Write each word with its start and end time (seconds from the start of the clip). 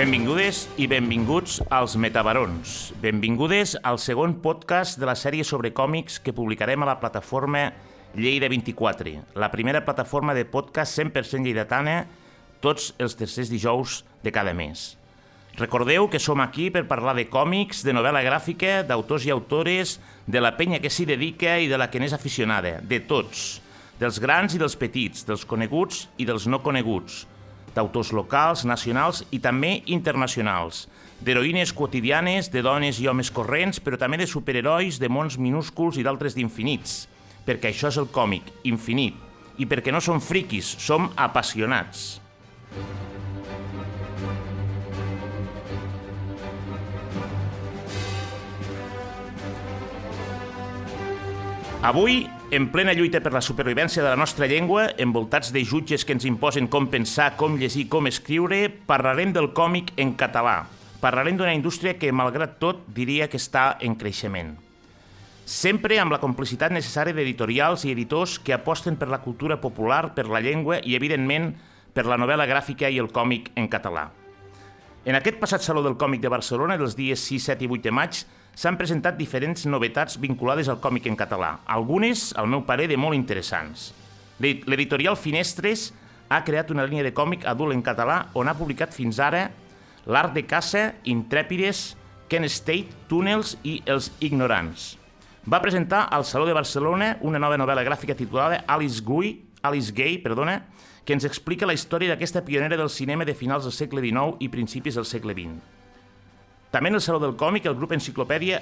Benvingudes 0.00 0.62
i 0.80 0.86
benvinguts 0.88 1.58
als 1.68 1.92
Metabarons. 2.00 2.94
Benvingudes 3.02 3.74
al 3.84 3.98
segon 4.00 4.38
podcast 4.40 4.96
de 4.96 5.04
la 5.04 5.12
sèrie 5.12 5.44
sobre 5.44 5.74
còmics 5.76 6.14
que 6.24 6.32
publicarem 6.32 6.80
a 6.80 6.86
la 6.88 6.94
plataforma 7.02 7.66
Lleida 8.14 8.48
24, 8.48 9.12
la 9.36 9.50
primera 9.52 9.82
plataforma 9.84 10.32
de 10.32 10.46
podcast 10.48 10.96
100% 10.96 11.44
lleidatana 11.44 12.06
tots 12.64 12.94
els 12.96 13.18
tercers 13.20 13.52
dijous 13.52 13.98
de 14.24 14.32
cada 14.32 14.54
mes. 14.56 14.94
Recordeu 15.58 16.08
que 16.08 16.22
som 16.22 16.40
aquí 16.40 16.70
per 16.72 16.86
parlar 16.88 17.12
de 17.18 17.26
còmics, 17.28 17.82
de 17.84 17.92
novel·la 17.92 18.22
gràfica, 18.24 18.78
d'autors 18.88 19.26
i 19.28 19.34
autores, 19.34 19.98
de 20.24 20.40
la 20.40 20.54
penya 20.56 20.80
que 20.80 20.88
s'hi 20.88 21.04
dedica 21.12 21.58
i 21.60 21.68
de 21.68 21.76
la 21.76 21.90
que 21.92 22.00
n'és 22.00 22.16
aficionada, 22.16 22.78
de 22.80 23.02
tots, 23.04 23.60
dels 24.00 24.16
grans 24.16 24.56
i 24.56 24.62
dels 24.64 24.80
petits, 24.80 25.28
dels 25.28 25.44
coneguts 25.44 26.06
i 26.16 26.24
dels 26.24 26.48
no 26.48 26.62
coneguts, 26.64 27.26
d'autors 27.74 28.12
locals, 28.16 28.64
nacionals 28.64 29.22
i 29.30 29.40
també 29.42 29.80
internacionals, 29.86 30.86
d'heroïnes 31.20 31.72
quotidianes, 31.76 32.48
de 32.50 32.62
dones 32.64 33.00
i 33.00 33.08
homes 33.08 33.30
corrents, 33.30 33.80
però 33.80 33.98
també 34.00 34.20
de 34.20 34.28
superherois, 34.30 34.98
de 34.98 35.08
mons 35.12 35.36
minúsculs 35.38 36.00
i 36.00 36.04
d'altres 36.06 36.36
d'infinits, 36.36 37.04
perquè 37.46 37.70
això 37.70 37.92
és 37.92 38.00
el 38.00 38.08
còmic, 38.12 38.48
infinit, 38.64 39.16
i 39.60 39.68
perquè 39.68 39.92
no 39.92 40.00
som 40.00 40.20
friquis, 40.24 40.74
som 40.80 41.10
apassionats. 41.16 42.20
Avui, 51.80 52.26
en 52.50 52.66
plena 52.72 52.92
lluita 52.92 53.20
per 53.22 53.30
la 53.30 53.42
supervivència 53.44 54.02
de 54.02 54.08
la 54.10 54.18
nostra 54.18 54.48
llengua, 54.50 54.88
envoltats 54.98 55.52
de 55.54 55.62
jutges 55.62 56.02
que 56.04 56.16
ens 56.16 56.24
imposen 56.26 56.66
com 56.66 56.88
pensar, 56.90 57.36
com 57.38 57.54
llegir, 57.54 57.84
com 57.88 58.08
escriure, 58.10 58.64
parlarem 58.88 59.30
del 59.30 59.52
còmic 59.54 59.92
en 60.02 60.16
català. 60.18 60.64
Parlarem 60.98 61.38
d'una 61.38 61.54
indústria 61.54 61.94
que, 61.94 62.10
malgrat 62.10 62.58
tot, 62.58 62.82
diria 62.90 63.28
que 63.30 63.38
està 63.38 63.76
en 63.78 63.94
creixement. 63.94 64.56
Sempre 65.46 66.00
amb 66.02 66.10
la 66.10 66.18
complicitat 66.18 66.74
necessària 66.74 67.14
d'editorials 67.14 67.86
i 67.86 67.94
editors 67.94 68.40
que 68.42 68.56
aposten 68.56 68.98
per 68.98 69.08
la 69.12 69.22
cultura 69.22 69.60
popular, 69.62 70.08
per 70.18 70.26
la 70.26 70.42
llengua 70.42 70.80
i, 70.82 70.98
evidentment, 70.98 71.52
per 71.94 72.08
la 72.10 72.18
novel·la 72.18 72.50
gràfica 72.50 72.90
i 72.90 72.98
el 72.98 73.12
còmic 73.14 73.52
en 73.54 73.70
català. 73.70 74.08
En 75.06 75.14
aquest 75.14 75.38
passat 75.38 75.62
Saló 75.62 75.86
del 75.86 75.96
Còmic 75.96 76.20
de 76.20 76.34
Barcelona, 76.34 76.76
dels 76.76 76.98
dies 76.98 77.22
6, 77.30 77.46
7 77.54 77.64
i 77.64 77.70
8 77.70 77.86
de 77.86 77.94
maig, 77.94 78.24
s'han 78.54 78.78
presentat 78.80 79.16
diferents 79.18 79.66
novetats 79.66 80.18
vinculades 80.20 80.68
al 80.68 80.80
còmic 80.82 81.06
en 81.10 81.16
català, 81.16 81.58
algunes, 81.66 82.30
al 82.36 82.48
meu 82.50 82.64
parer, 82.66 82.88
de 82.90 82.98
molt 83.00 83.16
interessants. 83.18 83.90
L'editorial 84.40 85.16
Finestres 85.16 85.90
ha 86.30 86.44
creat 86.46 86.70
una 86.70 86.86
línia 86.86 87.04
de 87.04 87.14
còmic 87.14 87.44
adult 87.48 87.74
en 87.74 87.82
català 87.82 88.22
on 88.38 88.48
ha 88.48 88.56
publicat 88.56 88.94
fins 88.94 89.18
ara 89.20 89.48
L'art 90.06 90.32
de 90.32 90.42
caça, 90.48 90.94
Intrèpides, 91.04 91.94
Ken 92.30 92.46
State, 92.48 92.94
Túnels 93.08 93.56
i 93.62 93.80
Els 93.84 94.08
ignorants. 94.24 94.94
Va 95.44 95.60
presentar 95.60 96.06
al 96.10 96.24
Saló 96.24 96.46
de 96.48 96.56
Barcelona 96.56 97.14
una 97.20 97.40
nova 97.42 97.58
novel·la 97.60 97.84
gràfica 97.84 98.16
titulada 98.16 98.62
Alice 98.66 99.04
Guy, 99.04 99.34
Alice 99.62 99.92
Gay, 99.92 100.18
perdona, 100.24 100.62
que 101.04 101.12
ens 101.16 101.26
explica 101.28 101.68
la 101.68 101.76
història 101.76 102.12
d'aquesta 102.12 102.44
pionera 102.46 102.78
del 102.80 102.90
cinema 102.92 103.26
de 103.28 103.34
finals 103.34 103.68
del 103.68 103.76
segle 103.76 104.00
XIX 104.04 104.40
i 104.40 104.48
principis 104.48 104.96
del 104.96 105.08
segle 105.08 105.36
XX. 105.36 105.79
També 106.70 106.88
en 106.88 106.94
el 106.94 107.02
Saló 107.02 107.18
del 107.18 107.34
Còmic, 107.36 107.66
el 107.66 107.74
grup 107.74 107.92
Enciclopèdia 107.96 108.60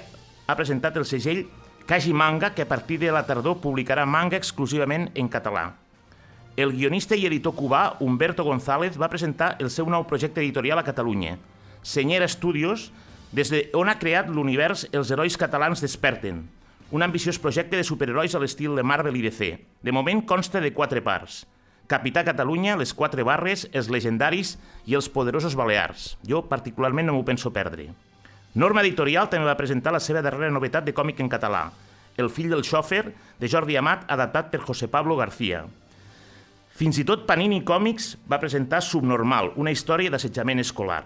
ha 0.49 0.55
presentat 0.57 0.97
el 0.97 1.05
segell 1.05 1.43
Kaji 1.85 2.13
Manga, 2.13 2.53
que 2.55 2.63
a 2.63 2.67
partir 2.67 2.99
de 2.99 3.11
la 3.13 3.25
tardor 3.25 3.59
publicarà 3.61 4.05
manga 4.05 4.37
exclusivament 4.37 5.11
en 5.13 5.29
català. 5.29 5.71
El 6.57 6.73
guionista 6.73 7.15
i 7.15 7.27
editor 7.29 7.53
cubà 7.55 7.97
Humberto 8.01 8.43
González 8.43 8.97
va 8.97 9.09
presentar 9.09 9.55
el 9.59 9.69
seu 9.69 9.89
nou 9.89 10.07
projecte 10.09 10.41
editorial 10.41 10.81
a 10.81 10.85
Catalunya, 10.85 11.37
Senyera 11.81 12.27
Studios, 12.27 12.89
des 13.31 13.53
on 13.77 13.89
ha 13.89 13.99
creat 14.01 14.27
l'univers 14.27 14.87
Els 14.91 15.11
herois 15.13 15.37
catalans 15.37 15.81
desperten, 15.81 16.41
un 16.91 17.05
ambiciós 17.05 17.37
projecte 17.37 17.77
de 17.77 17.85
superherois 17.85 18.33
a 18.33 18.41
l'estil 18.41 18.75
de 18.75 18.83
Marvel 18.83 19.15
i 19.15 19.21
DC. 19.21 19.53
De 19.85 19.93
moment 19.93 20.25
consta 20.25 20.59
de 20.59 20.73
quatre 20.73 21.01
parts. 21.05 21.45
Capità 21.89 22.21
Catalunya, 22.21 22.75
les 22.77 22.91
quatre 22.93 23.23
barres, 23.25 23.63
els 23.73 23.87
legendaris 23.89 24.53
i 24.85 24.93
els 24.93 25.07
poderosos 25.09 25.55
balears. 25.57 26.19
Jo 26.21 26.43
particularment 26.45 27.09
no 27.09 27.15
m'ho 27.15 27.25
penso 27.25 27.49
perdre. 27.49 27.87
Norma 28.53 28.83
Editorial 28.85 29.25
també 29.31 29.49
va 29.49 29.57
presentar 29.57 29.95
la 29.95 30.01
seva 30.03 30.21
darrera 30.21 30.53
novetat 30.53 30.85
de 30.85 30.93
còmic 30.93 31.19
en 31.19 31.31
català, 31.33 31.71
El 32.19 32.27
fill 32.27 32.49
del 32.51 32.65
xòfer, 32.67 33.13
de 33.39 33.47
Jordi 33.47 33.77
Amat, 33.79 34.03
adaptat 34.11 34.49
per 34.51 34.59
José 34.59 34.89
Pablo 34.91 35.15
García. 35.15 35.61
Fins 36.75 36.99
i 36.99 37.05
tot 37.07 37.23
Panini 37.25 37.61
Còmics 37.63 38.17
va 38.27 38.41
presentar 38.41 38.81
Subnormal, 38.83 39.53
una 39.55 39.71
història 39.71 40.11
d'assetjament 40.11 40.59
escolar. 40.59 41.05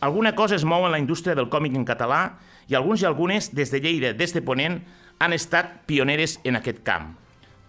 Alguna 0.00 0.34
cosa 0.34 0.56
es 0.56 0.64
mou 0.64 0.86
en 0.86 0.92
la 0.92 0.98
indústria 0.98 1.36
del 1.36 1.50
còmic 1.52 1.76
en 1.76 1.84
català 1.84 2.38
i 2.66 2.74
alguns 2.74 3.02
i 3.02 3.06
algunes, 3.06 3.52
des 3.52 3.70
de 3.70 3.78
Lleida, 3.84 4.14
des 4.16 4.32
de 4.32 4.40
Ponent, 4.40 4.80
han 5.18 5.36
estat 5.36 5.82
pioneres 5.86 6.40
en 6.44 6.56
aquest 6.56 6.80
camp. 6.82 7.12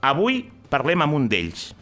Avui 0.02 0.46
parlem 0.72 1.04
amb 1.04 1.20
un 1.20 1.28
d'ells. 1.30 1.74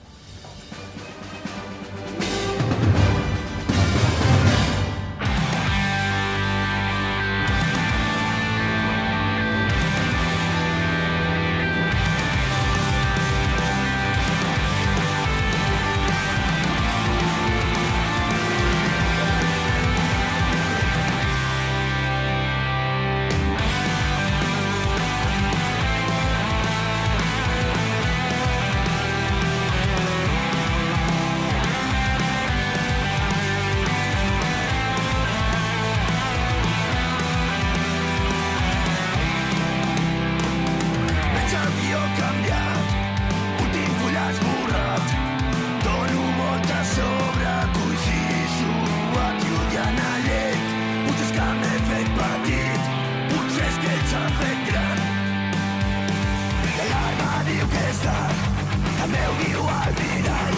Mirall, 60.00 60.58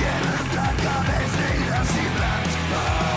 que 0.00 0.12
la 0.24 0.42
placa 0.54 0.96
més 1.10 1.38
negra 1.42 1.84
i 2.02 2.10
blancs. 2.16 2.60
Ah! 2.80 3.09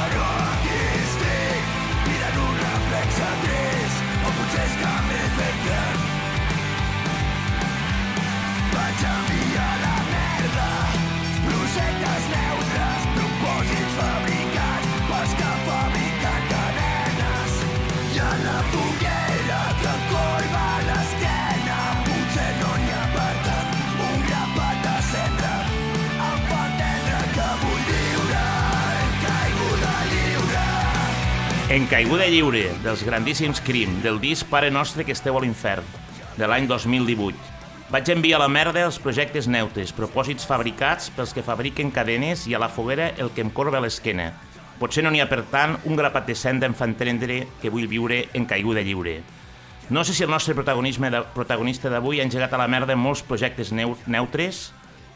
En 31.74 31.88
Caiguda 31.90 32.28
Lliure, 32.30 32.68
dels 32.84 33.02
grandíssims 33.02 33.58
Crim, 33.66 33.96
del 34.04 34.20
disc 34.22 34.46
Pare 34.46 34.68
Nostre 34.70 35.02
que 35.08 35.16
esteu 35.16 35.34
a 35.34 35.42
l'infern, 35.42 35.82
de 36.38 36.46
l'any 36.46 36.68
2018. 36.70 37.34
Vaig 37.90 38.12
enviar 38.14 38.38
a 38.38 38.44
la 38.44 38.50
merda 38.54 38.84
els 38.86 39.00
projectes 39.02 39.48
neutes, 39.50 39.90
propòsits 39.98 40.46
fabricats 40.46 41.08
pels 41.16 41.32
que 41.34 41.42
fabriquen 41.42 41.90
cadenes 41.90 42.44
i 42.46 42.54
a 42.54 42.60
la 42.62 42.70
foguera 42.70 43.08
el 43.18 43.32
que 43.34 43.42
em 43.42 43.50
corba 43.50 43.82
l'esquena. 43.82 44.28
Potser 44.78 45.02
no 45.02 45.10
n'hi 45.10 45.24
ha, 45.24 45.26
per 45.32 45.40
tant, 45.50 45.74
un 45.90 45.98
grapat 45.98 46.30
de 46.30 46.36
senda 46.38 46.70
em 46.70 46.76
fa 46.78 46.86
entendre 46.86 47.40
que 47.64 47.72
vull 47.74 47.90
viure 47.90 48.20
en 48.38 48.46
caiguda 48.46 48.84
lliure. 48.86 49.16
No 49.90 50.04
sé 50.06 50.14
si 50.14 50.28
el 50.28 50.30
nostre 50.30 50.54
protagonisme 50.54 51.10
de, 51.10 51.24
protagonista 51.34 51.90
d'avui 51.90 52.22
ha 52.22 52.28
engegat 52.28 52.54
a 52.54 52.60
la 52.62 52.70
merda 52.70 52.94
molts 52.94 53.26
projectes 53.26 53.74
neutres, 53.74 54.62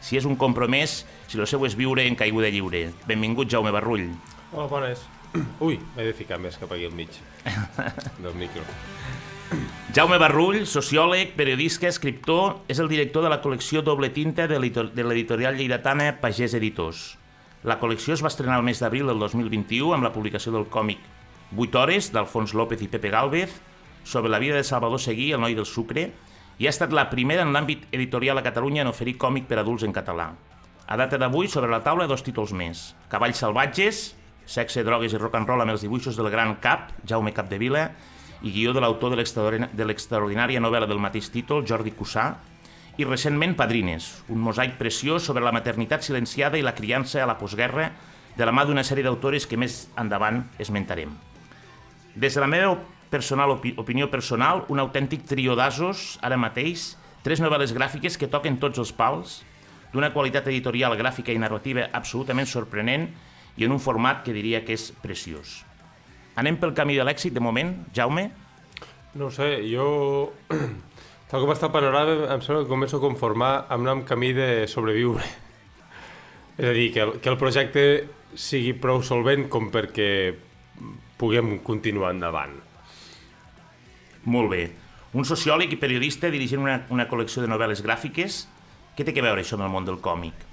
si 0.02 0.18
és 0.18 0.26
un 0.26 0.34
compromès, 0.34 1.04
si 1.28 1.38
el 1.38 1.46
seu 1.46 1.62
és 1.70 1.78
viure 1.78 2.02
en 2.02 2.18
caiguda 2.18 2.50
lliure. 2.50 2.88
Benvingut, 3.06 3.46
Jaume 3.46 3.70
Barrull. 3.70 4.10
Hola, 4.50 4.66
bones. 4.66 5.06
Ui, 5.66 5.78
m'he 5.96 6.06
de 6.06 6.14
ficar 6.16 6.38
més 6.42 6.56
cap 6.60 6.72
aquí 6.72 6.86
al 6.88 6.96
mig 6.96 7.12
del 8.24 8.34
micro. 8.38 8.64
Jaume 9.96 10.18
Barrull, 10.20 10.64
sociòleg, 10.68 11.34
periodista, 11.36 11.88
escriptor, 11.88 12.60
és 12.68 12.80
el 12.82 12.90
director 12.90 13.24
de 13.24 13.32
la 13.32 13.40
col·lecció 13.44 13.82
Doble 13.84 14.10
Tinta 14.14 14.48
de 14.50 14.60
l'editorial 14.60 15.56
lleidatana 15.56 16.12
Pagès 16.22 16.56
Editors. 16.58 17.06
La 17.66 17.78
col·lecció 17.80 18.14
es 18.14 18.22
va 18.22 18.30
estrenar 18.30 18.60
el 18.60 18.66
mes 18.66 18.80
d'abril 18.80 19.08
del 19.10 19.18
2021 19.18 19.96
amb 19.96 20.06
la 20.06 20.12
publicació 20.14 20.52
del 20.54 20.68
còmic 20.70 21.00
8 21.56 21.80
hores 21.80 22.10
d'Alfons 22.12 22.52
López 22.54 22.84
i 22.84 22.90
Pepe 22.92 23.10
Galvez 23.10 23.56
sobre 24.04 24.30
la 24.30 24.38
vida 24.38 24.56
de 24.56 24.64
Salvador 24.64 25.00
Seguí, 25.00 25.32
el 25.32 25.40
noi 25.40 25.56
del 25.56 25.66
sucre, 25.66 26.10
i 26.58 26.66
ha 26.66 26.72
estat 26.72 26.92
la 26.94 27.08
primera 27.10 27.42
en 27.44 27.52
l'àmbit 27.54 27.86
editorial 27.92 28.38
a 28.38 28.44
Catalunya 28.44 28.84
en 28.84 28.92
oferir 28.92 29.16
còmic 29.18 29.48
per 29.48 29.58
adults 29.60 29.84
en 29.86 29.94
català. 29.96 30.30
A 30.88 30.96
data 30.96 31.18
d'avui, 31.20 31.48
sobre 31.48 31.70
la 31.70 31.82
taula, 31.84 32.06
dos 32.08 32.24
títols 32.24 32.54
més. 32.56 32.92
Cavalls 33.12 33.40
salvatges, 33.44 34.14
sexe, 34.48 34.82
drogues 34.84 35.12
i 35.12 35.20
rock 35.20 35.36
and 35.36 35.48
roll 35.48 35.62
amb 35.62 35.74
els 35.74 35.84
dibuixos 35.84 36.16
del 36.16 36.30
gran 36.32 36.56
cap, 36.64 36.94
Jaume 37.04 37.34
Capdevila, 37.36 37.90
i 38.40 38.52
guió 38.54 38.72
de 38.72 38.80
l'autor 38.80 39.12
de 39.12 39.84
l'extraordinària 39.84 40.62
novel·la 40.62 40.88
del 40.88 41.02
mateix 41.02 41.28
títol, 41.34 41.66
Jordi 41.68 41.92
Cussà, 41.92 42.30
i 42.98 43.06
recentment 43.06 43.54
Padrines, 43.58 44.08
un 44.32 44.40
mosaic 44.42 44.78
preciós 44.78 45.26
sobre 45.28 45.44
la 45.44 45.52
maternitat 45.54 46.02
silenciada 46.02 46.58
i 46.58 46.64
la 46.66 46.74
criança 46.74 47.22
a 47.22 47.28
la 47.30 47.36
postguerra 47.38 47.92
de 48.38 48.46
la 48.46 48.54
mà 48.54 48.64
d'una 48.66 48.82
sèrie 48.86 49.04
d'autores 49.06 49.46
que 49.46 49.58
més 49.58 49.84
endavant 49.98 50.40
esmentarem. 50.58 51.12
Des 52.16 52.34
de 52.34 52.42
la 52.42 52.50
meva 52.50 52.78
personal 53.10 53.52
opi 53.54 53.74
opinió 53.78 54.08
personal, 54.10 54.64
un 54.68 54.80
autèntic 54.82 55.26
trio 55.28 55.54
d'asos, 55.58 56.16
ara 56.22 56.40
mateix, 56.40 56.96
tres 57.22 57.42
novel·les 57.42 57.74
gràfiques 57.76 58.18
que 58.18 58.30
toquen 58.30 58.58
tots 58.58 58.80
els 58.82 58.92
pals, 58.94 59.42
d'una 59.92 60.12
qualitat 60.12 60.48
editorial, 60.50 60.96
gràfica 60.98 61.32
i 61.32 61.40
narrativa 61.40 61.88
absolutament 61.92 62.48
sorprenent 62.48 63.08
i 63.58 63.66
en 63.66 63.74
un 63.74 63.82
format 63.82 64.22
que 64.24 64.34
diria 64.34 64.62
que 64.64 64.76
és 64.78 64.90
preciós. 65.02 65.62
Anem 66.38 66.56
pel 66.60 66.74
camí 66.76 66.94
de 66.94 67.04
l'èxit, 67.06 67.34
de 67.34 67.42
moment, 67.42 67.74
Jaume? 67.94 68.28
No 69.18 69.32
sé, 69.34 69.58
jo... 69.66 70.32
Tal 71.28 71.42
com 71.42 71.50
està 71.52 71.66
el 71.68 71.74
panorama, 71.74 72.14
em 72.32 72.40
sembla 72.40 72.62
que 72.62 72.70
començo 72.70 72.96
a 72.96 73.02
conformar 73.02 73.50
amb 73.74 73.90
un 73.90 74.04
camí 74.08 74.30
de 74.32 74.64
sobreviure. 74.70 75.26
És 76.58 76.70
a 76.70 76.72
dir, 76.72 76.86
que 76.94 77.02
el, 77.04 77.12
que 77.20 77.28
el 77.28 77.36
projecte 77.40 77.82
sigui 78.38 78.72
prou 78.78 79.02
solvent 79.04 79.48
com 79.52 79.68
perquè 79.74 80.08
puguem 81.20 81.58
continuar 81.66 82.14
endavant. 82.14 82.54
Molt 84.30 84.52
bé. 84.54 84.62
Un 85.18 85.26
sociòleg 85.28 85.74
i 85.74 85.80
periodista 85.80 86.30
dirigint 86.32 86.62
una, 86.62 86.78
una 86.94 87.08
col·lecció 87.10 87.42
de 87.44 87.50
novel·les 87.50 87.82
gràfiques. 87.84 88.44
Què 88.96 89.04
té 89.04 89.14
que 89.16 89.24
veure 89.24 89.42
això 89.42 89.58
amb 89.58 89.66
el 89.66 89.74
món 89.74 89.88
del 89.88 90.00
còmic? 90.04 90.46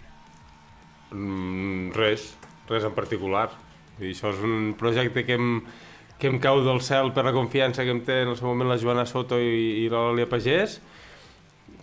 Mm, 1.15 1.93
res, 1.95 2.33
res 2.69 2.85
en 2.87 2.95
particular. 2.97 3.49
I 3.99 4.11
això 4.11 4.31
és 4.33 4.41
un 4.43 4.73
projecte 4.79 5.23
que 5.27 5.37
em, 5.39 5.61
que 6.19 6.27
em 6.31 6.39
cau 6.39 6.61
del 6.63 6.81
cel 6.83 7.11
per 7.15 7.25
la 7.27 7.33
confiança 7.35 7.83
que 7.83 7.91
em 7.91 8.01
té 8.07 8.21
en 8.23 8.31
el 8.31 8.37
seu 8.39 8.47
moment 8.47 8.69
la 8.71 8.79
Joana 8.79 9.05
Soto 9.07 9.39
i, 9.41 9.83
i 9.83 9.89
l'Òlia 9.91 10.29
Pagès, 10.31 10.79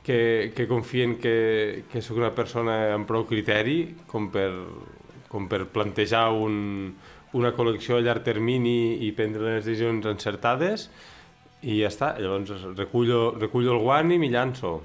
que, 0.03 0.53
que 0.57 0.67
confien 0.67 1.17
que, 1.21 1.85
que 1.93 2.03
sóc 2.03 2.19
una 2.19 2.33
persona 2.35 2.95
amb 2.97 3.07
prou 3.07 3.27
criteri 3.29 3.95
com 4.11 4.31
per, 4.35 4.51
com 5.31 5.47
per 5.51 5.67
plantejar 5.73 6.31
un, 6.35 6.95
una 7.39 7.53
col·lecció 7.55 7.99
a 7.99 8.05
llarg 8.05 8.25
termini 8.27 9.05
i 9.07 9.13
prendre 9.17 9.45
les 9.47 9.63
decisions 9.65 10.09
encertades 10.11 10.89
i 11.63 11.79
ja 11.79 11.93
està, 11.93 12.15
llavors 12.19 12.67
recullo, 12.75 13.37
recullo 13.39 13.77
el 13.77 13.85
guant 13.85 14.11
i 14.11 14.19
m'hi 14.19 14.33
llanço. 14.33 14.81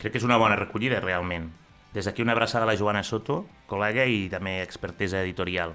Crec 0.00 0.14
que 0.14 0.22
és 0.22 0.24
una 0.26 0.38
bona 0.40 0.56
recollida, 0.56 1.02
realment. 1.02 1.50
Des 1.92 2.08
d'aquí 2.08 2.24
una 2.24 2.32
abraçada 2.32 2.64
a 2.64 2.70
la 2.70 2.78
Joana 2.80 3.04
Soto, 3.04 3.44
col·lega 3.70 4.06
i 4.06 4.26
també 4.32 4.58
expertesa 4.62 5.22
editorial. 5.22 5.74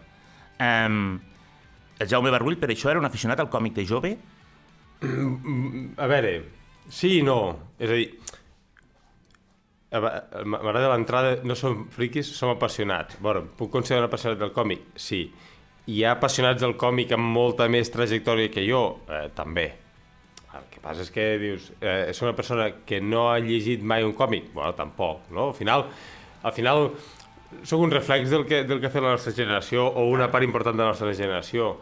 Um, 0.59 1.19
el 1.99 2.09
Jaume 2.11 2.31
Barrull, 2.31 2.59
per 2.59 2.71
això, 2.71 2.91
era 2.91 3.01
un 3.01 3.07
aficionat 3.07 3.39
al 3.41 3.51
còmic 3.51 3.75
de 3.77 3.85
jove? 3.87 4.13
A 5.01 6.07
veure, 6.11 6.33
sí 6.91 7.17
i 7.19 7.25
no. 7.25 7.39
És 7.79 7.91
a 7.91 7.99
dir, 7.99 8.07
m'agrada 9.91 10.93
l'entrada, 10.93 11.35
no 11.43 11.57
som 11.59 11.85
friquis, 11.93 12.29
som 12.37 12.53
apassionats. 12.53 13.19
Bueno, 13.23 13.47
puc 13.57 13.71
considerar 13.73 14.09
apassionat 14.09 14.41
del 14.41 14.55
còmic? 14.55 14.89
Sí. 14.95 15.25
Hi 15.89 16.01
ha 16.05 16.15
apassionats 16.17 16.61
del 16.61 16.77
còmic 16.77 17.15
amb 17.17 17.31
molta 17.33 17.67
més 17.71 17.89
trajectòria 17.91 18.51
que 18.53 18.65
jo? 18.67 18.99
Eh, 19.09 19.27
també 19.35 19.71
el 20.57 20.65
que 20.73 20.81
passa 20.81 21.03
és 21.05 21.11
que 21.13 21.25
dius, 21.41 21.69
eh, 21.79 22.09
és 22.09 22.21
una 22.23 22.33
persona 22.37 22.69
que 22.85 22.99
no 23.01 23.29
ha 23.29 23.39
llegit 23.39 23.83
mai 23.85 24.03
un 24.03 24.13
còmic? 24.17 24.51
Bueno, 24.53 24.73
tampoc, 24.77 25.29
no? 25.31 25.49
Al 25.49 25.57
final, 25.57 25.85
al 26.43 26.53
final 26.53 26.89
sóc 27.63 27.81
un 27.81 27.91
reflex 27.91 28.29
del 28.29 28.45
que, 28.45 28.63
del 28.63 28.79
que 28.79 28.89
ha 28.89 28.93
fet 28.93 29.03
la 29.03 29.15
nostra 29.15 29.33
generació 29.35 29.87
o 29.87 30.05
una 30.09 30.29
part 30.31 30.45
important 30.45 30.77
de 30.77 30.83
la 30.85 30.93
nostra 30.93 31.13
generació. 31.13 31.73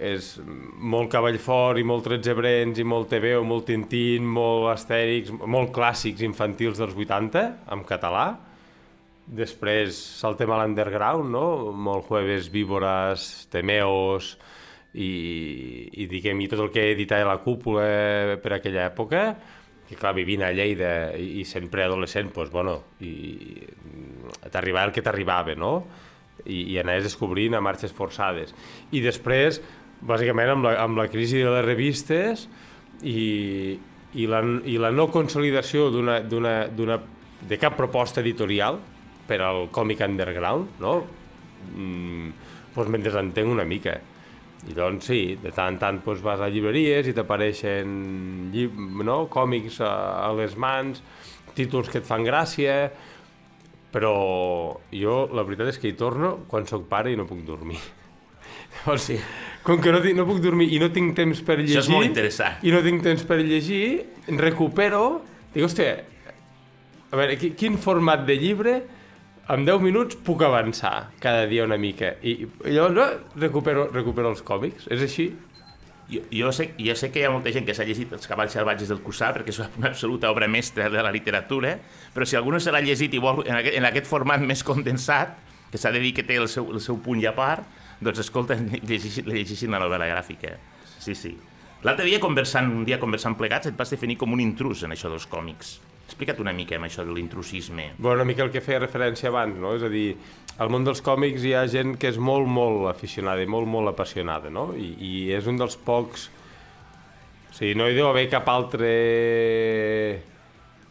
És 0.00 0.38
molt 0.40 1.10
cavall 1.12 1.36
fort 1.42 1.78
i 1.78 1.84
molt 1.84 2.06
13 2.08 2.34
brens 2.38 2.78
i 2.80 2.86
molt 2.88 3.10
TV 3.12 3.34
o 3.36 3.42
molt 3.44 3.66
Tintín, 3.68 4.24
molt 4.24 4.70
astèrics, 4.72 5.34
molt 5.44 5.74
clàssics 5.76 6.24
infantils 6.24 6.80
dels 6.80 6.96
80 6.96 7.42
en 7.76 7.84
català. 7.88 8.30
Després 9.30 9.98
saltem 10.22 10.50
a 10.50 10.62
l'underground, 10.62 11.28
no? 11.30 11.44
Molt 11.76 12.08
Jueves, 12.08 12.48
Víboras, 12.50 13.28
Temeos, 13.52 14.32
i, 14.94 15.10
i 16.02 16.06
diguem, 16.10 16.40
i 16.42 16.48
tot 16.50 16.64
el 16.64 16.72
que 16.74 16.88
editava 16.94 17.28
la 17.28 17.38
cúpula 17.44 18.38
per 18.42 18.56
aquella 18.56 18.88
època, 18.88 19.22
que 19.86 19.98
clar, 19.98 20.14
vivint 20.14 20.42
a 20.46 20.50
Lleida 20.54 21.12
i, 21.18 21.42
i 21.42 21.44
sent 21.46 21.68
preadolescent, 21.70 22.32
doncs, 22.34 22.50
bueno, 22.54 22.76
i, 23.02 23.12
t'arribava 24.50 24.88
el 24.88 24.94
que 24.96 25.04
t'arribava, 25.04 25.56
no? 25.58 25.74
I, 26.46 26.72
i 26.72 26.78
anaves 26.80 27.10
descobrint 27.10 27.54
a 27.56 27.62
marxes 27.64 27.92
forçades. 27.92 28.54
I 28.96 29.02
després, 29.04 29.60
bàsicament, 30.00 30.54
amb 30.54 30.68
la, 30.68 30.76
amb 30.84 31.00
la 31.00 31.08
crisi 31.12 31.42
de 31.44 31.52
les 31.52 31.66
revistes 31.66 32.46
i, 33.02 33.78
i, 34.14 34.26
la, 34.26 34.40
i 34.64 34.78
la 34.80 34.92
no 34.94 35.10
consolidació 35.12 35.90
d'una 35.92 37.00
de 37.40 37.56
cap 37.60 37.76
proposta 37.76 38.20
editorial 38.20 38.78
per 39.28 39.40
al 39.44 39.68
còmic 39.72 40.02
underground, 40.04 40.80
no? 40.82 40.94
Mm, 41.76 42.32
doncs 42.74 42.90
me'n 42.90 43.04
desentenc 43.04 43.52
una 43.52 43.66
mica. 43.68 43.96
I 44.68 44.74
doncs 44.76 45.06
sí, 45.08 45.20
de 45.40 45.52
tant 45.56 45.74
en 45.74 45.78
tant 45.80 46.00
doncs, 46.04 46.20
vas 46.24 46.42
a 46.42 46.50
llibreries 46.52 47.08
i 47.08 47.14
t'apareixen 47.16 47.94
no? 49.06 49.22
còmics 49.32 49.80
a, 49.80 49.92
a 50.26 50.32
les 50.36 50.56
mans, 50.60 51.00
títols 51.56 51.88
que 51.88 52.02
et 52.02 52.08
fan 52.08 52.26
gràcia, 52.26 52.90
però 53.90 54.12
jo 54.94 55.16
la 55.34 55.44
veritat 55.46 55.72
és 55.72 55.80
que 55.80 55.90
hi 55.90 55.96
torno 55.98 56.36
quan 56.50 56.68
sóc 56.70 56.86
pare 56.90 57.12
i 57.12 57.18
no 57.18 57.26
puc 57.28 57.42
dormir. 57.46 57.80
Llavors, 58.74 59.08
sí. 59.08 59.18
com 59.66 59.80
que 59.82 59.92
no, 59.92 60.00
tinc, 60.04 60.16
no 60.18 60.26
puc 60.28 60.38
dormir 60.44 60.70
i 60.74 60.78
no 60.82 60.90
tinc 60.94 61.16
temps 61.18 61.42
per 61.46 61.58
llegir... 61.58 61.78
Això 61.78 61.88
és 61.88 61.92
molt 61.94 62.08
interessant. 62.08 62.62
I 62.62 62.74
no 62.74 62.84
tinc 62.86 63.02
temps 63.06 63.26
per 63.26 63.40
llegir, 63.42 63.82
recupero... 64.38 65.04
Dic, 65.50 65.64
hòstia, 65.66 65.96
a 67.10 67.18
veure, 67.18 67.34
quin 67.58 67.78
format 67.82 68.22
de 68.28 68.36
llibre 68.38 68.74
en 69.50 69.64
10 69.66 69.82
minuts 69.82 70.18
puc 70.22 70.44
avançar 70.46 71.10
cada 71.22 71.46
dia 71.50 71.64
una 71.66 71.78
mica. 71.80 72.14
I, 72.22 72.36
i 72.46 72.74
llavors 72.76 73.00
eh, 73.02 73.40
recupero, 73.42 73.88
recupero 73.90 74.30
els 74.30 74.44
còmics. 74.46 74.86
És 74.94 75.02
així? 75.02 75.32
Jo, 76.10 76.24
jo, 76.34 76.50
sé, 76.50 76.72
jo 76.74 76.94
sé 76.98 77.10
que 77.14 77.20
hi 77.20 77.26
ha 77.28 77.30
molta 77.30 77.52
gent 77.54 77.66
que 77.68 77.74
s'ha 77.76 77.84
llegit 77.86 78.10
Els 78.16 78.26
cavalls 78.26 78.56
salvatges 78.56 78.88
del 78.90 78.98
Cussà 79.04 79.28
perquè 79.36 79.52
és 79.52 79.60
una 79.62 79.90
absoluta 79.92 80.30
obra 80.32 80.48
mestra 80.50 80.88
de 80.90 81.04
la 81.06 81.12
literatura, 81.14 81.76
però 82.14 82.26
si 82.26 82.38
algú 82.38 82.50
no 82.50 82.58
se 82.58 82.72
l'ha 82.74 82.82
llegit 82.82 83.14
i 83.14 83.20
vol 83.22 83.44
en 83.46 83.54
aquest, 83.60 83.76
en 83.78 83.86
aquest 83.86 84.10
format 84.10 84.42
més 84.42 84.64
condensat, 84.66 85.36
que 85.70 85.78
s'ha 85.78 85.92
de 85.94 86.02
dir 86.02 86.10
que 86.16 86.24
té 86.26 86.40
el 86.40 86.48
seu, 86.50 86.66
el 86.74 86.82
seu 86.82 86.98
punt 86.98 87.22
i 87.22 87.28
a 87.30 87.34
part, 87.36 87.68
doncs 88.02 88.24
escolta, 88.24 88.56
llegeixin, 88.58 89.28
llegeixin 89.30 89.70
la 89.70 89.82
novel·la 89.82 90.10
gràfica. 90.10 90.56
Sí, 90.98 91.14
sí. 91.14 91.36
L'altre 91.86 92.04
dia, 92.04 92.18
conversant, 92.20 92.66
un 92.74 92.82
dia 92.84 92.98
conversant 93.00 93.38
plegats, 93.38 93.70
et 93.70 93.78
vas 93.78 93.92
definir 93.92 94.18
com 94.20 94.34
un 94.34 94.42
intrus 94.42 94.82
en 94.84 94.96
això 94.96 95.08
dels 95.12 95.28
còmics. 95.30 95.78
Explica't 96.10 96.40
una 96.42 96.52
mica 96.56 96.74
amb 96.74 96.88
això 96.88 97.04
de 97.06 97.14
l'intrusisme. 97.14 97.92
Bueno, 97.96 98.18
una 98.18 98.26
mica 98.26 98.42
el 98.42 98.50
que 98.50 98.62
feia 98.64 98.80
referència 98.82 99.30
abans, 99.30 99.54
no? 99.62 99.76
És 99.78 99.84
a 99.86 99.90
dir, 99.92 100.16
al 100.58 100.72
món 100.74 100.82
dels 100.86 100.98
còmics 101.06 101.44
hi 101.46 101.54
ha 101.54 101.62
gent 101.70 101.94
que 102.00 102.10
és 102.10 102.18
molt, 102.18 102.50
molt 102.50 102.88
aficionada 102.90 103.44
i 103.44 103.46
molt, 103.46 103.70
molt 103.70 103.92
apassionada, 103.92 104.50
no? 104.50 104.72
I, 104.74 104.90
i 104.98 105.12
és 105.36 105.46
un 105.50 105.60
dels 105.60 105.78
pocs... 105.86 106.26
O 107.50 107.54
sigui, 107.54 107.76
no 107.78 107.86
hi 107.86 107.94
deu 107.94 108.08
haver 108.08 108.26
cap 108.32 108.48
altre 108.50 108.90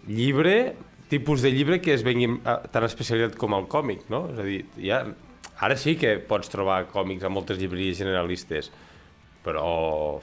llibre, 0.07 0.55
tipus 1.11 1.43
de 1.43 1.51
llibre 1.51 1.81
que 1.83 1.93
es 1.97 2.03
vengui 2.07 2.31
tan 2.71 2.87
especialitat 2.87 3.35
com 3.39 3.57
el 3.59 3.67
còmic, 3.71 4.07
no? 4.13 4.29
És 4.33 4.39
a 4.39 4.47
dir, 4.47 4.61
ja... 4.85 5.03
Ara 5.59 5.75
sí 5.75 5.97
que 5.99 6.13
pots 6.23 6.47
trobar 6.47 6.85
còmics 6.87 7.25
a 7.27 7.29
moltes 7.35 7.57
llibreries 7.59 7.97
generalistes, 7.99 8.69
però 9.43 9.67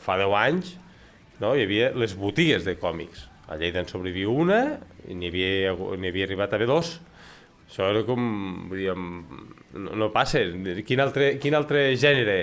fa 0.01 0.17
10 0.17 0.37
anys 0.41 0.71
no? 1.43 1.53
hi 1.53 1.67
havia 1.67 1.91
les 1.93 2.15
botigues 2.17 2.65
de 2.65 2.77
còmics 2.81 3.27
a 3.49 3.57
Lleida 3.57 3.83
en 3.83 3.91
sobreviu 3.91 4.33
una, 4.35 4.61
n'hi 5.07 5.31
havia, 5.31 5.75
havia 5.75 6.27
arribat 6.27 6.53
a 6.53 6.59
haver 6.59 6.71
dos. 6.71 6.97
Això 7.67 7.89
era 7.91 8.05
com, 8.07 8.23
diríem, 8.71 9.11
no, 9.75 9.99
no 9.99 10.13
passa. 10.15 10.43
Quin 10.87 11.03
altre, 11.03 11.35
quin 11.43 11.59
altre 11.59 11.89
gènere 11.99 12.39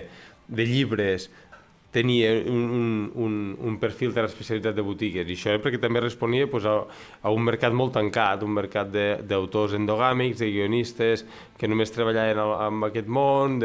de 0.48 0.68
llibres 0.68 1.30
tenia 1.94 2.32
un, 2.50 3.12
un, 3.14 3.34
un 3.62 3.76
perfil 3.78 4.16
de 4.16 4.24
l'especialitat 4.26 4.74
de 4.76 4.84
botigues 4.84 5.30
i 5.30 5.36
això 5.38 5.52
era 5.54 5.62
perquè 5.62 5.78
també 5.80 6.02
responia 6.02 6.48
pues, 6.50 6.66
a, 6.66 6.74
a 7.22 7.32
un 7.32 7.46
mercat 7.46 7.76
molt 7.78 7.94
tancat, 7.94 8.42
un 8.44 8.56
mercat 8.56 8.90
d'autors 9.30 9.76
endogàmics, 9.78 10.42
de 10.42 10.50
guionistes 10.50 11.24
que 11.60 11.70
només 11.70 11.94
treballaven 11.94 12.42
en 12.42 12.88
aquest 12.90 13.12
món, 13.20 13.60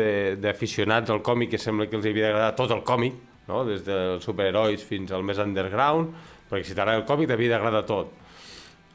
d'aficionats 0.44 1.10
al 1.10 1.24
còmic 1.24 1.56
que 1.56 1.62
sembla 1.62 1.88
que 1.88 1.96
els 1.96 2.10
havia 2.10 2.28
d'agradar 2.28 2.52
tot 2.60 2.76
el 2.76 2.84
còmic, 2.84 3.16
no? 3.48 3.64
des 3.64 3.80
dels 3.88 4.28
superherois 4.28 4.84
fins 4.84 5.16
al 5.16 5.24
més 5.24 5.40
underground, 5.40 6.12
perquè 6.48 6.64
si 6.66 6.74
t'agrada 6.76 7.02
el 7.02 7.06
còmic 7.08 7.30
t'havia 7.30 7.54
d'agradar 7.54 7.84
tot. 7.88 8.10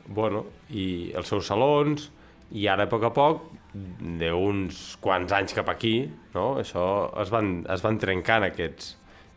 Bueno, 0.07 0.45
i 0.69 1.13
els 1.15 1.29
seus 1.31 1.47
salons, 1.47 2.09
i 2.53 2.67
ara 2.69 2.85
a 2.85 2.91
poc 2.91 3.05
a 3.07 3.13
poc 3.13 3.45
d'uns 3.73 4.81
quants 5.01 5.31
anys 5.33 5.55
cap 5.57 5.69
aquí, 5.71 6.03
no? 6.35 6.59
això 6.61 6.83
es 7.21 7.31
van, 7.33 7.63
es 7.71 7.81
van 7.81 7.97
trencant 8.01 8.45
aquests, 8.45 8.91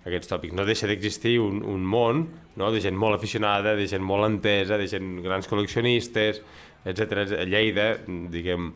aquests 0.04 0.30
tòpics. 0.32 0.56
No 0.56 0.66
deixa 0.68 0.88
d'existir 0.90 1.38
un, 1.40 1.62
un 1.64 1.86
món 1.86 2.26
no? 2.60 2.70
de 2.74 2.82
gent 2.84 2.98
molt 2.98 3.16
aficionada, 3.16 3.76
de 3.78 3.86
gent 3.88 4.04
molt 4.04 4.28
entesa, 4.28 4.76
de 4.76 4.88
gent 4.90 5.20
grans 5.24 5.48
col·leccionistes, 5.48 6.42
etc. 6.86 7.24
Lleida, 7.48 7.88
diguem, 8.32 8.70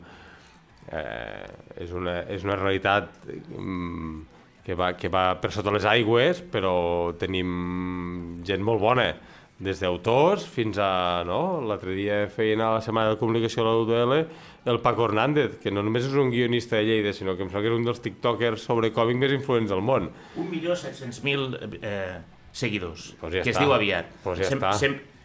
eh, 0.89 1.47
és, 1.85 1.93
una, 1.93 2.21
és 2.33 2.47
una 2.47 2.57
realitat 2.59 3.13
mm, 3.29 4.17
que, 4.65 4.79
va, 4.79 4.95
que 4.97 5.13
va 5.13 5.27
per 5.43 5.53
sota 5.55 5.75
les 5.75 5.87
aigües, 5.89 6.41
però 6.53 7.13
tenim 7.21 8.41
gent 8.47 8.65
molt 8.65 8.83
bona 8.83 9.11
des 9.61 9.81
d'autors 9.83 10.47
fins 10.49 10.79
a... 10.81 11.23
No? 11.29 11.61
L'altre 11.69 11.93
dia 11.93 12.23
feien 12.33 12.63
a 12.65 12.71
la 12.79 12.81
Setmana 12.85 13.13
de 13.13 13.19
Comunicació 13.21 13.61
a 13.63 13.67
la 13.69 13.77
UDL 13.83 14.23
el 14.71 14.81
Paco 14.85 15.05
Hernández, 15.07 15.59
que 15.61 15.71
no 15.73 15.83
només 15.85 16.05
és 16.09 16.17
un 16.17 16.29
guionista 16.33 16.77
de 16.77 16.85
Lleida, 16.89 17.13
sinó 17.17 17.33
que 17.37 17.45
em 17.45 17.49
sembla 17.53 17.63
que 17.65 17.71
és 17.73 17.79
un 17.79 17.85
dels 17.87 18.01
tiktokers 18.05 18.65
sobre 18.65 18.91
còmic 18.93 19.17
més 19.21 19.33
influents 19.37 19.71
del 19.73 19.81
món. 19.85 20.11
1.700.000 20.37 21.79
eh, 21.83 22.19
seguidors, 22.53 23.15
Pues 23.21 23.33
ja 23.35 23.43
que 23.43 23.51
es 23.51 23.57
està. 23.57 23.65
diu 23.65 23.73
aviat. 23.75 24.11
Pues 24.25 24.39
ja 24.41 24.49
està. 24.51 24.73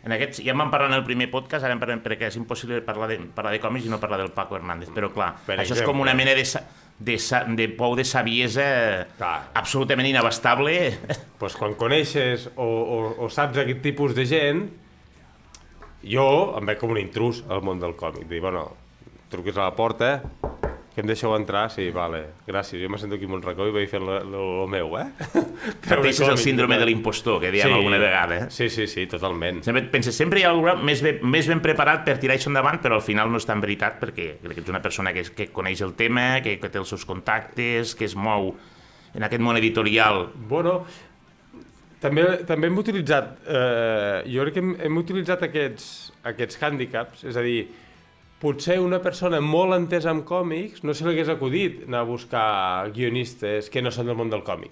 en 0.06 0.12
aquests, 0.14 0.44
ja 0.46 0.52
en 0.54 0.60
vam 0.62 0.70
parlar 0.72 0.92
en 0.92 1.00
el 1.00 1.04
primer 1.04 1.30
podcast, 1.32 1.66
ara 1.66 1.74
en 1.74 1.80
parlem 1.82 2.02
perquè 2.06 2.28
és 2.30 2.36
impossible 2.38 2.82
parlar 2.86 3.08
de, 3.10 3.18
parlar 3.34 3.52
de 3.56 3.60
còmics 3.64 3.88
i 3.88 3.90
no 3.90 3.98
parlar 4.00 4.20
del 4.22 4.32
Paco 4.36 4.56
Hernández, 4.56 4.92
però 4.94 5.10
clar, 5.12 5.32
Per 5.46 5.56
això 5.58 5.64
és 5.64 5.72
exemple. 5.80 5.92
com 5.94 6.02
una 6.04 6.14
mena 6.14 6.36
de, 6.38 6.46
sa- 6.46 6.62
de, 7.00 7.18
sa- 7.20 7.44
de 7.44 7.68
pou 7.76 7.96
de 7.98 8.06
saviesa 8.08 9.08
Clar. 9.18 9.52
absolutament 9.54 10.08
inabastable. 10.08 10.96
pues 11.42 11.56
quan 11.60 11.76
coneixes 11.76 12.48
o, 12.56 12.66
o, 12.66 13.00
o 13.26 13.30
saps 13.30 13.60
aquest 13.64 13.82
tipus 13.84 14.16
de 14.16 14.26
gent, 14.30 14.66
jo 16.06 16.28
em 16.60 16.66
veig 16.70 16.80
com 16.82 16.94
un 16.94 17.02
intrus 17.02 17.44
al 17.50 17.64
món 17.66 17.80
del 17.82 17.96
còmic. 17.98 18.28
Dir, 18.30 18.40
bueno, 18.44 18.68
truques 19.34 19.58
a 19.58 19.66
la 19.70 19.76
porta, 19.76 20.12
que 20.96 21.04
em 21.04 21.10
deixeu 21.10 21.34
entrar? 21.36 21.66
Sí, 21.74 21.90
vale, 21.92 22.22
gràcies. 22.48 22.80
Jo 22.80 22.88
me 22.88 22.98
sento 22.98 23.18
aquí 23.18 23.28
un 23.28 23.42
racó 23.44 23.66
i 23.68 23.74
vaig 23.76 23.90
fer 23.92 24.00
el 24.00 24.38
meu, 24.72 24.94
eh? 24.96 25.10
Pateixes 25.90 26.30
el 26.32 26.40
síndrome 26.40 26.78
de 26.80 26.88
l'impostor, 26.88 27.42
que 27.44 27.52
diem 27.52 27.74
alguna 27.76 28.00
vegada. 28.00 28.38
Eh? 28.46 28.48
Sí, 28.56 28.70
sí, 28.72 28.88
sí, 28.88 29.04
totalment. 29.12 29.60
Sempre, 29.66 29.84
penses, 29.92 30.16
sempre 30.16 30.40
hi 30.40 30.46
ha 30.48 30.54
algú 30.56 30.72
més 30.88 31.04
ben, 31.04 31.20
més 31.28 31.50
ben 31.52 31.60
preparat 31.60 32.06
per 32.08 32.16
tirar 32.22 32.40
això 32.40 32.48
endavant, 32.48 32.80
però 32.80 33.02
al 33.02 33.04
final 33.04 33.28
no 33.28 33.44
és 33.44 33.50
tan 33.50 33.60
veritat 33.60 34.00
perquè 34.00 34.30
crec 34.40 34.56
que 34.56 34.64
ets 34.64 34.72
una 34.72 34.82
persona 34.86 35.12
que, 35.12 35.26
que 35.36 35.50
coneix 35.52 35.84
el 35.84 35.92
tema, 36.00 36.40
que, 36.46 36.56
que 36.64 36.72
té 36.72 36.80
els 36.80 36.96
seus 36.96 37.04
contactes, 37.04 37.92
que 38.00 38.08
es 38.08 38.16
mou 38.16 38.54
en 39.16 39.28
aquest 39.28 39.44
món 39.44 39.60
editorial. 39.60 40.30
Bueno, 40.48 40.80
també, 42.00 42.24
també 42.48 42.72
hem 42.72 42.80
utilitzat, 42.80 43.36
eh, 43.44 44.22
jo 44.32 44.48
crec 44.48 44.56
que 44.56 44.64
hem, 44.64 44.76
hem 44.88 45.04
utilitzat 45.04 45.44
aquests, 45.50 45.90
aquests 46.32 46.64
hàndicaps, 46.64 47.28
és 47.28 47.36
a 47.36 47.44
dir, 47.44 47.66
potser 48.42 48.80
una 48.84 49.00
persona 49.02 49.40
molt 49.42 49.74
entesa 49.78 50.12
en 50.12 50.22
còmics 50.28 50.84
no 50.84 50.94
se 50.94 51.06
li 51.06 51.14
hagués 51.16 51.30
acudit 51.32 51.86
anar 51.88 52.04
a 52.04 52.08
buscar 52.10 52.92
guionistes 52.94 53.70
que 53.72 53.82
no 53.82 53.92
són 53.94 54.10
del 54.12 54.18
món 54.20 54.30
del 54.30 54.44
còmic, 54.46 54.72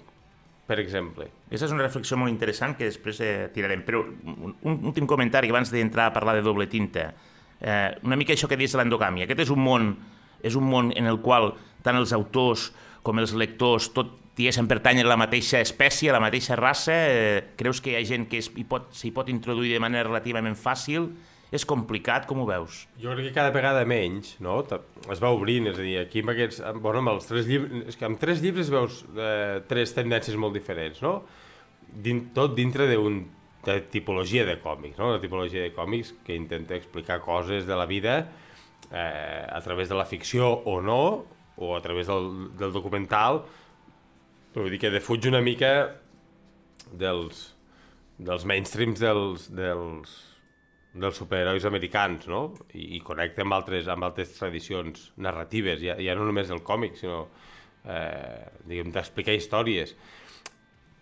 per 0.68 0.78
exemple. 0.82 1.28
Aquesta 1.48 1.66
és 1.70 1.74
una 1.74 1.84
reflexió 1.86 2.18
molt 2.20 2.30
interessant 2.32 2.76
que 2.78 2.88
després 2.90 3.20
eh, 3.24 3.48
tirarem. 3.54 3.82
Però 3.86 4.02
un, 4.04 4.54
un 4.62 4.78
últim 4.90 5.06
comentari 5.10 5.50
abans 5.52 5.72
d'entrar 5.72 6.10
a 6.10 6.14
parlar 6.16 6.36
de 6.38 6.42
doble 6.46 6.66
tinta. 6.70 7.10
Eh, 7.60 7.94
una 8.04 8.16
mica 8.20 8.34
això 8.36 8.48
que 8.50 8.58
dius 8.60 8.72
de 8.76 8.82
l'endogàmia. 8.82 9.24
Aquest 9.26 9.46
és 9.46 9.54
un 9.54 9.62
món 9.64 9.94
és 10.44 10.56
un 10.60 10.66
món 10.68 10.90
en 10.92 11.06
el 11.08 11.22
qual 11.24 11.54
tant 11.82 11.96
els 11.96 12.12
autors 12.12 12.68
com 13.04 13.18
els 13.20 13.32
lectors, 13.36 13.90
tot 13.96 14.10
diguéssim, 14.36 14.66
pertanyen 14.68 15.06
a 15.06 15.12
la 15.14 15.16
mateixa 15.20 15.60
espècie, 15.62 16.10
a 16.10 16.16
la 16.16 16.20
mateixa 16.20 16.56
raça. 16.56 16.92
Eh, 17.08 17.44
creus 17.56 17.80
que 17.80 17.92
hi 17.94 17.96
ha 17.96 18.04
gent 18.04 18.28
que 18.28 18.38
es- 18.42 18.50
hi 18.54 18.64
pot, 18.68 18.90
s'hi 18.92 19.10
pot 19.14 19.28
introduir 19.32 19.72
de 19.72 19.80
manera 19.80 20.04
relativament 20.08 20.56
fàcil? 20.56 21.08
És 21.52 21.66
complicat, 21.68 22.24
com 22.26 22.40
ho 22.42 22.46
veus? 22.48 22.84
Jo 22.98 23.12
crec 23.12 23.28
que 23.28 23.36
cada 23.36 23.52
vegada 23.54 23.84
menys, 23.86 24.34
no? 24.42 24.58
Es 25.12 25.20
va 25.22 25.30
obrint, 25.34 25.68
és 25.70 25.78
a 25.78 25.84
dir, 25.84 25.94
aquí 26.00 26.24
amb 26.24 26.32
aquests... 26.32 26.62
Bueno, 26.80 27.02
amb 27.02 27.12
els 27.14 27.28
tres 27.28 27.46
llibres... 27.50 27.84
És 27.92 28.00
que 28.00 28.08
amb 28.08 28.18
tres 28.20 28.42
llibres 28.42 28.72
veus 28.72 29.02
eh, 29.14 29.60
tres 29.70 29.94
tendències 29.94 30.38
molt 30.40 30.56
diferents, 30.56 31.02
no? 31.04 31.20
Din, 31.84 32.28
tot 32.34 32.56
dintre 32.56 32.88
d'un 32.90 33.22
de 33.64 33.78
tipologia 33.92 34.44
de 34.44 34.58
còmics, 34.60 34.98
no? 34.98 35.12
Una 35.14 35.20
tipologia 35.22 35.62
de 35.62 35.72
còmics 35.76 36.14
que 36.24 36.36
intenta 36.36 36.76
explicar 36.76 37.20
coses 37.24 37.68
de 37.68 37.78
la 37.78 37.86
vida 37.86 38.16
eh, 38.90 39.46
a 39.48 39.60
través 39.64 39.88
de 39.88 39.96
la 39.96 40.04
ficció 40.04 40.50
o 40.64 40.80
no, 40.82 41.24
o 41.56 41.76
a 41.76 41.80
través 41.80 42.08
del, 42.10 42.50
del 42.58 42.72
documental, 42.74 43.44
però 44.52 44.64
vull 44.64 44.74
dir 44.74 44.82
que 44.82 44.92
defuig 44.92 45.26
una 45.30 45.40
mica 45.42 45.72
dels, 46.92 47.50
dels 48.18 48.46
mainstreams 48.46 49.02
dels, 49.02 49.48
dels, 49.54 50.14
dels 50.94 51.18
superherois 51.18 51.64
americans, 51.66 52.28
no? 52.30 52.44
I, 52.72 52.94
i 52.96 53.00
connecta 53.02 53.42
amb 53.42 53.56
altres, 53.56 53.88
amb 53.90 54.06
altres 54.06 54.34
tradicions 54.38 55.10
narratives, 55.16 55.82
ja, 55.82 55.98
ja 55.98 56.14
no 56.14 56.26
només 56.28 56.50
del 56.50 56.62
còmic, 56.66 56.96
sinó 57.00 57.24
eh, 57.84 58.44
diguem, 58.68 58.92
d'explicar 58.94 59.34
històries. 59.34 59.94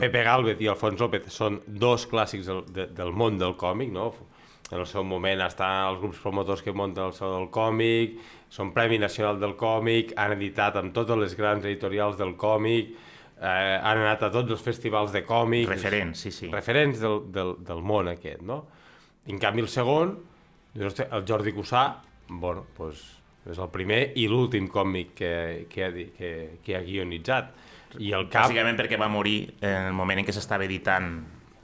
Pepe 0.01 0.25
Galvez 0.27 0.61
i 0.65 0.71
Alfons 0.73 1.01
López 1.01 1.29
són 1.31 1.61
dos 1.67 2.09
clàssics 2.11 2.49
del, 2.49 2.65
de, 2.75 2.89
del 2.97 3.13
món 3.15 3.37
del 3.39 3.55
còmic, 3.61 3.93
no? 3.95 4.09
En 4.73 4.81
el 4.81 4.87
seu 4.89 5.05
moment 5.05 5.43
estan 5.45 5.91
els 5.91 6.01
grups 6.01 6.21
promotors 6.25 6.63
que 6.65 6.73
munten 6.73 7.05
el 7.05 7.13
Saló 7.13 7.37
del 7.37 7.51
Còmic, 7.53 8.15
són 8.49 8.71
Premi 8.73 8.97
Nacional 8.99 9.37
del 9.41 9.53
Còmic, 9.61 10.15
han 10.17 10.33
editat 10.39 10.79
amb 10.81 10.95
totes 10.97 11.19
les 11.21 11.35
grans 11.37 11.67
editorials 11.69 12.17
del 12.17 12.33
còmic, 12.41 12.95
eh, 13.37 13.77
han 13.77 14.01
anat 14.01 14.25
a 14.25 14.31
tots 14.33 14.57
els 14.57 14.65
festivals 14.65 15.13
de 15.13 15.27
còmic, 15.29 15.69
Referents, 15.69 16.25
sí, 16.25 16.33
sí. 16.33 16.49
referents 16.49 17.05
del, 17.05 17.21
del, 17.35 17.53
del 17.69 17.85
món 17.85 18.09
aquest, 18.15 18.41
no? 18.49 18.63
I 19.27 19.35
en 19.35 19.43
canvi 19.43 19.63
el 19.63 19.69
segon, 19.71 20.17
dius, 20.75 20.93
"Hosti, 20.93 21.09
el 21.11 21.27
Jordi 21.29 21.53
Cussà, 21.55 21.85
bueno, 22.29 22.67
pues, 22.77 23.03
és 23.51 23.59
el 23.59 23.71
primer 23.75 24.01
i 24.17 24.29
l'últim 24.31 24.69
còmic 24.71 25.15
que, 25.19 25.35
que, 25.71 25.85
ha, 25.85 25.93
que, 25.93 26.33
que 26.63 26.77
ha 26.77 26.83
guionitzat. 26.87 27.53
I 27.99 28.13
el 28.17 28.29
cap... 28.31 28.49
Bàsicament 28.49 28.79
perquè 28.79 28.99
va 29.01 29.09
morir 29.13 29.55
en 29.61 29.89
el 29.91 29.97
moment 29.97 30.23
en 30.23 30.29
què 30.29 30.35
s'estava 30.35 30.65
editant 30.65 31.17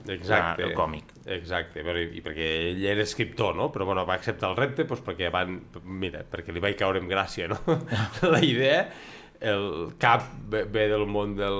Exacte, 0.07 0.63
el 0.63 0.73
còmic. 0.77 1.11
Exacte, 1.27 1.83
però, 1.83 1.99
i 1.99 2.21
perquè 2.23 2.49
ell 2.69 2.83
era 2.87 3.03
escriptor, 3.03 3.55
no? 3.57 3.67
Però 3.73 3.87
bueno, 3.87 4.05
va 4.07 4.15
acceptar 4.19 4.51
el 4.51 4.57
repte 4.59 4.85
doncs, 4.87 5.03
perquè 5.05 5.31
van, 5.33 5.57
mira, 5.83 6.23
perquè 6.27 6.55
li 6.55 6.63
vaig 6.63 6.77
caure 6.79 7.01
en 7.01 7.09
gràcia, 7.11 7.49
no? 7.51 7.59
la 8.33 8.41
idea, 8.45 8.85
el 9.39 9.95
cap 9.99 10.27
ve, 10.51 10.63
ve 10.71 10.87
del 10.91 11.05
món 11.09 11.35
del, 11.39 11.59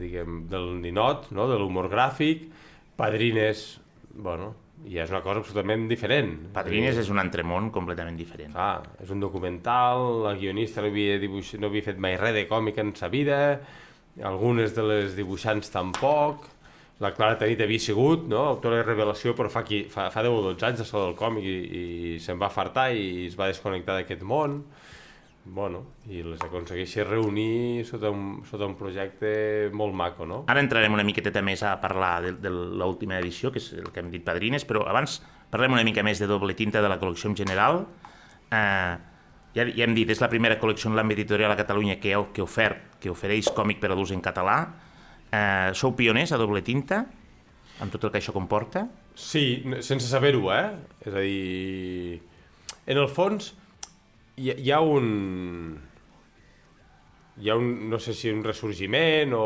diguem, 0.00 0.42
del 0.52 0.74
ninot, 0.82 1.30
no? 1.32 1.48
de 1.50 1.58
l'humor 1.60 1.88
gràfic, 1.92 2.48
Padrines, 2.96 3.80
bueno, 4.12 4.52
ja 4.90 5.04
és 5.04 5.12
una 5.12 5.22
cosa 5.22 5.42
absolutament 5.42 5.86
diferent. 5.90 6.32
Padrines 6.54 6.98
és 6.98 7.10
un 7.12 7.20
altre 7.22 7.44
món 7.46 7.70
completament 7.74 8.16
diferent. 8.18 8.54
Ah, 8.58 8.82
és 9.02 9.10
un 9.14 9.20
documental, 9.22 10.22
la 10.26 10.34
guionista 10.38 10.82
no 10.82 10.90
havia, 10.90 11.18
dibuix... 11.22 11.54
no 11.60 11.70
havia 11.70 11.86
fet 11.86 12.00
mai 12.02 12.16
res 12.20 12.34
de 12.34 12.46
còmic 12.50 12.80
en 12.82 12.94
sa 12.98 13.10
vida, 13.12 13.38
algunes 14.20 14.74
de 14.76 14.84
les 14.88 15.14
dibuixants 15.16 15.70
tampoc, 15.72 16.48
la 17.02 17.10
Clara 17.16 17.38
Tanit 17.38 17.60
havia 17.64 17.82
sigut, 17.82 18.28
no?, 18.30 18.44
autora 18.52 18.78
de 18.78 18.86
revelació, 18.86 19.34
però 19.38 19.50
fa, 19.50 19.64
qui, 19.66 19.82
fa, 19.90 20.06
fa 20.14 20.22
10 20.22 20.38
o 20.38 20.42
12 20.50 20.66
anys 20.68 20.82
de 20.82 20.86
sol 20.86 21.08
del 21.08 21.16
còmic 21.18 21.46
i, 21.48 21.56
i 21.80 21.84
se'n 22.22 22.38
va 22.38 22.50
fartar 22.52 22.92
i 22.94 23.26
es 23.26 23.38
va 23.38 23.50
desconnectar 23.50 23.96
d'aquest 23.98 24.22
món. 24.22 24.60
Bueno, 25.44 25.80
i 26.06 26.20
les 26.22 26.40
aconsegueixi 26.44 27.02
reunir 27.02 27.82
sota 27.84 28.10
un, 28.14 28.44
sota 28.46 28.66
un 28.68 28.76
projecte 28.78 29.70
molt 29.74 29.92
maco, 29.98 30.24
no? 30.26 30.44
Ara 30.46 30.62
entrarem 30.62 30.94
una 30.94 31.02
miqueta 31.02 31.42
més 31.42 31.64
a 31.66 31.72
parlar 31.82 32.12
de, 32.22 32.32
de 32.38 32.50
l'última 32.52 33.18
edició, 33.18 33.50
que 33.50 33.58
és 33.58 33.72
el 33.74 33.88
que 33.90 33.98
hem 34.04 34.10
dit 34.12 34.22
Padrines, 34.22 34.62
però 34.68 34.84
abans 34.86 35.16
parlem 35.50 35.74
una 35.74 35.82
mica 35.84 36.04
més 36.06 36.20
de 36.22 36.28
doble 36.30 36.54
tinta 36.54 36.80
de 36.80 36.88
la 36.88 37.00
col·lecció 37.00 37.26
en 37.32 37.34
general. 37.36 37.82
Eh, 38.54 38.92
ja, 39.56 39.66
ja 39.66 39.84
hem 39.84 39.96
dit, 39.98 40.08
és 40.14 40.22
la 40.22 40.30
primera 40.30 40.60
col·lecció 40.62 40.92
en 40.92 40.96
l'àmbit 40.96 41.18
editorial 41.18 41.50
a 41.52 41.58
Catalunya 41.58 41.98
que, 42.00 42.14
heu- 42.14 42.30
que, 42.32 42.44
ofert, 42.46 43.00
que 43.02 43.10
ofereix 43.10 43.50
còmic 43.56 43.80
per 43.82 43.90
a 43.90 43.96
l'ús 43.98 44.14
en 44.14 44.22
català. 44.22 44.60
Eh, 45.32 45.72
sou 45.74 45.96
pioners 45.98 46.30
a 46.32 46.38
doble 46.40 46.62
tinta, 46.62 47.02
amb 47.82 47.90
tot 47.90 48.06
el 48.06 48.12
que 48.14 48.22
això 48.22 48.32
comporta. 48.36 48.86
Sí, 49.18 49.64
sense 49.82 50.06
saber-ho, 50.06 50.46
eh? 50.54 50.70
És 51.02 51.12
a 51.18 51.26
dir, 51.26 52.22
en 52.86 53.02
el 53.02 53.10
fons 53.10 53.50
hi, 54.36 54.52
hi 54.58 54.70
ha 54.70 54.80
un... 54.80 55.80
Hi 57.42 57.48
ha 57.48 57.56
un, 57.56 57.88
no 57.88 57.98
sé 57.98 58.12
si 58.12 58.30
un 58.30 58.42
ressorgiment 58.44 59.32
o, 59.34 59.44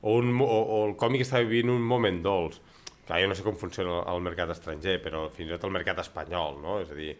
o, 0.00 0.12
un, 0.14 0.30
o, 0.40 0.46
o 0.46 0.76
el 0.86 0.94
còmic 0.98 1.24
està 1.24 1.40
vivint 1.42 1.72
un 1.74 1.82
moment 1.82 2.20
dolç. 2.22 2.60
Clar, 3.06 3.18
jo 3.24 3.30
no 3.30 3.34
sé 3.34 3.42
com 3.42 3.58
funciona 3.58 3.96
el, 3.96 4.04
el 4.14 4.22
mercat 4.28 4.52
estranger, 4.54 5.00
però 5.02 5.24
fins 5.34 5.50
i 5.50 5.56
tot 5.56 5.66
el 5.66 5.74
mercat 5.74 5.98
espanyol, 6.04 6.60
no? 6.62 6.78
És 6.84 6.92
a 6.94 6.98
dir, 6.98 7.10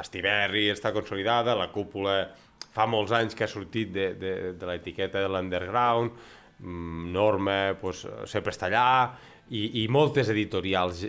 Estiberri 0.00 0.66
està 0.72 0.92
consolidada, 0.96 1.54
la 1.56 1.68
cúpula 1.72 2.16
fa 2.72 2.88
molts 2.88 3.12
anys 3.16 3.36
que 3.36 3.44
ha 3.44 3.50
sortit 3.50 3.92
de, 3.92 4.08
de, 4.18 4.32
de 4.56 4.68
l'etiqueta 4.68 5.20
de 5.22 5.28
l'underground, 5.30 6.16
mm, 6.58 7.12
Norma 7.12 7.58
pues, 7.80 8.02
sempre 8.28 8.56
està 8.56 8.70
allà, 8.70 8.88
i, 9.52 9.84
i 9.84 9.86
moltes 9.92 10.32
editorials 10.32 11.04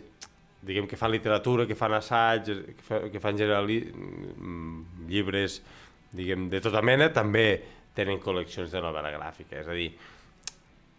diguem 0.68 0.88
que 0.88 0.98
fan 1.00 1.14
literatura, 1.14 1.66
que 1.68 1.76
fan 1.78 1.96
assaig, 1.98 2.50
que, 2.76 2.84
fa, 2.84 3.02
que 3.12 3.22
fan 3.24 3.38
generali, 3.40 3.80
mm, 3.88 4.97
llibres 5.10 5.62
diguem, 6.16 6.48
de 6.52 6.62
tota 6.64 6.84
mena, 6.86 7.10
també 7.14 7.48
tenen 7.98 8.22
col·leccions 8.24 8.72
de 8.72 8.82
novel·la 8.84 9.12
gràfica. 9.16 9.60
És 9.62 9.68
a 9.68 9.76
dir, 9.76 9.90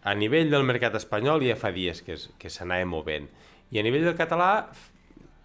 a 0.03 0.13
nivell 0.15 0.51
del 0.51 0.67
mercat 0.67 0.95
espanyol 0.99 1.43
ja 1.47 1.57
fa 1.59 1.73
dies 1.75 2.03
que, 2.05 2.15
es, 2.17 2.29
que 2.39 2.51
s'anava 2.51 2.87
movent. 2.87 3.27
I 3.71 3.79
a 3.79 3.85
nivell 3.85 4.07
del 4.09 4.17
català, 4.19 4.51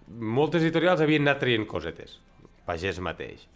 moltes 0.09 0.62
editorials 0.62 1.02
havien 1.04 1.25
anat 1.25 1.42
traient 1.42 1.66
cosetes, 1.68 2.18
Pagès 2.64 3.00
mateix. 3.00 3.49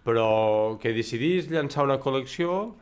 però 0.00 0.78
que 0.80 0.94
decidís 0.96 1.50
llançar 1.52 1.84
una 1.84 1.98
col·lecció 2.00 2.72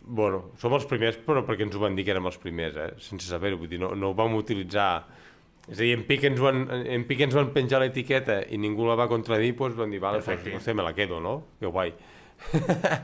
bueno, 0.00 0.50
som 0.58 0.72
els 0.72 0.86
primers 0.88 1.18
però 1.26 1.42
perquè 1.44 1.66
ens 1.66 1.76
ho 1.76 1.82
van 1.82 1.96
dir 1.96 2.06
que 2.06 2.14
érem 2.14 2.26
els 2.30 2.38
primers 2.40 2.76
eh? 2.80 2.86
sense 3.04 3.28
saber-ho, 3.28 3.58
vull 3.60 3.68
dir, 3.68 3.80
no, 3.82 3.92
no 3.94 4.10
ho 4.10 4.16
vam 4.16 4.38
utilitzar 4.38 5.04
és 5.70 5.78
a 5.78 5.82
dir, 5.82 5.92
en 5.96 6.02
Pic 6.08 6.24
ens 6.24 6.40
van, 6.42 6.64
en 6.70 7.04
Pic 7.08 7.20
ens 7.26 7.34
van 7.34 7.52
penjar 7.54 7.80
l'etiqueta 7.80 8.40
i 8.50 8.58
ningú 8.58 8.86
la 8.88 8.96
va 8.98 9.08
contradir, 9.08 9.54
doncs 9.56 9.76
van 9.78 9.90
dir, 9.90 10.00
vale, 10.02 10.18
Perfecte. 10.18 10.50
pues, 10.50 10.54
no 10.54 10.60
sé, 10.60 10.74
me 10.74 10.82
la 10.82 10.92
quedo, 10.94 11.20
no? 11.20 11.38
Que 11.60 11.66
guai. 11.66 11.94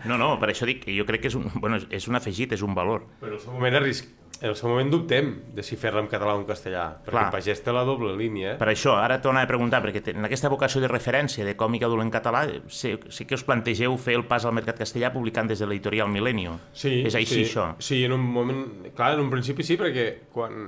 No, 0.09 0.17
no, 0.17 0.39
per 0.41 0.49
això 0.51 0.65
dic 0.69 0.85
que 0.87 0.95
jo 0.97 1.05
crec 1.05 1.21
que 1.27 1.29
és 1.29 1.35
un, 1.37 1.45
bueno, 1.61 1.77
és- 1.91 2.07
un 2.09 2.17
afegit, 2.17 2.53
és 2.57 2.63
un 2.63 2.75
valor. 2.75 3.03
Però 3.21 3.29
en 3.29 3.35
el 3.35 3.41
seu 3.41 3.53
moment, 3.53 3.75
arrisc... 3.77 4.07
en 4.41 4.49
el 4.51 4.57
seu 4.57 4.69
moment 4.69 4.91
dubtem 4.93 5.29
de 5.57 5.63
si 5.65 5.77
fer-la 5.81 6.01
en 6.03 6.09
català 6.09 6.35
o 6.37 6.41
en 6.41 6.47
castellà, 6.49 6.87
perquè 7.05 7.11
Clar. 7.15 7.25
el 7.27 7.33
pagès 7.33 7.63
té 7.65 7.73
la 7.73 7.85
doble 7.89 8.15
línia. 8.17 8.55
Eh? 8.55 8.57
Per 8.61 8.69
això, 8.69 8.97
ara 9.01 9.21
torno 9.25 9.41
a 9.41 9.47
preguntar, 9.49 9.83
perquè 9.85 10.03
en 10.15 10.25
aquesta 10.29 10.49
vocació 10.53 10.81
de 10.83 10.89
referència 10.89 11.45
de 11.45 11.55
còmic 11.57 11.85
adult 11.85 12.03
en 12.05 12.11
català, 12.13 12.43
sí, 12.69 12.95
sí 13.09 13.25
que 13.25 13.35
us 13.37 13.45
plantegeu 13.45 13.97
fer 13.97 14.17
el 14.17 14.25
pas 14.29 14.45
al 14.45 14.53
mercat 14.57 14.77
castellà 14.81 15.13
publicant 15.13 15.49
des 15.49 15.59
de 15.61 15.67
l'editorial 15.69 16.09
Milenio. 16.13 16.59
Sí, 16.73 17.03
És 17.07 17.15
així, 17.15 17.45
sí, 17.45 17.47
això? 17.49 17.71
Sí, 17.79 18.03
en 18.05 18.13
un 18.13 18.21
moment... 18.25 18.65
Clar, 18.97 19.15
en 19.17 19.25
un 19.25 19.31
principi 19.33 19.65
sí, 19.65 19.77
perquè 19.81 20.07
quan, 20.33 20.67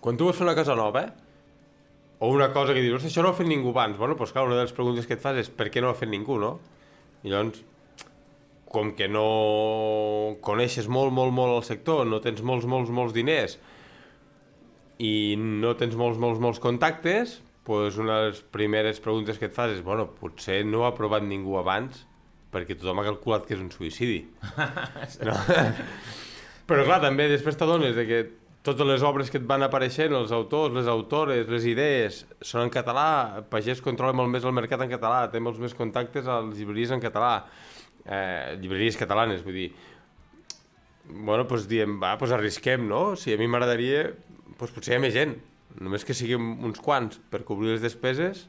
quan 0.00 0.18
tu 0.18 0.28
vols 0.28 0.38
fer 0.38 0.46
una 0.46 0.56
cosa 0.58 0.76
nova, 0.78 1.06
o 2.18 2.28
una 2.34 2.52
cosa 2.52 2.74
que 2.74 2.82
dius, 2.82 2.98
"Hosti, 2.98 3.08
això 3.08 3.22
no 3.22 3.30
ho 3.30 3.32
ha 3.32 3.38
fet 3.38 3.46
ningú 3.46 3.70
abans, 3.70 3.96
bueno, 3.96 4.14
doncs 4.14 4.32
clar, 4.32 4.46
una 4.46 4.56
de 4.56 4.62
les 4.62 4.72
preguntes 4.72 5.06
que 5.06 5.14
et 5.14 5.20
fas 5.20 5.36
és 5.36 5.50
per 5.50 5.70
què 5.70 5.80
no 5.80 5.88
ho 5.88 5.90
ha 5.90 5.98
fet 5.98 6.08
ningú, 6.08 6.38
no? 6.38 6.58
I 7.22 7.30
llavors, 7.30 7.62
com 8.68 8.92
que 8.94 9.08
no 9.08 10.36
coneixes 10.44 10.88
molt, 10.88 11.12
molt, 11.12 11.32
molt 11.32 11.56
el 11.56 11.64
sector, 11.64 12.06
no 12.06 12.20
tens 12.20 12.42
molts, 12.42 12.66
molts, 12.66 12.90
molts 12.90 13.14
diners 13.14 13.58
i 14.98 15.36
no 15.38 15.74
tens 15.78 15.94
molts, 15.94 16.18
molts, 16.18 16.40
molts 16.40 16.58
contactes, 16.58 17.40
doncs 17.68 17.98
una 18.00 18.20
de 18.20 18.28
les 18.30 18.42
primeres 18.42 19.00
preguntes 19.00 19.38
que 19.38 19.46
et 19.46 19.54
fas 19.54 19.70
és, 19.70 19.82
bueno, 19.84 20.08
potser 20.20 20.64
no 20.66 20.82
ho 20.82 20.84
ha 20.88 20.94
provat 20.96 21.22
ningú 21.22 21.58
abans 21.60 22.06
perquè 22.52 22.76
tothom 22.78 23.02
ha 23.02 23.04
calculat 23.04 23.44
que 23.46 23.54
és 23.54 23.60
un 23.60 23.70
suïcidi. 23.70 24.22
No? 25.28 25.34
Però 26.68 26.84
clar, 26.84 27.00
també 27.00 27.28
després 27.30 27.56
t'adones 27.56 27.94
de 27.96 28.04
que 28.08 28.18
totes 28.68 28.86
les 28.86 29.04
obres 29.06 29.30
que 29.32 29.40
et 29.40 29.46
van 29.48 29.64
apareixent, 29.64 30.12
els 30.14 30.32
autors, 30.36 30.74
les 30.76 30.88
autores, 30.90 31.48
les 31.48 31.66
idees, 31.70 32.22
són 32.44 32.66
en 32.66 32.72
català, 32.72 33.42
Pagès 33.50 33.80
controla 33.84 34.16
molt 34.16 34.30
més 34.32 34.44
el 34.44 34.54
mercat 34.56 34.84
en 34.84 34.92
català, 34.92 35.24
té 35.32 35.40
molts 35.40 35.60
més 35.62 35.76
contactes 35.76 36.28
a 36.28 36.40
les 36.44 36.60
llibreries 36.60 36.92
en 36.94 37.02
català, 37.02 37.32
eh, 38.04 38.56
llibreries 38.60 39.00
catalanes, 39.00 39.44
vull 39.46 39.56
dir, 39.62 39.68
bueno, 41.08 41.46
doncs 41.48 41.68
diem, 41.70 41.96
va, 42.02 42.14
doncs 42.20 42.36
arrisquem, 42.36 42.84
no? 42.90 43.02
Si 43.16 43.32
a 43.32 43.40
mi 43.40 43.48
m'agradaria, 43.48 44.10
doncs 44.58 44.74
potser 44.76 44.94
hi 44.94 44.98
ha 44.98 45.02
més 45.06 45.16
gent, 45.16 45.34
només 45.80 46.04
que 46.04 46.16
siguin 46.16 46.58
uns 46.68 46.80
quants 46.84 47.20
per 47.32 47.44
cobrir 47.48 47.74
les 47.74 47.84
despeses, 47.84 48.46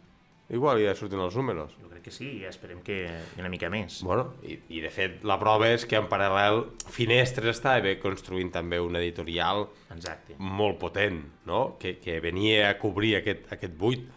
igual 0.50 0.82
ja 0.82 0.96
surten 0.98 1.22
els 1.22 1.36
números. 1.38 1.74
Jo 1.82 1.90
crec 1.92 2.08
que 2.08 2.14
sí, 2.14 2.28
i 2.42 2.46
esperem 2.50 2.82
que 2.86 3.00
una 3.40 3.52
mica 3.52 3.70
més. 3.72 4.02
Bueno, 4.06 4.34
i, 4.44 4.58
i 4.76 4.84
de 4.84 4.92
fet 4.94 5.24
la 5.28 5.40
prova 5.42 5.70
és 5.74 5.86
que 5.90 6.00
en 6.00 6.10
paral·lel 6.12 6.64
Finestres 6.90 7.58
estava 7.58 7.84
bé 7.86 7.98
construint 8.02 8.52
també 8.54 8.80
una 8.82 9.02
editorial 9.04 9.68
Exacte. 9.96 10.38
molt 10.40 10.80
potent, 10.82 11.22
no? 11.50 11.78
que, 11.82 11.98
que 12.02 12.20
venia 12.24 12.70
a 12.70 12.78
cobrir 12.82 13.18
aquest, 13.20 13.50
aquest 13.54 13.76
buit. 13.78 14.08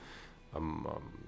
Amb, 0.59 0.87
amb... 0.97 1.19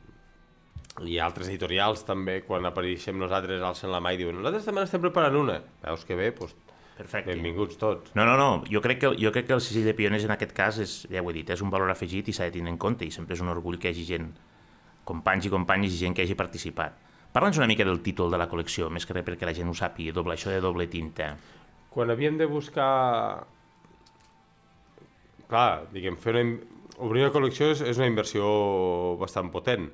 I 1.02 1.16
altres 1.18 1.48
editorials 1.50 2.04
també, 2.06 2.36
quan 2.46 2.68
apareixem 2.68 3.16
nosaltres, 3.18 3.58
alcen 3.66 3.90
la 3.90 3.98
mà 3.98 4.12
i 4.14 4.20
diuen 4.20 4.36
nosaltres 4.38 4.68
també 4.68 4.84
n'estem 4.84 5.02
preparant 5.02 5.34
una. 5.40 5.56
Veus 5.82 6.04
que 6.06 6.14
bé? 6.14 6.28
Doncs 6.38 6.54
Perfecte. 6.94 7.32
benvinguts 7.32 7.78
tots. 7.80 8.14
No, 8.14 8.22
no, 8.22 8.36
no, 8.38 8.62
jo 8.70 8.80
crec, 8.80 9.00
que, 9.02 9.10
jo 9.18 9.32
crec 9.34 9.48
que 9.48 9.56
el 9.56 9.62
segell 9.64 9.88
de 9.90 9.94
pioners 9.98 10.26
en 10.28 10.34
aquest 10.36 10.54
cas 10.54 10.78
és, 10.78 10.92
ja 11.10 11.22
ho 11.22 11.30
he 11.30 11.34
dit, 11.34 11.50
és 11.50 11.62
un 11.64 11.72
valor 11.72 11.90
afegit 11.90 12.30
i 12.30 12.34
s'ha 12.36 12.46
de 12.46 12.54
tenir 12.54 12.70
en 12.70 12.78
compte 12.78 13.02
i 13.02 13.10
sempre 13.10 13.34
és 13.34 13.42
un 13.42 13.50
orgull 13.50 13.80
que 13.82 13.90
hi 13.90 13.96
hagi 13.96 14.06
gent, 14.12 14.28
companys 15.08 15.48
i 15.48 15.52
companyes 15.52 15.96
i 15.96 16.04
gent 16.04 16.16
que 16.16 16.24
hagi 16.24 16.36
participat. 16.38 17.00
Parla'ns 17.34 17.58
una 17.58 17.66
mica 17.66 17.84
del 17.86 17.98
títol 18.02 18.30
de 18.30 18.38
la 18.38 18.46
col·lecció, 18.50 18.86
més 18.94 19.06
que 19.06 19.16
res 19.16 19.24
perquè 19.26 19.48
la 19.48 19.54
gent 19.56 19.70
ho 19.70 19.74
sàpiga, 19.74 20.14
doble, 20.14 20.36
això 20.36 20.52
de 20.52 20.60
doble 20.62 20.86
tinta. 20.86 21.32
Quan 21.90 22.12
havíem 22.14 22.38
de 22.38 22.46
buscar... 22.46 23.46
Clar, 25.50 25.68
diguem, 25.92 26.16
fer 26.22 26.36
una... 26.36 26.44
obrir 27.02 27.24
una 27.24 27.32
col·lecció 27.34 27.72
és, 27.74 27.82
és 27.82 27.98
una 27.98 28.06
inversió 28.10 28.44
bastant 29.18 29.50
potent. 29.50 29.90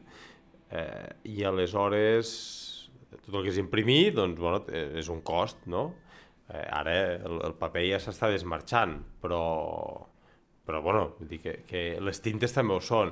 Eh, 0.70 1.08
I 1.32 1.46
aleshores, 1.48 2.30
tot 3.16 3.34
el 3.34 3.46
que 3.46 3.54
és 3.54 3.58
imprimir, 3.62 4.12
doncs, 4.18 4.38
bueno, 4.38 4.60
és 5.00 5.08
un 5.08 5.24
cost, 5.26 5.64
no? 5.66 5.88
Eh, 6.50 6.66
ara 6.66 6.94
el, 7.16 7.40
el 7.48 7.56
paper 7.58 7.86
ja 7.88 8.02
s'està 8.04 8.28
desmarxant, 8.30 8.98
però, 9.22 9.40
però 10.70 10.82
bueno, 10.82 11.16
dir 11.26 11.40
que, 11.42 11.56
que 11.66 11.82
les 11.98 12.22
tintes 12.22 12.54
també 12.54 12.76
ho 12.76 12.82
són. 12.84 13.10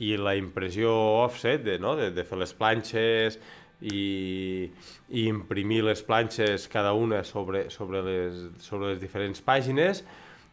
I 0.00 0.14
la 0.16 0.36
impressió 0.38 0.92
offset, 1.24 1.64
de, 1.66 1.76
no? 1.82 1.96
de, 1.98 2.12
de 2.14 2.24
fer 2.24 2.38
les 2.38 2.54
planxes 2.56 3.40
i, 3.82 4.70
i 5.10 5.26
imprimir 5.26 5.82
les 5.88 6.04
planxes 6.06 6.68
cada 6.70 6.94
una 6.94 7.24
sobre, 7.26 7.66
sobre, 7.74 8.04
les, 8.06 8.44
sobre 8.62 8.92
les 8.92 9.00
diferents 9.02 9.42
pàgines, 9.42 10.04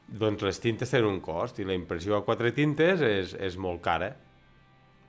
doncs 0.08 0.42
les 0.48 0.60
tintes 0.64 0.90
tenen 0.90 1.12
un 1.12 1.22
cost 1.22 1.60
i 1.60 1.68
la 1.68 1.76
impressió 1.78 2.18
a 2.18 2.24
quatre 2.26 2.54
tintes 2.56 3.04
és, 3.04 3.36
és 3.38 3.60
molt 3.62 3.84
cara. 3.86 4.16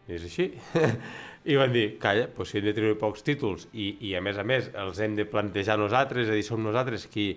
És 0.08 0.24
així. 0.28 0.50
I 1.48 1.56
van 1.56 1.72
dir, 1.72 1.86
calla, 2.02 2.26
doncs 2.34 2.52
si 2.52 2.58
hem 2.60 2.66
de 2.66 2.74
treure 2.76 2.98
pocs 3.00 3.24
títols 3.24 3.68
i, 3.72 3.94
i 4.10 4.12
a 4.18 4.20
més 4.24 4.36
a 4.36 4.44
més 4.44 4.68
els 4.76 5.00
hem 5.00 5.16
de 5.16 5.24
plantejar 5.28 5.78
nosaltres, 5.80 6.26
és 6.26 6.34
a 6.34 6.36
dir, 6.36 6.44
som 6.44 6.60
nosaltres 6.60 7.06
qui, 7.08 7.30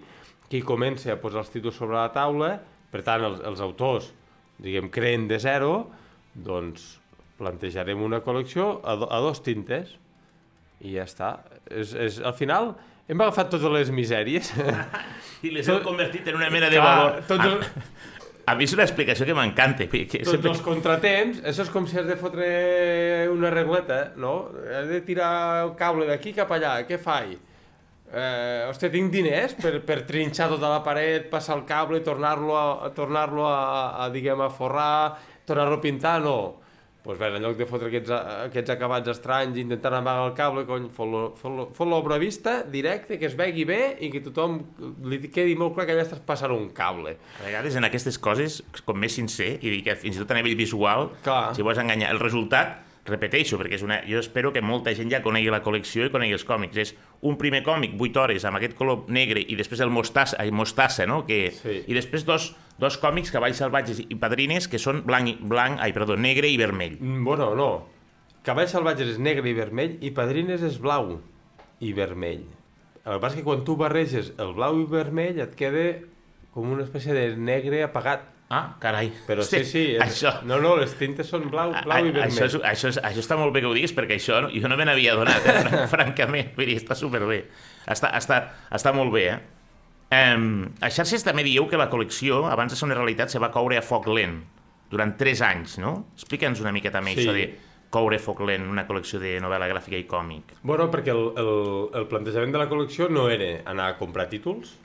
qui 0.51 0.63
comença 0.67 1.13
a 1.13 1.19
posar 1.21 1.45
els 1.45 1.53
títols 1.53 1.77
sobre 1.79 1.95
la 1.95 2.09
taula, 2.11 2.57
per 2.91 3.01
tant, 3.07 3.23
els, 3.27 3.39
els 3.47 3.61
autors, 3.63 4.11
diguem, 4.61 4.89
creen 4.93 5.27
de 5.29 5.39
zero, 5.41 5.73
doncs 6.33 6.97
plantejarem 7.41 8.01
una 8.05 8.19
col·lecció 8.21 8.79
a, 8.85 8.95
do, 9.01 9.07
a 9.09 9.19
dos 9.23 9.41
tintes 9.43 9.95
i 10.85 10.95
ja 10.97 11.07
està. 11.07 11.31
És, 11.69 11.93
és, 11.97 12.19
al 12.25 12.35
final 12.37 12.73
hem 13.09 13.21
agafat 13.25 13.49
totes 13.53 13.71
les 13.73 13.89
misèries. 13.95 14.51
I 15.47 15.51
les 15.55 15.65
Tot- 15.67 15.83
convertit 15.85 16.27
en 16.29 16.37
una 16.37 16.49
mena 16.53 16.69
de 16.69 16.77
Clar, 16.77 16.97
valor. 16.97 17.21
tots 17.27 17.45
A, 17.45 17.49
els- 17.49 18.09
a 18.51 18.55
mi 18.57 18.65
és 18.65 18.73
una 18.75 18.83
explicació 18.85 19.25
que 19.27 19.35
m'encanta. 19.37 19.85
Que 19.89 20.03
tots 20.09 20.31
sempre... 20.33 20.51
els 20.53 20.61
contratemps, 20.65 21.41
això 21.47 21.65
és 21.65 21.69
com 21.73 21.85
si 21.89 21.97
has 22.01 22.07
de 22.09 22.17
fotre 22.19 22.47
una 23.31 23.51
regleta, 23.53 23.99
no? 24.21 24.35
Has 24.79 24.89
de 24.89 25.01
tirar 25.05 25.31
el 25.65 25.73
cable 25.79 26.07
d'aquí 26.09 26.33
cap 26.37 26.51
allà, 26.57 26.75
què 26.89 26.97
faig? 27.01 27.37
Eh, 28.11 28.67
hòstia, 28.67 28.89
tinc 28.91 29.11
diners 29.13 29.53
per, 29.55 29.77
per 29.87 30.01
trinxar 30.07 30.49
tota 30.51 30.67
la 30.73 30.81
paret, 30.83 31.29
passar 31.31 31.55
el 31.55 31.63
cable, 31.67 32.01
tornar-lo 32.03 32.57
a, 32.59 32.89
tornar-lo 32.95 33.45
a, 33.47 33.61
a, 34.03 34.09
diguem, 34.11 34.43
a 34.43 34.49
forrar, 34.51 35.15
tornar-lo 35.47 35.79
a 35.79 35.83
pintar, 35.83 36.17
no. 36.25 36.57
Doncs 37.01 37.17
bé, 37.17 37.29
en 37.33 37.41
lloc 37.41 37.55
de 37.57 37.65
fotre 37.65 37.87
aquests, 37.89 38.11
aquests 38.49 38.73
acabats 38.75 39.09
estranys, 39.09 39.55
intentant 39.57 39.95
amagar 39.97 40.27
el 40.27 40.35
cable, 40.37 40.65
cony, 40.67 40.89
fot-lo 40.93 41.23
fot 41.39 41.71
fot 41.73 41.89
l'obra 41.89 42.19
vista, 42.21 42.59
directe, 42.75 43.17
que 43.17 43.25
es 43.31 43.37
vegi 43.39 43.63
bé 43.65 43.79
i 44.05 44.11
que 44.13 44.21
tothom 44.27 44.59
li 45.09 45.17
quedi 45.31 45.55
molt 45.57 45.73
clar 45.79 45.87
que 45.87 45.95
allà 45.95 46.03
estàs 46.05 46.21
passant 46.27 46.53
un 46.53 46.67
cable. 46.77 47.15
A 47.39 47.47
vegades 47.47 47.79
en 47.79 47.87
aquestes 47.87 48.19
coses, 48.21 48.59
com 48.85 48.99
més 49.01 49.17
sincer, 49.17 49.55
i 49.63 49.79
que 49.87 49.95
fins 49.97 50.19
i 50.19 50.21
tot 50.21 50.35
a 50.35 50.37
nivell 50.37 50.59
visual, 50.59 51.09
Clar. 51.25 51.55
si 51.57 51.65
vols 51.65 51.81
enganyar, 51.81 52.11
el 52.13 52.21
resultat, 52.21 52.90
repeteixo, 53.05 53.57
perquè 53.57 53.73
és 53.79 53.81
una, 53.83 54.01
jo 54.05 54.19
espero 54.21 54.51
que 54.53 54.61
molta 54.61 54.93
gent 54.93 55.09
ja 55.09 55.21
conegui 55.25 55.49
la 55.49 55.63
col·lecció 55.65 56.05
i 56.05 56.11
conegui 56.13 56.35
els 56.37 56.45
còmics. 56.45 56.77
És 56.77 56.91
un 57.25 57.37
primer 57.37 57.63
còmic, 57.65 57.95
8 57.99 58.19
hores, 58.21 58.45
amb 58.45 58.59
aquest 58.59 58.75
color 58.77 59.05
negre, 59.09 59.41
i 59.41 59.55
després 59.57 59.81
el 59.81 59.89
mostassa, 59.89 60.37
ai, 60.39 60.51
mostassa 60.51 61.07
no? 61.09 61.25
Que, 61.25 61.51
Sí. 61.51 61.83
I 61.87 61.93
després 61.97 62.25
dos, 62.25 62.55
dos 62.77 62.97
còmics, 63.01 63.31
Cavalls 63.31 63.57
salvatges 63.57 63.99
i 64.07 64.15
Padrines, 64.15 64.67
que 64.67 64.77
són 64.79 65.03
blanc, 65.05 65.27
i- 65.27 65.37
blanc 65.41 65.79
ai, 65.81 65.93
perdó, 65.93 66.15
negre 66.15 66.47
i 66.47 66.57
vermell. 66.57 66.97
Mm, 66.99 67.23
Bueno, 67.23 67.55
no. 67.55 67.87
Cavalls 68.43 68.71
salvatges 68.71 69.07
és 69.07 69.19
negre 69.19 69.49
i 69.49 69.53
vermell 69.53 69.97
i 70.01 70.11
Padrines 70.11 70.61
és 70.61 70.79
blau 70.79 71.19
i 71.79 71.93
vermell. 71.93 72.45
El 73.05 73.13
que 73.13 73.19
passa 73.19 73.35
és 73.35 73.41
que 73.41 73.43
quan 73.45 73.63
tu 73.65 73.75
barreges 73.75 74.33
el 74.37 74.53
blau 74.53 74.79
i 74.79 74.85
vermell 74.85 75.39
et 75.41 75.55
queda 75.55 75.99
com 76.53 76.69
una 76.71 76.83
espècie 76.83 77.13
de 77.13 77.35
negre 77.35 77.83
apagat. 77.83 78.21
Ah, 78.51 78.75
carai. 78.83 79.07
Però 79.27 79.45
sí, 79.47 79.61
sí, 79.63 79.83
és... 79.95 80.01
Això, 80.03 80.33
no, 80.43 80.57
no, 80.59 80.73
les 80.81 80.91
tintes 80.99 81.29
són 81.31 81.45
blau, 81.49 81.71
blau 81.85 82.03
i 82.05 82.09
a- 82.09 82.11
vermell. 82.11 82.25
Això, 82.27 82.49
és, 82.49 82.55
això, 82.67 82.89
és, 82.91 82.97
això 83.07 83.23
està 83.23 83.37
molt 83.39 83.53
bé 83.55 83.61
que 83.63 83.69
ho 83.69 83.73
diguis, 83.77 83.93
perquè 83.95 84.17
això 84.19 84.41
no- 84.43 84.51
jo 84.51 84.67
no 84.67 84.75
me 84.75 84.83
n'havia 84.89 85.15
donat, 85.15 85.45
eh, 85.47 85.55
fran- 85.63 85.87
francament. 85.95 86.51
Vull 86.57 86.67
dir, 86.73 86.75
està 86.81 86.97
superbé. 86.99 87.45
Està, 87.87 88.11
està, 88.19 88.41
està 88.75 88.91
molt 88.93 89.13
bé, 89.15 89.23
eh? 89.31 89.39
Um, 90.11 90.65
a 90.83 90.89
xarxes 90.91 91.23
també 91.23 91.45
dieu 91.47 91.63
que 91.71 91.79
la 91.79 91.87
col·lecció, 91.89 92.41
abans 92.51 92.73
de 92.73 92.77
ser 92.77 92.89
una 92.89 92.97
realitat, 92.99 93.31
se 93.31 93.39
va 93.39 93.47
coure 93.53 93.77
a 93.79 93.81
foc 93.85 94.09
lent 94.11 94.41
durant 94.91 95.13
3 95.15 95.39
anys, 95.47 95.77
no? 95.79 95.93
Explica'ns 96.19 96.59
una 96.59 96.73
mica 96.75 96.91
també 96.91 97.13
Sí. 97.15 97.21
això 97.23 97.31
de 97.37 97.45
coure 97.91 98.19
foc 98.19 98.41
lent 98.43 98.67
una 98.67 98.83
col·lecció 98.87 99.19
de 99.23 99.37
novel·la 99.39 99.69
gràfica 99.71 99.95
i 99.95 100.03
còmic. 100.03 100.57
Bueno, 100.67 100.89
perquè 100.91 101.15
el, 101.15 101.23
el, 101.39 101.51
el 102.01 102.07
plantejament 102.11 102.51
de 102.51 102.59
la 102.59 102.67
col·lecció 102.67 103.07
no 103.09 103.29
era 103.31 103.61
anar 103.71 103.87
a 103.93 103.97
comprar 103.97 104.27
títols 104.31 104.75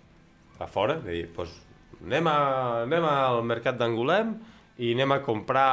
a 0.63 0.67
fora, 0.71 1.01
de 1.03 1.11
dir, 1.11 1.27
doncs, 1.35 1.59
anem, 2.05 2.29
a, 2.29 2.39
anem 2.85 3.07
al 3.09 3.43
mercat 3.47 3.79
d'Angolem 3.81 4.35
i 4.83 4.93
anem 4.93 5.17
a 5.17 5.23
comprar 5.25 5.71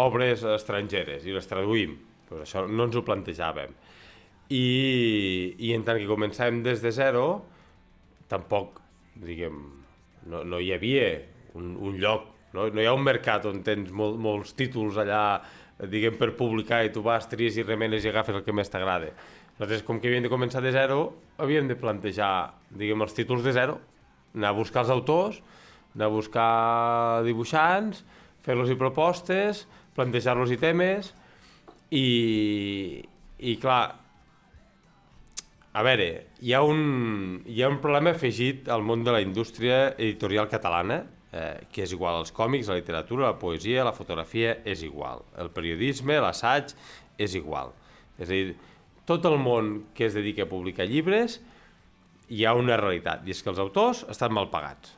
obres 0.00 0.44
estrangeres 0.56 1.26
i 1.28 1.34
les 1.34 1.48
traduïm. 1.48 1.98
Pues 2.28 2.46
això 2.46 2.64
no 2.68 2.86
ens 2.88 2.96
ho 2.96 3.04
plantejàvem. 3.04 3.74
I, 4.52 4.64
I 5.58 5.72
en 5.76 5.84
tant 5.84 6.00
que 6.00 6.08
començàvem 6.08 6.62
des 6.64 6.80
de 6.84 6.92
zero, 6.92 7.26
tampoc, 8.32 8.80
diguem, 9.20 9.58
no, 10.28 10.42
no 10.44 10.60
hi 10.60 10.72
havia 10.72 11.08
un, 11.58 11.74
un 11.76 11.98
lloc, 12.00 12.28
no? 12.56 12.68
no 12.72 12.80
hi 12.80 12.88
ha 12.88 12.96
un 12.96 13.04
mercat 13.04 13.46
on 13.48 13.62
tens 13.64 13.92
mol, 13.92 14.16
molts 14.20 14.56
títols 14.56 14.98
allà, 15.00 15.22
diguem, 15.92 16.16
per 16.20 16.32
publicar 16.38 16.82
i 16.86 16.92
tu 16.94 17.04
vas, 17.04 17.28
tries 17.28 17.56
i 17.58 17.64
remenes 17.66 18.04
i 18.04 18.12
agafes 18.12 18.38
el 18.38 18.44
que 18.46 18.56
més 18.56 18.72
t'agrada. 18.72 19.12
Nosaltres, 19.58 19.84
com 19.86 20.00
que 20.00 20.08
havíem 20.08 20.24
de 20.24 20.32
començar 20.32 20.62
de 20.64 20.72
zero, 20.74 21.00
havíem 21.42 21.68
de 21.68 21.76
plantejar, 21.78 22.32
diguem, 22.72 23.04
els 23.04 23.16
títols 23.16 23.44
de 23.44 23.52
zero, 23.56 23.80
anar 24.34 24.52
a 24.52 24.56
buscar 24.56 24.84
els 24.84 24.92
autors, 24.94 25.40
anar 25.94 26.08
a 26.08 26.14
buscar 26.14 26.50
dibuixants, 27.26 28.04
fer-los-hi 28.42 28.76
propostes, 28.80 29.66
plantejar-los-hi 29.96 30.58
temes, 30.60 31.12
i, 31.92 33.02
i 33.38 33.56
clar, 33.60 33.82
a 35.72 35.82
veure, 35.84 36.08
hi 36.44 36.52
ha, 36.52 36.62
un, 36.64 37.42
hi 37.48 37.62
ha 37.62 37.70
un 37.72 37.78
problema 37.80 38.12
afegit 38.12 38.68
al 38.72 38.84
món 38.84 39.04
de 39.04 39.14
la 39.14 39.22
indústria 39.24 39.92
editorial 39.94 40.48
catalana, 40.50 41.02
eh, 41.32 41.62
que 41.72 41.86
és 41.86 41.94
igual 41.96 42.18
als 42.20 42.32
còmics, 42.36 42.68
la 42.68 42.76
literatura, 42.80 43.30
la 43.30 43.38
poesia, 43.40 43.86
la 43.86 43.94
fotografia, 43.96 44.58
és 44.68 44.82
igual. 44.84 45.24
El 45.40 45.48
periodisme, 45.54 46.18
l'assaig, 46.20 46.74
és 47.16 47.36
igual. 47.38 47.72
És 48.18 48.28
a 48.28 48.32
dir, 48.32 48.56
tot 49.08 49.24
el 49.28 49.38
món 49.40 49.72
que 49.96 50.06
es 50.08 50.16
dedica 50.16 50.44
a 50.44 50.50
publicar 50.50 50.86
llibres 50.88 51.40
hi 52.32 52.46
ha 52.46 52.54
una 52.56 52.78
realitat, 52.80 53.26
i 53.26 53.34
és 53.34 53.42
que 53.44 53.52
els 53.52 53.60
autors 53.62 54.06
estan 54.12 54.32
mal 54.32 54.48
pagats, 54.52 54.94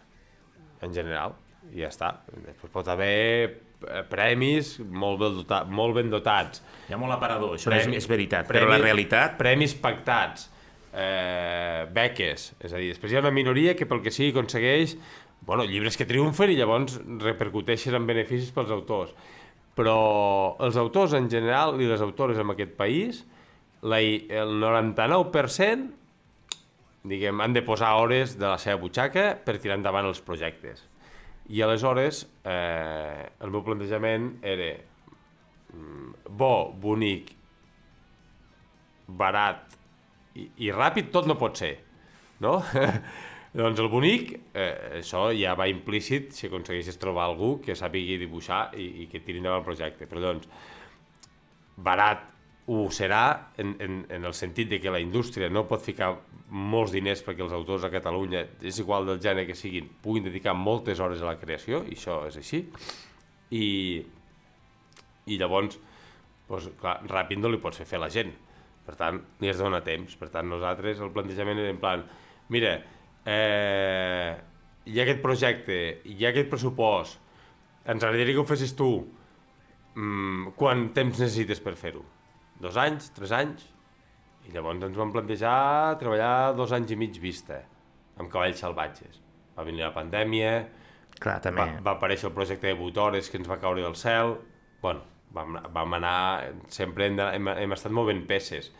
en 0.85 0.94
general, 0.94 1.35
i 1.73 1.83
ja 1.83 1.90
està. 1.90 2.12
Després 2.31 2.73
pot 2.73 2.88
haver 2.92 3.14
eh, 3.44 4.03
premis 4.11 4.77
molt 4.85 5.20
ben, 5.23 5.38
dotat, 5.40 5.70
molt 5.70 5.99
ben 5.99 6.12
dotats. 6.12 6.62
Hi 6.88 6.94
ha 6.94 7.01
molt 7.01 7.16
aparador, 7.16 7.57
això 7.57 7.73
premis, 7.73 7.97
és, 7.97 8.05
és 8.05 8.11
veritat, 8.11 8.47
premis, 8.51 8.68
però 8.68 8.77
la 8.77 8.83
realitat... 8.83 9.38
Premis 9.40 9.75
pactats, 9.83 10.49
eh, 10.92 11.85
beques, 11.94 12.53
és 12.61 12.70
a 12.73 12.79
dir, 12.79 12.92
després 12.94 13.12
hi 13.12 13.18
ha 13.18 13.25
una 13.25 13.35
minoria 13.35 13.75
que 13.79 13.88
pel 13.90 14.05
que 14.05 14.14
sigui 14.14 14.35
aconsegueix 14.35 14.99
bueno, 15.44 15.64
llibres 15.68 15.99
que 16.01 16.07
triomfen 16.09 16.53
i 16.53 16.57
llavors 16.57 16.97
repercuteixen 17.20 17.97
en 17.99 18.07
beneficis 18.09 18.53
pels 18.55 18.70
autors. 18.73 19.12
Però 19.75 19.97
els 20.62 20.79
autors 20.81 21.16
en 21.18 21.27
general 21.29 21.81
i 21.83 21.88
les 21.90 22.01
autores 22.05 22.38
en 22.38 22.55
aquest 22.55 22.73
país, 22.79 23.25
la, 23.83 23.99
el 24.01 24.55
99% 24.62 26.04
diguem, 27.05 27.40
han 27.45 27.53
de 27.53 27.62
posar 27.62 27.95
hores 28.01 28.38
de 28.38 28.49
la 28.49 28.59
seva 28.61 28.81
butxaca 28.81 29.35
per 29.45 29.59
tirar 29.61 29.77
endavant 29.79 30.09
els 30.09 30.23
projectes. 30.25 30.83
I 31.53 31.61
aleshores 31.62 32.25
eh, 32.49 33.29
el 33.45 33.53
meu 33.53 33.62
plantejament 33.67 34.31
era 34.40 34.71
mm, 35.75 36.33
bo, 36.33 36.73
bonic, 36.81 37.35
barat 39.07 39.77
i, 40.40 40.49
i 40.64 40.73
ràpid 40.73 41.12
tot 41.12 41.29
no 41.29 41.37
pot 41.38 41.61
ser, 41.61 41.77
no? 42.40 42.57
Doncs 43.55 43.79
el 43.79 43.87
bonic, 43.87 44.33
eh, 44.59 44.99
això 44.99 45.29
ja 45.37 45.53
va 45.55 45.69
implícit 45.71 46.33
si 46.35 46.49
aconsegueixes 46.49 46.97
trobar 46.99 47.29
algú 47.29 47.59
que 47.62 47.77
sàpigui 47.79 48.17
dibuixar 48.19 48.73
i, 48.75 49.05
i 49.05 49.11
que 49.12 49.21
tiri 49.23 49.38
endavant 49.38 49.61
el 49.61 49.69
projecte. 49.69 50.09
Però 50.11 50.25
doncs, 50.25 50.49
barat 51.77 52.25
ho 52.66 52.87
serà 52.94 53.50
en, 53.61 53.74
en, 53.83 53.98
en 54.09 54.24
el 54.24 54.35
sentit 54.35 54.70
de 54.70 54.81
que 54.81 54.92
la 54.92 55.00
indústria 55.03 55.50
no 55.53 55.66
pot 55.68 55.83
ficar 55.85 56.14
molts 56.48 56.94
diners 56.94 57.20
perquè 57.24 57.42
els 57.44 57.53
autors 57.53 57.85
a 57.85 57.90
Catalunya, 57.92 58.44
és 58.64 58.79
igual 58.81 59.09
del 59.09 59.20
gènere 59.20 59.48
que 59.48 59.57
siguin, 59.59 59.90
puguin 60.03 60.24
dedicar 60.29 60.55
moltes 60.57 61.00
hores 61.03 61.20
a 61.22 61.33
la 61.33 61.38
creació, 61.40 61.83
i 61.85 61.98
això 61.98 62.22
és 62.29 62.38
així. 62.40 62.62
I, 63.53 63.66
i 65.29 65.38
llavors, 65.40 65.77
doncs, 66.48 66.70
clar, 66.81 66.98
ràpid 67.11 67.42
no 67.42 67.53
li 67.53 67.61
pots 67.61 67.83
fer 67.83 67.88
fer 67.88 68.00
la 68.00 68.12
gent. 68.12 68.33
Per 68.85 68.96
tant, 69.00 69.20
ni 69.40 69.48
has 69.48 69.61
de 69.61 69.64
donar 69.64 69.83
temps. 69.85 70.16
Per 70.20 70.29
tant, 70.33 70.48
nosaltres 70.48 71.00
el 71.05 71.12
plantejament 71.12 71.61
era 71.61 71.72
en 71.72 71.81
plan, 71.83 72.05
mira, 72.53 72.74
eh, 73.24 74.33
hi 74.85 74.98
ha 74.98 75.05
aquest 75.05 75.22
projecte, 75.24 75.79
hi 76.05 76.24
ha 76.24 76.33
aquest 76.33 76.50
pressupost, 76.53 77.20
ens 77.85 78.05
agradaria 78.05 78.37
que 78.37 78.44
ho 78.44 78.48
fessis 78.48 78.72
tu, 78.77 78.90
mm, 79.96 80.53
quant 80.57 80.90
temps 80.96 81.18
necessites 81.20 81.61
per 81.61 81.77
fer-ho? 81.81 82.05
Dos 82.64 82.79
anys, 82.81 83.11
tres 83.16 83.33
anys? 83.37 83.66
I 84.48 84.53
llavors 84.55 84.83
ens 84.85 84.96
vam 84.96 85.12
plantejar 85.12 85.98
treballar 86.00 86.55
dos 86.57 86.72
anys 86.77 86.92
i 86.94 86.98
mig 87.00 87.16
vista, 87.20 87.61
amb 88.20 88.33
cavalls 88.33 88.61
salvatges. 88.64 89.20
Va 89.55 89.66
venir 89.68 89.85
la 89.85 89.92
pandèmia, 89.94 90.55
Clar, 91.20 91.38
també. 91.44 91.62
Va, 91.62 91.83
va 91.85 91.96
aparèixer 91.98 92.29
el 92.31 92.35
projecte 92.37 92.70
de 92.70 92.77
Butores 92.79 93.29
que 93.31 93.38
ens 93.40 93.48
va 93.48 93.61
caure 93.62 93.85
del 93.85 93.96
cel, 93.98 94.35
bueno, 94.83 95.05
vam, 95.35 95.59
vam 95.74 95.98
anar, 95.98 96.18
sempre 96.72 97.09
hem, 97.09 97.20
hem, 97.20 97.50
hem 97.64 97.77
estat 97.77 97.94
movent 97.94 98.24
peces, 98.29 98.70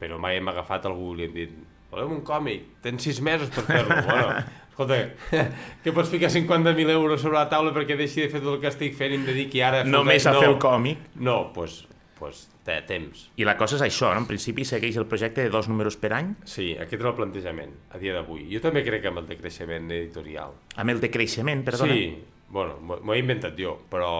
però 0.00 0.18
mai 0.20 0.38
hem 0.40 0.50
agafat 0.52 0.88
algú 0.90 1.14
i 1.14 1.20
li 1.20 1.28
hem 1.28 1.36
dit 1.36 1.60
volem 1.90 2.16
un 2.18 2.24
còmic, 2.26 2.66
tens 2.84 3.02
sis 3.06 3.20
mesos 3.24 3.50
per 3.54 3.64
fer-lo. 3.66 3.96
bueno, 4.08 4.42
escolta, 4.68 5.00
que 5.84 5.94
pots 5.96 6.12
ficar 6.12 6.30
50.000 6.30 6.94
euros 6.94 7.22
sobre 7.22 7.38
la 7.40 7.48
taula 7.50 7.74
perquè 7.76 7.98
deixi 7.98 8.24
de 8.24 8.28
fer 8.32 8.42
tot 8.42 8.56
el 8.56 8.60
que 8.62 8.70
estic 8.70 8.98
fent 8.98 9.16
i 9.16 9.20
em 9.20 9.26
dediqui 9.26 9.64
ara 9.66 9.82
a. 9.82 9.88
Només 9.88 10.26
a 10.26 10.36
no. 10.36 10.44
fer 10.44 10.52
el 10.52 10.60
còmic? 10.62 11.08
No, 11.16 11.40
doncs 11.50 11.56
pues, 11.56 11.80
pues, 12.20 12.44
té 12.66 12.76
temps. 12.86 13.24
I 13.40 13.46
la 13.48 13.56
cosa 13.58 13.78
és 13.78 13.86
això, 13.88 14.12
no? 14.14 14.22
En 14.22 14.28
principi 14.28 14.66
segueix 14.68 14.98
el 15.00 15.08
projecte 15.10 15.42
de 15.46 15.52
dos 15.52 15.70
números 15.72 15.96
per 16.00 16.12
any? 16.18 16.34
Sí, 16.44 16.74
aquest 16.76 17.00
és 17.00 17.08
el 17.08 17.16
plantejament, 17.18 17.72
a 17.90 18.02
dia 18.02 18.14
d'avui. 18.16 18.44
Jo 18.52 18.62
també 18.62 18.84
crec 18.86 19.08
amb 19.10 19.24
el 19.24 19.30
decreixement 19.32 19.88
editorial. 19.96 20.54
Amb 20.76 20.94
el 20.94 21.02
decreixement, 21.02 21.64
perdona? 21.66 21.96
Sí, 21.96 22.12
bueno, 22.52 22.78
m'ho 22.84 23.16
he 23.16 23.20
inventat 23.22 23.58
jo, 23.58 23.78
però 23.90 24.12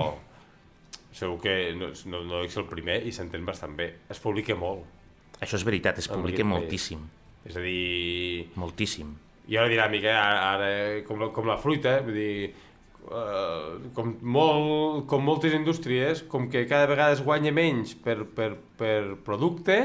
segur 1.12 1.40
que 1.42 1.54
no, 1.76 1.90
no, 2.10 2.22
no 2.26 2.42
és 2.46 2.56
el 2.56 2.66
primer 2.70 3.00
i 3.06 3.12
s'entén 3.14 3.44
bastant 3.46 3.76
bé. 3.78 3.90
Es 4.10 4.22
publica 4.22 4.56
molt. 4.58 4.86
Això 5.40 5.58
és 5.58 5.66
veritat, 5.66 5.98
es 6.00 6.08
publica 6.10 6.46
moltíssim. 6.46 7.02
És 7.48 7.56
a 7.56 7.64
dir... 7.64 8.50
Moltíssim. 8.60 9.12
Hi 9.50 9.56
ha 9.56 9.64
una 9.64 9.72
dinàmica, 9.72 10.12
ara, 10.14 10.42
ara 10.54 11.04
com, 11.06 11.18
la, 11.22 11.30
com 11.34 11.48
la 11.48 11.56
fruita, 11.58 11.96
vull 12.06 12.14
dir, 12.14 12.50
uh, 13.08 13.80
com, 13.96 14.14
molt, 14.22 15.06
com 15.10 15.24
moltes 15.24 15.54
indústries, 15.56 16.22
com 16.28 16.48
que 16.52 16.66
cada 16.68 16.88
vegada 16.90 17.16
es 17.16 17.24
guanya 17.24 17.52
menys 17.54 17.94
per, 17.94 18.22
per, 18.36 18.52
per 18.78 19.16
producte, 19.26 19.80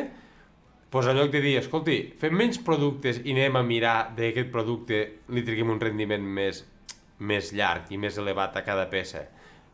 doncs 0.96 1.10
en 1.12 1.18
lloc 1.20 1.32
de 1.34 1.42
dir, 1.44 1.58
escolti, 1.60 1.98
fem 2.22 2.36
menys 2.40 2.62
productes 2.64 3.20
i 3.26 3.34
anem 3.36 3.58
a 3.60 3.64
mirar 3.68 3.98
d'aquest 4.16 4.52
producte 4.54 5.02
li 5.36 5.44
triguem 5.44 5.74
un 5.74 5.82
rendiment 5.82 6.24
més, 6.24 6.62
més 7.20 7.52
llarg 7.52 7.92
i 7.92 8.00
més 8.00 8.16
elevat 8.22 8.56
a 8.56 8.64
cada 8.64 8.86
peça. 8.92 9.26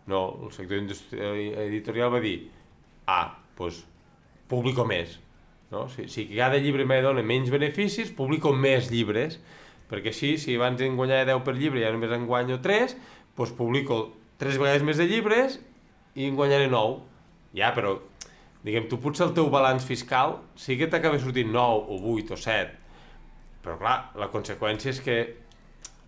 No, 0.09 0.23
el 0.47 0.53
sector 0.55 0.81
editorial 0.81 2.09
va 2.15 2.21
dir, 2.23 2.39
ah, 3.05 3.27
doncs 3.57 3.83
publico 4.49 4.83
més, 4.87 5.19
no? 5.71 5.85
Si, 5.93 6.07
si 6.11 6.25
cada 6.33 6.57
llibre 6.59 6.87
me 6.89 6.97
dona 7.05 7.21
menys 7.23 7.51
beneficis, 7.53 8.09
publico 8.17 8.51
més 8.57 8.89
llibres, 8.91 9.37
perquè 9.91 10.11
així, 10.11 10.33
si 10.41 10.55
abans 10.57 10.81
en 10.81 10.97
guanyava 10.97 11.27
10 11.33 11.45
per 11.45 11.55
llibre 11.57 11.81
i 11.81 11.85
ara 11.85 11.95
només 11.95 12.13
en 12.15 12.25
guanyo 12.27 12.57
3, 12.63 12.95
doncs 13.37 13.53
publico 13.57 14.01
3 14.41 14.57
vegades 14.61 14.83
més 14.85 14.97
de 14.99 15.07
llibres 15.09 15.59
i 16.15 16.27
en 16.27 16.35
guanyaré 16.35 16.67
9. 16.71 16.99
Ja, 17.57 17.71
però, 17.75 17.97
diguem, 18.63 18.87
tu 18.89 18.99
potser 19.01 19.27
el 19.27 19.35
teu 19.37 19.49
balanç 19.51 19.85
fiscal 19.87 20.39
sí 20.59 20.77
que 20.79 20.87
t'acaba 20.91 21.19
sortint 21.19 21.51
9 21.51 21.85
o 21.91 21.99
8 22.15 22.35
o 22.35 22.39
7, 22.39 22.75
però 23.63 23.77
clar, 23.79 23.97
la 24.19 24.29
conseqüència 24.33 24.91
és 24.93 25.01
que 25.03 25.17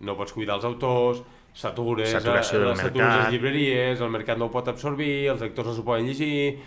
no 0.04 0.16
pots 0.18 0.34
cuidar 0.34 0.56
els 0.58 0.64
autors, 0.68 1.22
satures, 1.54 2.10
Saturació 2.10 2.60
del 2.64 2.76
satures 2.76 2.96
mercat. 2.96 3.20
les 3.20 3.32
llibreries, 3.32 4.00
el 4.02 4.10
mercat 4.10 4.38
no 4.40 4.48
ho 4.48 4.54
pot 4.54 4.68
absorbir, 4.68 5.28
els 5.30 5.40
lectors 5.44 5.68
no 5.70 5.74
s'ho 5.76 5.84
poden 5.86 6.08
llegir, 6.08 6.58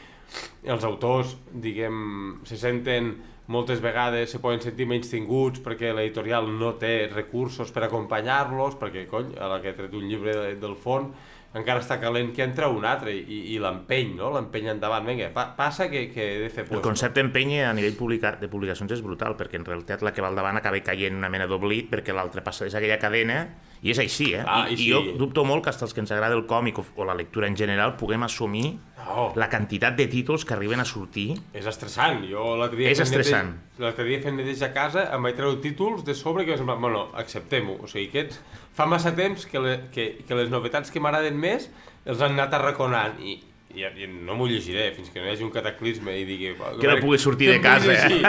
els 0.64 0.84
autors, 0.88 1.36
diguem, 1.52 2.40
se 2.48 2.58
senten 2.60 3.12
moltes 3.48 3.80
vegades 3.82 4.32
se 4.32 4.42
poden 4.44 4.62
sentir 4.62 4.88
menys 4.90 5.10
tinguts 5.12 5.64
perquè 5.64 5.94
l'editorial 5.96 6.50
no 6.60 6.74
té 6.80 7.08
recursos 7.14 7.72
per 7.72 7.86
acompanyar-los, 7.88 8.76
perquè, 8.80 9.08
cony, 9.08 9.34
a 9.40 9.48
la 9.52 9.62
que 9.64 9.72
ha 9.72 9.78
tret 9.78 9.96
un 9.96 10.08
llibre 10.08 10.36
de, 10.36 10.56
del 10.60 10.76
fons, 10.80 11.16
encara 11.58 11.82
està 11.82 11.96
calent 12.02 12.34
que 12.36 12.44
entra 12.44 12.68
un 12.70 12.86
altre 12.86 13.14
i, 13.16 13.40
i 13.54 13.56
l'empeny, 13.64 14.12
no? 14.20 14.34
l'empeny 14.36 14.68
endavant. 14.74 15.08
Vinga, 15.08 15.32
pa, 15.34 15.48
passa 15.58 15.88
que, 15.90 16.10
que 16.12 16.26
he 16.36 16.42
de 16.44 16.50
fer 16.52 16.68
puesto. 16.68 16.82
El 16.82 16.86
concepte 16.86 17.24
empeny 17.24 17.62
a 17.64 17.72
nivell 17.74 17.96
publica, 17.98 18.36
de 18.42 18.52
publicacions 18.52 18.92
és 18.94 19.02
brutal, 19.06 19.38
perquè 19.40 19.62
en 19.62 19.66
realitat 19.66 20.04
la 20.06 20.14
que 20.14 20.22
va 20.22 20.30
al 20.30 20.38
davant 20.38 20.60
acaba 20.60 20.84
caient 20.84 21.16
una 21.16 21.32
mena 21.32 21.48
d'oblit 21.48 21.90
perquè 21.92 22.14
l'altre 22.14 22.44
passa 22.46 22.68
des 22.68 22.76
aquella 22.76 23.00
cadena 23.02 23.42
i 23.82 23.92
és 23.94 24.00
així, 24.02 24.32
eh? 24.34 24.44
Ah, 24.46 24.66
I, 24.70 24.74
i, 24.74 24.78
sí. 24.78 24.90
Jo 24.92 25.04
dubto 25.20 25.44
molt 25.46 25.64
que 25.64 25.72
els 25.76 25.94
que 25.94 26.02
ens 26.02 26.12
agrada 26.12 26.36
el 26.36 26.46
còmic 26.50 26.80
o, 26.82 26.86
o 26.98 27.06
la 27.06 27.14
lectura 27.16 27.48
en 27.48 27.56
general 27.58 27.96
puguem 27.98 28.24
assumir 28.24 28.78
No. 29.08 29.30
la 29.40 29.48
quantitat 29.48 29.96
de 29.96 30.04
títols 30.12 30.44
que 30.44 30.52
arriben 30.54 30.82
a 30.82 30.86
sortir. 30.86 31.38
És 31.56 31.66
estressant. 31.70 32.26
Jo 32.28 32.58
l'altre 32.60 32.76
dia 32.82 32.90
És 32.92 33.00
estressant. 33.00 33.54
L'altre 33.80 34.04
dia 34.04 34.20
fent 34.20 34.36
neteja 34.36 34.68
a 34.68 34.74
casa 34.76 35.06
em 35.16 35.24
vaig 35.24 35.38
treure 35.38 35.62
títols 35.64 36.04
de 36.04 36.12
sobre 36.18 36.44
que 36.44 36.52
em 36.52 36.60
sembla, 36.60 36.76
bueno, 36.76 37.06
acceptem-ho. 37.16 37.78
O 37.86 37.88
sigui, 37.88 38.10
aquests 38.10 38.42
fa 38.76 38.86
massa 38.86 39.14
temps 39.16 39.46
que, 39.48 39.62
le, 39.64 39.78
que, 39.96 40.10
que 40.28 40.36
les 40.36 40.52
novetats 40.52 40.92
que 40.92 41.00
m'agraden 41.00 41.40
més 41.40 41.70
els 42.04 42.20
han 42.20 42.36
anat 42.36 42.58
arraconant 42.60 43.16
i, 43.24 43.38
i, 43.78 43.86
i 44.04 44.08
no 44.10 44.36
m'ho 44.38 44.48
llegiré 44.50 44.88
fins 44.96 45.12
que 45.14 45.22
no 45.22 45.28
hi 45.28 45.34
hagi 45.36 45.46
un 45.46 45.52
cataclisme 45.54 46.16
i 46.18 46.26
digui... 46.28 46.54
Que 46.82 46.90
no 46.90 46.98
pugui 47.04 47.20
sortir 47.22 47.50
de 47.52 47.58
casa, 47.64 47.94
eh? 47.94 48.20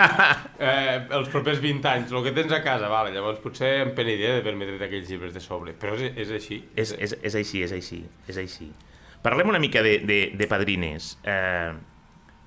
eh? 0.58 0.96
Els 1.18 1.30
propers 1.32 1.62
20 1.64 1.90
anys, 1.92 2.14
el 2.14 2.26
que 2.26 2.34
tens 2.36 2.52
a 2.54 2.60
casa, 2.64 2.90
vale, 2.92 3.12
llavors 3.14 3.40
potser 3.44 3.72
em 3.84 3.94
peniria 3.96 4.36
d'haver-me 4.36 4.68
tret 4.72 4.84
aquells 4.88 5.12
llibres 5.12 5.36
de 5.36 5.44
sobre, 5.44 5.74
però 5.78 5.96
és, 5.98 6.12
és 6.26 6.34
així. 6.38 6.60
És, 6.76 6.94
és, 6.98 7.16
és 7.22 7.38
així, 7.42 7.62
és 7.66 7.76
així, 7.76 8.02
és 8.28 8.42
així. 8.44 8.72
Parlem 9.24 9.50
una 9.50 9.62
mica 9.62 9.82
de, 9.82 9.98
de, 10.06 10.20
de 10.38 10.50
Padrines. 10.50 11.16
Eh, 11.26 11.72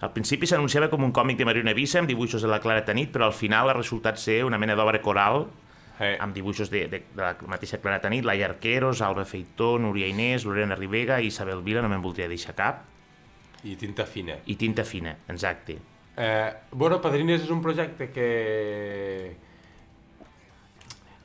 al 0.02 0.14
principi 0.14 0.48
s'anunciava 0.50 0.90
com 0.94 1.04
un 1.06 1.12
còmic 1.16 1.42
de 1.42 1.50
Mariona 1.50 1.76
Vissa 1.78 2.00
amb 2.02 2.10
dibuixos 2.10 2.46
de 2.46 2.52
la 2.52 2.62
Clara 2.64 2.86
Tanit, 2.88 3.12
però 3.14 3.28
al 3.28 3.36
final 3.38 3.70
ha 3.70 3.76
resultat 3.78 4.22
ser 4.22 4.44
una 4.48 4.62
mena 4.62 4.78
d'obra 4.80 5.04
coral 5.04 5.46
Eh, 6.02 6.18
amb 6.18 6.34
dibuixos 6.34 6.72
de, 6.72 6.88
de, 6.90 7.04
de 7.14 7.22
la 7.22 7.36
mateixa 7.46 7.78
Clara 7.78 8.00
Tanit, 8.02 8.26
Laia 8.26 8.48
Arqueros, 8.48 9.04
Alba 9.06 9.22
Feitó, 9.22 9.76
Núria 9.78 10.08
Inés, 10.10 10.48
Lorena 10.50 10.74
Ribega 10.74 11.20
i 11.22 11.28
Isabel 11.30 11.62
Vila, 11.62 11.84
no 11.86 11.92
me'n 11.92 12.02
voldria 12.02 12.26
deixar 12.32 12.56
cap, 12.58 12.80
I 13.64 13.76
tinta 13.78 14.06
fina. 14.06 14.38
i 14.46 14.56
tinta 14.56 14.84
fina, 14.84 15.16
exacte. 15.28 15.78
Eh, 16.18 16.52
bueno, 16.72 17.00
Padrines 17.02 17.44
és 17.44 17.50
un 17.54 17.62
projecte 17.62 18.10
que... 18.12 18.28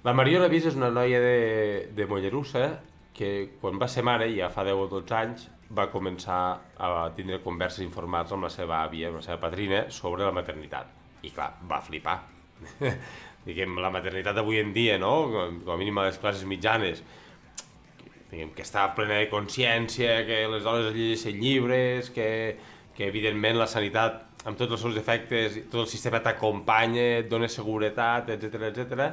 La 0.07 0.15
Mariona 0.15 0.47
Vis 0.47 0.69
és 0.71 0.77
una 0.79 0.93
noia 0.95 1.19
de, 1.19 1.39
de 1.97 2.07
Mollerussa 2.07 2.69
que 3.17 3.31
quan 3.61 3.81
va 3.81 3.89
ser 3.89 4.05
mare, 4.07 4.29
ja 4.37 4.51
fa 4.53 4.63
10 4.67 4.83
o 4.85 4.87
12 4.93 5.15
anys, 5.17 5.47
va 5.77 5.89
començar 5.91 6.41
a 6.79 6.91
tindre 7.17 7.41
converses 7.43 7.83
informats 7.83 8.35
amb 8.37 8.47
la 8.47 8.53
seva 8.53 8.83
àvia, 8.85 9.09
amb 9.09 9.19
la 9.19 9.25
seva 9.25 9.41
padrina, 9.43 9.87
sobre 9.91 10.27
la 10.27 10.35
maternitat. 10.37 10.93
I 11.25 11.33
clar, 11.35 11.55
va 11.67 11.81
flipar. 11.83 12.21
diguem, 13.47 13.79
la 13.83 13.93
maternitat 13.95 14.37
d'avui 14.37 14.61
en 14.61 14.73
dia, 14.75 14.99
no? 14.99 15.15
com 15.31 15.73
a 15.73 15.79
mínim 15.81 15.99
a 15.99 16.09
les 16.09 16.19
classes 16.23 16.45
mitjanes, 16.49 17.03
diguem, 18.31 18.53
que 18.57 18.65
està 18.67 18.89
plena 18.97 19.21
de 19.21 19.29
consciència, 19.31 20.23
que 20.27 20.43
les 20.51 20.65
dones 20.67 20.93
llegeixen 20.95 21.39
llibres, 21.41 22.11
que, 22.15 22.29
que 22.97 23.09
evidentment 23.09 23.59
la 23.61 23.69
sanitat 23.71 24.47
amb 24.47 24.59
tots 24.59 24.77
els 24.77 24.83
seus 24.83 24.99
efectes, 24.99 25.59
tot 25.71 25.83
el 25.85 25.91
sistema 25.91 26.23
t'acompanya, 26.23 27.07
et 27.21 27.31
dona 27.31 27.49
seguretat, 27.51 28.31
etc 28.37 28.69
etc. 28.71 29.09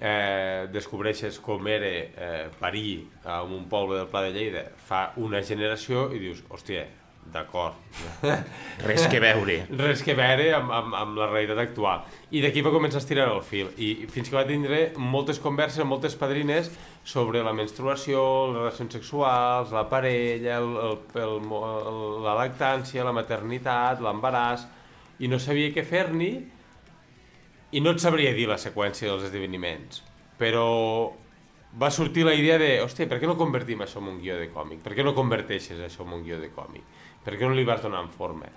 Eh, 0.00 0.68
descobreixes 0.72 1.36
com 1.44 1.66
era 1.68 1.88
eh, 1.88 2.46
parir 2.60 3.02
en 3.24 3.52
un 3.52 3.66
poble 3.68 3.98
del 3.98 4.08
Pla 4.08 4.22
de 4.24 4.30
Lleida 4.32 4.62
fa 4.88 5.10
una 5.20 5.42
generació 5.44 6.06
i 6.16 6.20
dius, 6.22 6.40
hòstia, 6.48 6.86
D'acord. 7.30 7.76
Res 8.88 9.06
que 9.10 9.20
veure. 9.22 9.60
Res 9.78 10.02
que 10.02 10.16
veure 10.18 10.48
amb, 10.56 10.72
amb, 10.74 10.94
amb 10.98 11.20
la 11.20 11.28
realitat 11.30 11.60
actual. 11.62 12.02
I 12.34 12.42
d'aquí 12.42 12.62
va 12.66 12.72
començar 12.74 12.98
a 12.98 13.04
estirar 13.04 13.28
el 13.30 13.42
fil. 13.46 13.70
I 13.78 14.08
fins 14.10 14.30
que 14.30 14.38
va 14.38 14.46
tindre 14.48 14.80
moltes 14.98 15.38
converses 15.42 15.82
amb 15.84 15.94
moltes 15.94 16.16
padrines 16.18 16.72
sobre 17.04 17.44
la 17.46 17.54
menstruació, 17.56 18.22
les 18.50 18.58
relacions 18.64 18.98
sexuals, 18.98 19.74
la 19.76 19.86
parella, 19.92 20.58
el, 20.58 20.74
el, 20.88 20.98
el, 21.22 21.38
el, 21.92 22.02
la 22.26 22.36
lactància, 22.42 23.06
la 23.06 23.14
maternitat, 23.16 24.02
l'embaràs, 24.04 24.66
i 25.20 25.30
no 25.30 25.38
sabia 25.38 25.70
què 25.74 25.84
fer-n'hi, 25.86 26.32
i 27.70 27.80
no 27.84 27.94
et 27.94 28.02
sabria 28.02 28.34
dir 28.34 28.48
la 28.50 28.58
seqüència 28.58 29.10
dels 29.10 29.28
esdeveniments. 29.28 30.02
Però 30.40 30.66
va 31.78 31.90
sortir 31.90 32.24
la 32.26 32.34
idea 32.34 32.58
de, 32.58 32.70
hòstia, 32.82 33.06
per 33.06 33.20
què 33.22 33.28
no 33.30 33.36
convertim 33.38 33.84
això 33.84 34.00
en 34.02 34.08
un 34.14 34.18
guió 34.22 34.38
de 34.40 34.48
còmic? 34.50 34.80
Per 34.82 34.96
què 34.96 35.06
no 35.06 35.14
converteixes 35.14 35.78
això 35.84 36.02
en 36.06 36.16
un 36.18 36.24
guió 36.26 36.40
de 36.40 36.50
còmic? 36.50 36.82
Per 37.24 37.36
què 37.36 37.48
no 37.48 37.56
li 37.56 37.66
vas 37.68 37.82
donar 37.82 38.04
en 38.04 38.12
forma? 38.12 38.48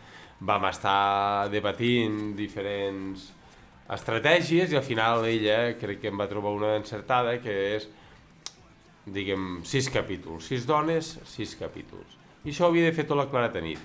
Vam 0.44 0.68
estar 0.70 1.50
debatint 1.52 2.34
diferents 2.38 3.30
estratègies 3.94 4.72
i 4.72 4.80
al 4.80 4.86
final 4.86 5.26
ella 5.28 5.76
crec 5.80 6.02
que 6.02 6.12
em 6.12 6.20
va 6.20 6.30
trobar 6.32 6.56
una 6.56 6.76
encertada 6.80 7.36
que 7.44 7.58
és 7.76 7.90
diguem, 9.06 9.62
sis 9.68 9.90
capítols, 9.92 10.48
sis 10.48 10.68
dones, 10.68 11.18
sis 11.28 11.56
capítols. 11.60 12.20
I 12.44 12.52
això 12.52 12.68
ho 12.68 12.72
havia 12.72 12.88
de 12.88 12.96
fer 12.96 13.06
tota 13.08 13.24
la 13.24 13.30
Clara 13.32 13.52
Tanit, 13.52 13.80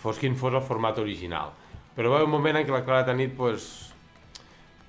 fos 0.00 0.20
quin 0.20 0.36
fos 0.36 0.54
el 0.56 0.64
format 0.64 0.98
original. 1.00 1.52
Però 1.96 2.10
va 2.10 2.20
haver 2.20 2.28
un 2.28 2.34
moment 2.34 2.58
en 2.58 2.66
què 2.66 2.72
la 2.74 2.84
Clara 2.84 3.06
Tanit, 3.08 3.32
pues, 3.36 3.68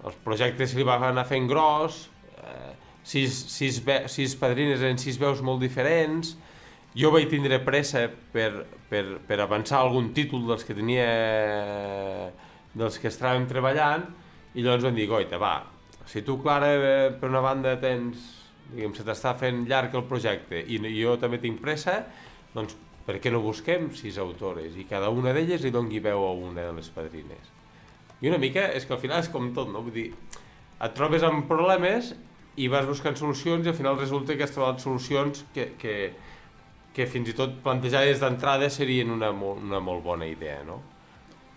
els 0.04 0.16
projectes 0.24 0.76
li 0.76 0.84
van 0.88 1.04
anar 1.08 1.26
fent 1.28 1.48
gros, 1.48 2.08
eh, 2.36 2.74
sis, 3.04 3.36
sis, 3.52 3.80
sis 4.12 4.36
padrines 4.40 4.84
en 4.84 5.00
sis 5.00 5.20
veus 5.20 5.44
molt 5.44 5.64
diferents, 5.64 6.36
jo 6.98 7.12
vaig 7.14 7.30
tindre 7.32 7.60
pressa 7.66 8.06
per, 8.34 8.66
per, 8.90 9.04
per 9.28 9.40
avançar 9.42 9.82
algun 9.82 10.12
títol 10.14 10.46
dels 10.50 10.66
que 10.68 10.76
tenia 10.78 11.08
dels 12.74 13.00
que 13.02 13.10
estàvem 13.10 13.48
treballant 13.50 14.06
i 14.54 14.62
llavors 14.62 14.86
vam 14.86 14.98
dir, 14.98 15.08
goita, 15.10 15.40
va, 15.42 15.56
si 16.06 16.22
tu, 16.22 16.38
Clara, 16.42 16.70
per 17.18 17.30
una 17.32 17.42
banda 17.42 17.74
tens, 17.82 18.22
diguem, 18.74 18.94
se 18.94 19.06
t'està 19.06 19.34
fent 19.40 19.64
llarg 19.70 19.96
el 19.98 20.06
projecte 20.10 20.62
i 20.62 20.80
jo 21.00 21.16
també 21.22 21.40
tinc 21.42 21.62
pressa, 21.62 22.04
doncs 22.54 22.76
per 23.08 23.18
què 23.20 23.32
no 23.34 23.42
busquem 23.44 23.90
sis 23.98 24.20
autores 24.22 24.78
i 24.80 24.86
cada 24.90 25.10
una 25.12 25.34
d'elles 25.36 25.64
li 25.64 25.74
dongui 25.74 26.00
veu 26.04 26.24
a 26.24 26.32
una 26.38 26.62
de 26.62 26.76
les 26.78 26.90
padrines? 26.94 27.50
I 28.24 28.30
una 28.32 28.40
mica 28.40 28.70
és 28.72 28.86
que 28.88 28.96
al 28.96 29.02
final 29.02 29.20
és 29.20 29.32
com 29.32 29.50
tot, 29.56 29.68
no? 29.72 29.82
Vull 29.84 29.96
dir, 29.96 30.06
et 30.84 30.94
trobes 30.96 31.26
amb 31.28 31.50
problemes 31.50 32.14
i 32.56 32.70
vas 32.72 32.88
buscant 32.88 33.18
solucions 33.20 33.66
i 33.66 33.72
al 33.72 33.76
final 33.76 33.98
resulta 34.00 34.38
que 34.38 34.46
has 34.46 34.54
trobat 34.56 34.80
solucions 34.80 35.44
que, 35.56 35.72
que, 35.82 35.96
que 36.94 37.08
fins 37.10 37.30
i 37.32 37.36
tot 37.38 37.56
plantejades 37.66 38.22
d'entrada 38.22 38.70
serien 38.70 39.12
una, 39.12 39.32
una 39.34 39.80
molt 39.82 40.04
bona 40.06 40.28
idea, 40.30 40.62
no? 40.68 40.82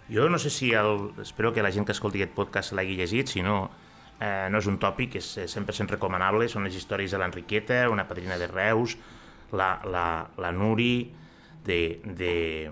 Jo 0.09 0.29
no 0.31 0.39
sé 0.39 0.51
si 0.51 0.73
el... 0.73 1.11
Espero 1.21 1.53
que 1.53 1.63
la 1.63 1.73
gent 1.75 1.87
que 1.87 1.93
escolti 1.93 2.23
aquest 2.23 2.35
podcast 2.37 2.73
l'hagi 2.79 2.97
llegit, 2.97 3.29
si 3.29 3.43
no, 3.43 3.59
eh, 4.21 4.47
no 4.51 4.63
és 4.63 4.69
un 4.71 4.79
tòpic, 4.83 5.19
és 5.21 5.29
100% 5.43 5.97
recomanable, 5.97 6.49
són 6.49 6.65
les 6.67 6.79
històries 6.79 7.13
de 7.13 7.21
l'Enriqueta, 7.21 7.85
una 7.91 8.07
padrina 8.09 8.39
de 8.39 8.49
Reus, 8.49 8.97
la, 9.53 9.77
la, 9.85 10.07
la 10.39 10.53
Nuri, 10.55 11.11
de, 11.67 12.01
de, 12.05 12.71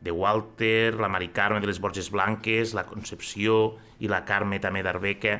de 0.00 0.10
Walter, 0.12 0.94
la 1.00 1.08
Mari 1.08 1.32
Carme 1.32 1.60
de 1.60 1.66
les 1.66 1.80
Borges 1.80 2.12
Blanques, 2.12 2.74
la 2.76 2.84
Concepció 2.86 3.78
i 3.98 4.12
la 4.12 4.22
Carme 4.28 4.60
també 4.60 4.84
d'Arbeca. 4.84 5.38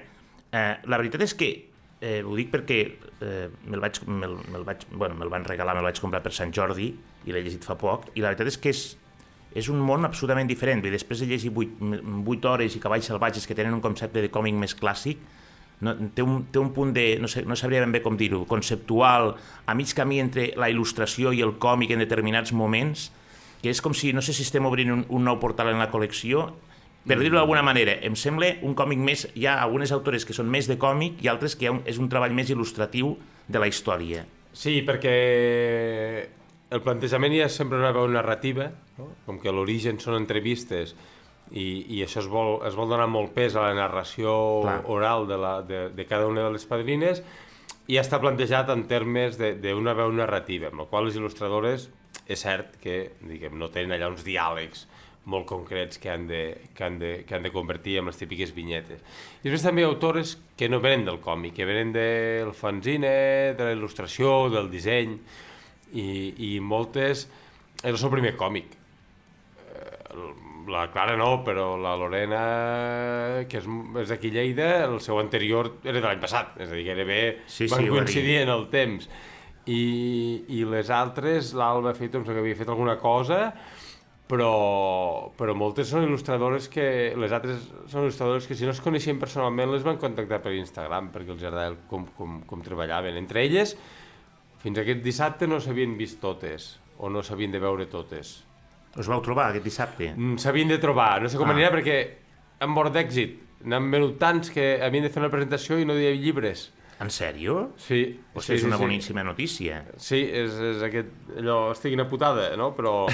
Eh, 0.49 0.75
la 0.89 0.99
veritat 0.99 1.29
és 1.29 1.37
que 1.37 1.53
Eh, 2.01 2.23
ho 2.23 2.37
dic 2.39 2.53
perquè 2.53 2.79
eh, 2.87 3.49
me'l 3.67 3.83
vaig, 3.83 3.99
me 4.07 4.29
me 4.31 4.63
vaig, 4.63 4.85
bueno, 4.93 5.17
me 5.19 5.27
van 5.27 5.45
regalar, 5.45 5.75
me'l 5.75 5.89
vaig 5.89 5.99
comprar 5.99 6.23
per 6.23 6.31
Sant 6.35 6.53
Jordi 6.55 6.93
i 7.27 7.35
l'he 7.35 7.43
llegit 7.43 7.65
fa 7.67 7.75
poc, 7.75 8.13
i 8.15 8.23
la 8.23 8.31
veritat 8.31 8.53
és 8.53 8.59
que 8.63 8.71
és, 8.71 8.83
és 9.59 9.69
un 9.73 9.81
món 9.83 10.07
absolutament 10.07 10.47
diferent. 10.47 10.85
I 10.87 10.95
després 10.95 11.25
de 11.25 11.27
llegir 11.27 11.51
8, 11.51 11.91
8 12.23 12.53
hores 12.53 12.77
i 12.77 12.83
Cavalls 12.83 13.11
Salvatges 13.11 13.49
que 13.49 13.57
tenen 13.59 13.75
un 13.75 13.83
concepte 13.83 14.23
de 14.23 14.31
còmic 14.31 14.55
més 14.55 14.77
clàssic, 14.79 15.19
no, 15.81 15.95
té, 16.15 16.23
un, 16.23 16.45
té 16.51 16.63
un 16.63 16.71
punt 16.75 16.95
de, 16.95 17.07
no, 17.23 17.31
sé, 17.31 17.45
no 17.47 17.59
sabria 17.59 17.83
ben 17.83 17.95
bé 17.95 18.03
com 18.03 18.17
dir-ho, 18.19 18.45
conceptual, 18.51 19.35
a 19.67 19.75
mig 19.79 19.91
camí 19.95 20.23
entre 20.23 20.53
la 20.59 20.71
il·lustració 20.71 21.35
i 21.35 21.43
el 21.43 21.57
còmic 21.63 21.95
en 21.95 22.03
determinats 22.03 22.55
moments, 22.55 23.09
que 23.63 23.71
és 23.75 23.83
com 23.83 23.95
si, 23.95 24.13
no 24.15 24.23
sé 24.23 24.35
si 24.35 24.47
estem 24.47 24.67
obrint 24.67 24.95
un, 24.95 25.05
un 25.11 25.27
nou 25.27 25.39
portal 25.43 25.71
en 25.73 25.83
la 25.83 25.91
col·lecció 25.91 26.49
per 27.09 27.19
dir-ho 27.19 27.39
d'alguna 27.39 27.65
manera, 27.65 27.97
em 28.05 28.17
sembla 28.17 28.53
un 28.67 28.75
còmic 28.79 29.01
més... 29.03 29.27
Hi 29.35 29.47
ha 29.49 29.59
algunes 29.65 29.93
autores 29.97 30.27
que 30.29 30.37
són 30.37 30.51
més 30.53 30.69
de 30.71 30.79
còmic 30.81 31.23
i 31.25 31.31
altres 31.33 31.57
que 31.59 31.71
un, 31.73 31.83
és 31.89 31.99
un 31.99 32.11
treball 32.13 32.35
més 32.37 32.53
il·lustratiu 32.53 33.15
de 33.49 33.63
la 33.63 33.69
història. 33.71 34.25
Sí, 34.53 34.81
perquè 34.87 35.15
el 36.75 36.83
plantejament 36.85 37.35
hi 37.35 37.43
ha 37.45 37.49
sempre 37.53 37.81
una 37.81 37.93
veu 37.97 38.09
narrativa, 38.13 38.69
no? 38.99 39.13
com 39.27 39.41
que 39.41 39.53
l'origen 39.55 40.01
són 40.03 40.19
entrevistes 40.19 40.95
i, 41.51 41.69
i 41.97 42.03
això 42.05 42.21
es 42.21 42.29
vol, 42.29 42.59
es 42.69 42.77
vol 42.77 42.91
donar 42.93 43.09
molt 43.09 43.33
pes 43.37 43.57
a 43.57 43.69
la 43.69 43.77
narració 43.77 44.35
Clar. 44.65 44.81
oral 44.93 45.29
de, 45.31 45.39
la, 45.41 45.55
de, 45.65 45.85
de 45.97 46.09
cada 46.09 46.29
una 46.29 46.45
de 46.45 46.53
les 46.57 46.67
padrines 46.69 47.23
i 47.89 47.97
està 47.97 48.21
plantejat 48.21 48.69
en 48.75 48.85
termes 48.91 49.39
d'una 49.41 49.95
veu 49.97 50.13
narrativa, 50.13 50.69
amb 50.69 50.85
la 50.85 50.89
qual 50.91 51.09
les 51.09 51.17
il·lustradores 51.17 51.89
és 52.29 52.43
cert 52.45 52.77
que 52.83 53.15
diguem, 53.25 53.57
no 53.57 53.71
tenen 53.73 53.97
allà 53.97 54.11
uns 54.13 54.27
diàlegs 54.27 54.85
molt 55.29 55.47
concrets 55.49 55.99
que 56.01 56.11
han, 56.11 56.27
de, 56.29 56.43
que, 56.75 56.85
han 56.85 56.99
de, 56.99 57.13
que 57.29 57.35
han 57.37 57.45
de 57.45 57.53
convertir 57.53 57.99
en 58.01 58.09
les 58.09 58.17
típiques 58.17 58.55
vinyetes. 58.57 59.03
I 59.43 59.49
després 59.49 59.67
també 59.67 59.85
autores 59.85 60.37
que 60.57 60.71
no 60.73 60.81
venen 60.81 61.05
del 61.09 61.21
còmic, 61.25 61.55
que 61.59 61.69
venen 61.69 61.93
del 61.93 62.55
fanzine, 62.57 63.13
de 63.59 63.67
la 63.67 63.75
il·lustració, 63.77 64.49
del 64.55 64.71
disseny, 64.73 65.19
i, 65.93 66.09
i 66.55 66.57
moltes... 66.61 67.29
És 67.79 67.93
el 67.93 67.99
seu 68.01 68.11
primer 68.11 68.33
còmic. 68.35 68.73
Eh, 69.71 70.25
la 70.73 70.89
Clara 70.91 71.15
no, 71.15 71.45
però 71.47 71.77
la 71.79 71.93
Lorena, 72.01 72.41
que 73.47 73.61
és, 73.61 73.69
és 74.03 74.11
d'aquí 74.11 74.33
Lleida, 74.35 74.71
el 74.89 74.99
seu 75.05 75.21
anterior 75.23 75.77
era 75.85 76.01
de 76.01 76.07
l'any 76.09 76.23
passat, 76.25 76.57
és 76.59 76.73
a 76.73 76.75
dir, 76.75 76.89
gairebé 76.89 77.21
sí, 77.47 77.69
van 77.71 77.85
sí, 77.85 77.93
coincidir 77.93 78.41
en 78.43 78.51
el 78.57 78.67
temps. 78.73 79.07
I, 79.69 79.85
i 80.59 80.65
les 80.67 80.91
altres, 80.91 81.53
l'Alba 81.55 81.93
ha 81.93 81.97
fet, 81.97 82.11
doncs, 82.17 82.27
que 82.27 82.43
havia 82.43 82.59
fet 82.59 82.73
alguna 82.73 82.97
cosa, 82.99 83.53
però, 84.29 85.31
però 85.39 85.55
moltes 85.57 85.89
són 85.89 86.05
il·lustradores 86.05 86.69
que, 86.73 86.85
les 87.17 87.33
altres 87.33 87.63
són 87.89 88.05
il·lustradores 88.05 88.49
que 88.49 88.57
si 88.59 88.69
no 88.69 88.75
es 88.75 88.83
coneixien 88.85 89.21
personalment 89.21 89.73
les 89.73 89.87
van 89.87 89.97
contactar 90.01 90.43
per 90.45 90.53
Instagram 90.59 91.09
perquè 91.15 91.33
els 91.33 91.47
agradava 91.47 91.79
com, 91.91 92.05
com, 92.19 92.43
com 92.49 92.65
treballaven. 92.65 93.17
Entre 93.21 93.43
elles, 93.47 93.75
fins 94.63 94.83
aquest 94.83 95.01
dissabte 95.05 95.49
no 95.49 95.63
s'havien 95.65 95.97
vist 95.99 96.21
totes, 96.21 96.75
o 96.99 97.09
no 97.13 97.25
s'havien 97.25 97.55
de 97.55 97.63
veure 97.63 97.89
totes. 97.89 98.39
Us 98.99 99.09
vau 99.09 99.23
trobar 99.25 99.49
aquest 99.49 99.65
dissabte? 99.65 100.13
Mm, 100.15 100.37
s'havien 100.43 100.73
de 100.73 100.81
trobar, 100.83 101.23
no 101.23 101.31
sé 101.33 101.41
com 101.41 101.49
ah. 101.49 101.55
anirà 101.57 101.73
perquè 101.73 101.99
han 102.61 102.75
mort 102.75 102.93
d'èxit. 102.93 103.45
N'han 103.69 103.89
venut 103.91 104.19
tants 104.21 104.53
que 104.55 104.77
havien 104.85 105.07
de 105.07 105.11
fer 105.11 105.23
una 105.23 105.33
presentació 105.33 105.81
i 105.81 105.87
no 105.89 105.97
hi 105.97 106.05
havia 106.05 106.21
llibres. 106.21 106.69
En 106.99 107.13
sèrio? 107.15 107.75
Sí. 107.79 108.01
O 108.35 108.43
sigui, 108.43 108.59
sí, 108.59 108.65
és 108.65 108.67
una 108.67 108.79
sí, 108.79 108.83
boníssima 108.83 109.23
notícia. 109.23 109.85
Sí, 110.03 110.19
és, 110.27 110.57
és 110.73 110.83
aquest, 110.83 111.13
allò, 111.39 111.61
estic 111.71 111.95
una 111.95 112.09
putada, 112.11 112.49
no? 112.59 112.73
Però, 112.75 113.05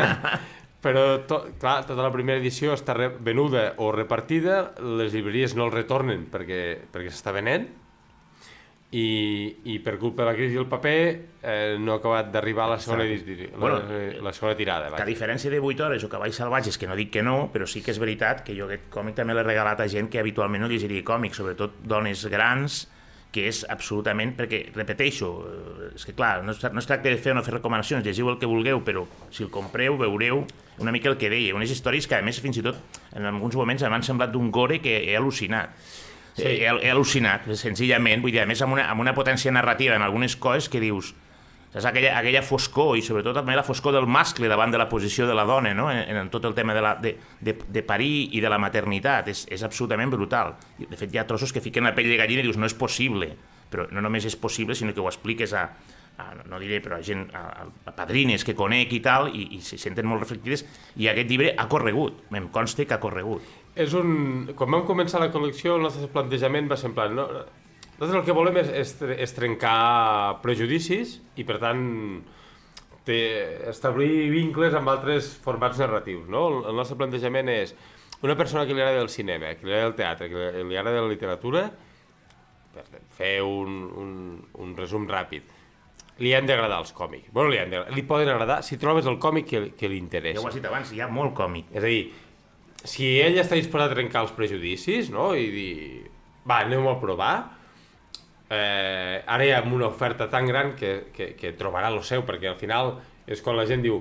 però 0.84 1.04
to, 1.28 1.44
clar, 1.62 1.76
tota 1.86 2.02
la 2.02 2.10
primera 2.14 2.42
edició 2.42 2.74
està 2.74 2.96
venuda 2.98 3.70
o 3.78 3.92
repartida, 3.94 4.74
les 4.98 5.14
llibreries 5.14 5.54
no 5.54 5.68
el 5.68 5.74
retornen 5.76 6.26
perquè, 6.32 6.60
perquè 6.90 7.14
s'està 7.14 7.34
venent, 7.36 7.70
i, 8.94 9.56
i 9.74 9.78
per 9.82 9.96
culpa 9.98 10.22
de 10.22 10.28
la 10.28 10.34
crisi 10.36 10.54
del 10.54 10.68
paper 10.70 10.98
eh, 11.42 11.76
no 11.82 11.94
ha 11.94 11.98
acabat 11.98 12.28
d'arribar 12.30 12.68
a 12.68 12.74
la 12.74 12.80
segona, 12.82 13.06
la, 13.06 13.48
bueno, 13.58 13.78
la, 13.88 14.02
la 14.22 14.32
segona 14.32 14.54
tirada. 14.54 14.92
Que 14.94 15.02
a 15.02 15.08
diferència 15.08 15.50
de 15.50 15.58
8 15.58 15.86
hores 15.86 16.06
o 16.06 16.10
Cavalls 16.10 16.38
Salvatges, 16.38 16.78
que 16.78 16.86
no 16.86 16.94
dic 16.98 17.10
que 17.16 17.22
no, 17.26 17.48
però 17.54 17.66
sí 17.66 17.82
que 17.82 17.90
és 17.90 17.98
veritat 17.98 18.44
que 18.46 18.54
jo 18.54 18.68
aquest 18.68 18.86
còmic 18.94 19.18
també 19.18 19.34
l'he 19.34 19.46
regalat 19.46 19.82
a 19.82 19.88
gent 19.90 20.10
que 20.12 20.22
habitualment 20.22 20.62
no 20.62 20.70
llegiria 20.70 21.02
còmics, 21.06 21.42
sobretot 21.42 21.80
dones 21.82 22.22
grans 22.30 22.84
que 23.34 23.48
és 23.50 23.64
absolutament, 23.70 24.36
perquè, 24.38 24.60
repeteixo, 24.76 25.30
eh, 25.48 25.88
és 25.96 26.06
que 26.06 26.14
clar, 26.14 26.38
no 26.46 26.54
es, 26.54 26.62
no 26.62 26.82
es 26.82 26.88
tracta 26.88 27.10
de 27.10 27.18
fer 27.18 27.34
o 27.34 27.38
no 27.38 27.42
fer 27.46 27.56
recomanacions, 27.56 28.06
llegiu 28.06 28.30
el 28.30 28.38
que 28.38 28.50
vulgueu, 28.50 28.84
però 28.86 29.04
si 29.34 29.42
el 29.46 29.50
compreu, 29.54 29.98
veureu 30.00 30.44
una 30.78 30.94
mica 30.94 31.10
el 31.10 31.18
que 31.18 31.30
deia, 31.30 31.54
unes 31.54 31.72
històries 31.74 32.06
que 32.10 32.18
a 32.18 32.22
més 32.22 32.40
fins 32.42 32.58
i 32.58 32.64
tot 32.66 32.78
en 33.14 33.26
alguns 33.30 33.58
moments 33.58 33.84
m'han 33.90 34.06
semblat 34.06 34.32
d'un 34.34 34.50
gore 34.54 34.80
que 34.82 34.96
he 35.08 35.18
al·lucinat. 35.18 35.74
Sí. 36.34 36.46
He, 36.46 36.54
he 36.66 36.90
al·lucinat, 36.90 37.46
senzillament, 37.58 38.22
vull 38.22 38.34
dir, 38.34 38.42
a 38.42 38.48
més 38.50 38.62
amb 38.62 38.74
una, 38.74 38.88
amb 38.90 39.02
una 39.02 39.14
potència 39.14 39.52
narrativa 39.54 39.94
en 39.98 40.02
algunes 40.02 40.34
coses 40.34 40.70
que 40.70 40.82
dius, 40.82 41.12
saps, 41.74 41.88
aquella, 41.90 42.12
aquella 42.18 42.42
foscor, 42.46 42.94
i 42.98 43.02
sobretot 43.02 43.34
també 43.34 43.56
la 43.56 43.64
foscor 43.66 43.94
del 43.96 44.06
mascle 44.06 44.48
davant 44.50 44.70
de 44.70 44.78
la 44.78 44.86
posició 44.88 45.26
de 45.26 45.34
la 45.34 45.46
dona, 45.48 45.74
no? 45.74 45.88
en, 45.90 46.04
en 46.16 46.30
tot 46.30 46.44
el 46.46 46.54
tema 46.54 46.74
de, 46.76 46.84
la, 46.84 46.94
de, 47.02 47.16
de, 47.40 47.56
de 47.66 47.82
parir 47.82 48.30
i 48.36 48.42
de 48.44 48.52
la 48.52 48.60
maternitat, 48.62 49.32
és, 49.32 49.42
és 49.50 49.66
absolutament 49.66 50.12
brutal. 50.12 50.54
De 50.78 50.94
fet, 50.94 51.10
hi 51.10 51.18
ha 51.18 51.26
trossos 51.26 51.52
que 51.52 51.64
fiquen 51.64 51.88
la 51.88 51.94
pell 51.96 52.10
de 52.10 52.20
gallina 52.20 52.44
i 52.44 52.46
dius, 52.46 52.60
no 52.60 52.70
és 52.70 52.76
possible, 52.78 53.32
però 53.72 53.88
no 53.90 54.04
només 54.04 54.26
és 54.28 54.38
possible, 54.38 54.76
sinó 54.78 54.94
que 54.94 55.02
ho 55.02 55.10
expliques 55.10 55.54
a, 55.58 55.64
a 56.22 56.28
no 56.46 56.60
diré, 56.62 56.78
però 56.84 57.00
a 57.00 57.02
gent, 57.02 57.26
a, 57.34 57.66
a 57.90 57.96
padrines 57.96 58.46
que 58.46 58.54
conec 58.54 58.94
i 58.94 59.02
tal, 59.02 59.32
i, 59.34 59.48
i 59.58 59.60
se 59.64 59.80
senten 59.82 60.06
molt 60.06 60.22
reflectides, 60.22 60.62
i 61.02 61.10
aquest 61.10 61.30
llibre 61.30 61.52
ha 61.58 61.66
corregut, 61.70 62.22
em 62.30 62.48
consta 62.54 62.86
que 62.86 62.94
ha 62.94 63.02
corregut. 63.02 63.42
És 63.74 63.94
un... 63.98 64.52
Quan 64.54 64.70
vam 64.70 64.86
començar 64.86 65.18
la 65.18 65.32
col·lecció, 65.34 65.74
el 65.74 65.88
nostre 65.88 66.06
plantejament 66.12 66.70
va 66.70 66.78
ser 66.78 66.92
en 66.92 66.94
plan, 66.94 67.18
no, 67.18 67.26
nosaltres 67.98 68.20
el 68.20 68.26
que 68.26 68.36
volem 68.36 68.60
és, 68.62 68.70
és, 68.82 68.94
és 69.26 69.34
trencar 69.36 70.40
prejudicis 70.42 71.18
i, 71.38 71.46
per 71.46 71.58
tant, 71.62 71.82
té, 73.06 73.18
establir 73.70 74.28
vincles 74.32 74.74
amb 74.76 74.90
altres 74.92 75.34
formats 75.44 75.80
narratius. 75.82 76.28
No? 76.30 76.46
El, 76.50 76.60
el 76.72 76.78
nostre 76.80 76.98
plantejament 77.00 77.50
és 77.52 77.74
una 78.24 78.36
persona 78.38 78.64
que 78.66 78.74
li 78.74 78.82
agrada 78.82 79.02
el 79.04 79.12
cinema, 79.12 79.52
que 79.58 79.68
li 79.68 79.74
agrada 79.74 79.90
el 79.92 79.98
teatre, 79.98 80.30
que 80.32 80.38
li, 80.38 80.68
li 80.70 80.80
agrada 80.80 81.04
la 81.04 81.12
literatura, 81.12 81.66
per 82.74 82.86
fer 83.14 83.36
un, 83.46 83.84
un, 84.00 84.14
un 84.64 84.74
resum 84.78 85.06
ràpid, 85.10 85.52
li 86.22 86.30
han 86.34 86.46
d'agradar 86.46 86.80
els 86.82 86.92
còmics. 86.94 87.30
Bueno, 87.34 87.50
li, 87.50 87.58
han 87.58 87.74
li 87.94 88.04
poden 88.06 88.30
agradar 88.30 88.60
si 88.66 88.78
trobes 88.80 89.06
el 89.10 89.18
còmic 89.22 89.48
que, 89.50 89.64
que 89.78 89.90
li 89.90 89.98
interessa. 89.98 90.38
Ja 90.38 90.44
ho 90.44 90.50
has 90.50 90.58
dit 90.58 90.68
abans, 90.70 90.92
hi 90.94 91.02
ha 91.02 91.10
molt 91.10 91.34
còmic. 91.38 91.70
És 91.74 91.82
a 91.82 91.90
dir, 91.90 92.04
si 92.84 93.10
ell 93.22 93.38
està 93.42 93.58
disposat 93.58 93.92
a 93.92 93.96
trencar 93.96 94.24
els 94.26 94.34
prejudicis, 94.36 95.10
no?, 95.14 95.32
i 95.38 95.46
dir, 95.50 95.74
va, 96.46 96.62
anem 96.62 96.86
a 96.90 96.96
provar, 97.02 97.34
eh, 98.54 99.22
ara 99.26 99.44
hi 99.44 99.52
ha 99.52 99.62
una 99.66 99.88
oferta 99.90 100.28
tan 100.30 100.46
gran 100.46 100.74
que, 100.78 101.10
que, 101.14 101.32
que 101.38 101.52
trobarà 101.58 101.90
el 101.92 102.02
seu, 102.06 102.24
perquè 102.26 102.50
al 102.52 102.60
final 102.60 102.96
és 103.26 103.42
quan 103.42 103.58
la 103.58 103.66
gent 103.68 103.82
diu 103.84 104.00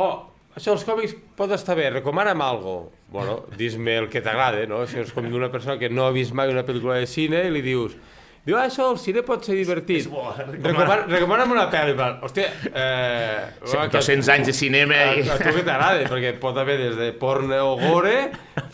oh, 0.00 0.12
això 0.56 0.72
dels 0.72 0.84
còmics 0.88 1.14
pot 1.36 1.52
estar 1.54 1.76
bé, 1.78 1.88
recomana'm 1.90 2.42
algo. 2.44 2.76
Bueno, 3.12 3.42
dis-me 3.56 3.98
el 4.02 4.08
que 4.12 4.22
t'agrada, 4.24 4.64
no? 4.68 4.82
Això 4.86 5.02
és 5.04 5.12
com 5.12 5.28
d'una 5.28 5.50
persona 5.52 5.78
que 5.80 5.90
no 5.92 6.06
ha 6.06 6.14
vist 6.14 6.32
mai 6.36 6.52
una 6.52 6.64
pel·lícula 6.64 6.98
de 7.00 7.08
cine 7.08 7.44
i 7.48 7.52
li 7.52 7.62
dius 7.64 7.96
Diu, 8.42 8.56
ah, 8.58 8.64
això, 8.66 8.88
el 8.90 8.96
cine 8.98 9.22
pot 9.22 9.44
ser 9.46 9.54
divertit. 9.54 10.00
És 10.00 10.08
bo, 10.10 10.24
recomana. 10.34 10.96
Recomana'm 11.06 11.52
una 11.54 11.68
pel·li. 11.70 11.92
Hòstia, 12.26 12.48
eh... 12.74 13.44
Sí, 13.62 13.76
200 13.92 14.30
anys 14.34 14.48
de 14.50 14.54
cinema... 14.58 14.98
A, 14.98 15.12
a 15.36 15.36
tu 15.38 15.52
que 15.54 15.62
t'agrada, 15.62 16.08
perquè 16.10 16.32
pot 16.42 16.58
haver 16.58 16.74
des 16.80 16.96
de 16.98 17.12
porno 17.20 17.60
o 17.68 17.76
gore 17.78 18.16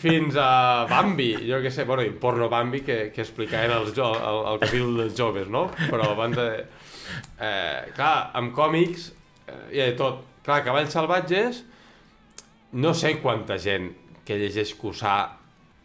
fins 0.01 0.39
a 0.41 0.87
Bambi, 0.89 1.29
jo 1.45 1.61
què 1.61 1.69
sé, 1.75 1.85
bueno, 1.85 2.01
i 2.01 2.09
porno 2.09 2.49
Bambi 2.49 2.81
que, 2.87 2.97
que 3.13 3.21
explicaven 3.21 3.75
els 3.77 3.93
jo, 3.93 4.09
el, 4.17 4.41
el 4.55 4.61
capítol 4.65 5.03
dels 5.03 5.13
joves, 5.21 5.53
no? 5.53 5.67
Però 5.85 6.15
abans 6.15 6.41
de... 6.41 6.49
Eh, 7.37 7.93
clar, 7.93 8.15
amb 8.41 8.55
còmics 8.57 9.11
eh, 9.45 9.63
hi 9.75 9.83
ha 9.83 9.91
de 9.91 9.97
tot. 10.01 10.25
Clar, 10.49 10.63
Cavalls 10.65 10.97
Salvatges, 10.97 11.61
no 12.81 12.97
sé 12.97 13.19
quanta 13.21 13.61
gent 13.61 13.91
que 14.25 14.41
llegeix 14.41 14.73
Cussà 14.81 15.19